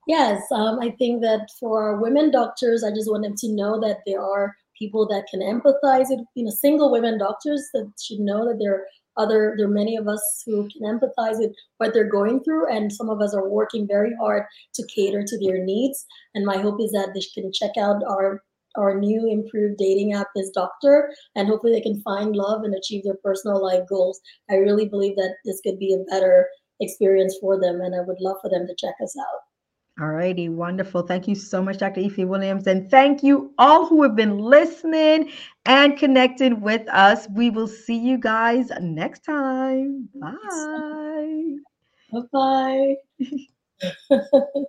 Yes, 0.06 0.40
um, 0.52 0.78
I 0.80 0.90
think 0.90 1.20
that 1.22 1.48
for 1.58 2.00
women 2.00 2.30
doctors, 2.30 2.84
I 2.84 2.90
just 2.90 3.10
want 3.10 3.24
them 3.24 3.34
to 3.38 3.52
know 3.52 3.80
that 3.80 3.98
there 4.06 4.22
are 4.22 4.54
people 4.78 5.06
that 5.08 5.26
can 5.30 5.40
empathize 5.40 6.06
with, 6.10 6.20
you 6.34 6.44
know, 6.44 6.50
single 6.50 6.92
women 6.92 7.18
doctors 7.18 7.68
that 7.74 7.90
should 8.00 8.20
know 8.20 8.46
that 8.46 8.58
there 8.60 8.74
are 8.74 8.86
other, 9.16 9.54
there 9.56 9.66
are 9.66 9.70
many 9.70 9.96
of 9.96 10.06
us 10.06 10.42
who 10.46 10.68
can 10.68 10.82
empathize 10.82 11.38
with 11.38 11.52
what 11.78 11.92
they're 11.92 12.08
going 12.08 12.44
through. 12.44 12.70
And 12.72 12.92
some 12.92 13.08
of 13.10 13.20
us 13.20 13.34
are 13.34 13.48
working 13.48 13.86
very 13.86 14.14
hard 14.20 14.44
to 14.74 14.86
cater 14.94 15.24
to 15.26 15.38
their 15.38 15.64
needs. 15.64 16.06
And 16.34 16.44
my 16.44 16.58
hope 16.58 16.80
is 16.80 16.92
that 16.92 17.10
they 17.14 17.22
can 17.34 17.50
check 17.52 17.72
out 17.78 18.02
our 18.08 18.42
our 18.76 19.00
new 19.00 19.26
improved 19.26 19.78
dating 19.78 20.12
app 20.12 20.26
is 20.36 20.50
Doctor, 20.50 21.10
and 21.34 21.48
hopefully 21.48 21.72
they 21.72 21.80
can 21.80 22.02
find 22.02 22.36
love 22.36 22.62
and 22.62 22.74
achieve 22.74 23.04
their 23.04 23.16
personal 23.24 23.62
life 23.62 23.84
goals. 23.88 24.20
I 24.50 24.56
really 24.56 24.86
believe 24.86 25.16
that 25.16 25.36
this 25.46 25.62
could 25.62 25.78
be 25.78 25.94
a 25.94 26.10
better 26.10 26.46
experience 26.80 27.38
for 27.40 27.58
them, 27.58 27.80
and 27.80 27.94
I 27.94 28.00
would 28.00 28.20
love 28.20 28.36
for 28.42 28.50
them 28.50 28.66
to 28.66 28.74
check 28.78 28.96
us 29.02 29.16
out. 29.18 29.55
All 29.98 30.08
righty, 30.08 30.50
wonderful. 30.50 31.02
Thank 31.02 31.26
you 31.26 31.34
so 31.34 31.62
much, 31.62 31.78
Dr. 31.78 32.02
Ifie 32.02 32.26
Williams. 32.26 32.66
And 32.66 32.90
thank 32.90 33.22
you 33.22 33.54
all 33.56 33.86
who 33.86 34.02
have 34.02 34.14
been 34.14 34.38
listening 34.38 35.30
and 35.64 35.96
connected 35.96 36.60
with 36.60 36.86
us. 36.90 37.26
We 37.34 37.48
will 37.48 37.66
see 37.68 37.96
you 37.96 38.18
guys 38.18 38.70
next 38.78 39.24
time. 39.24 40.10
Bye. 40.14 41.56
Bye 42.12 42.20
bye. 42.30 42.96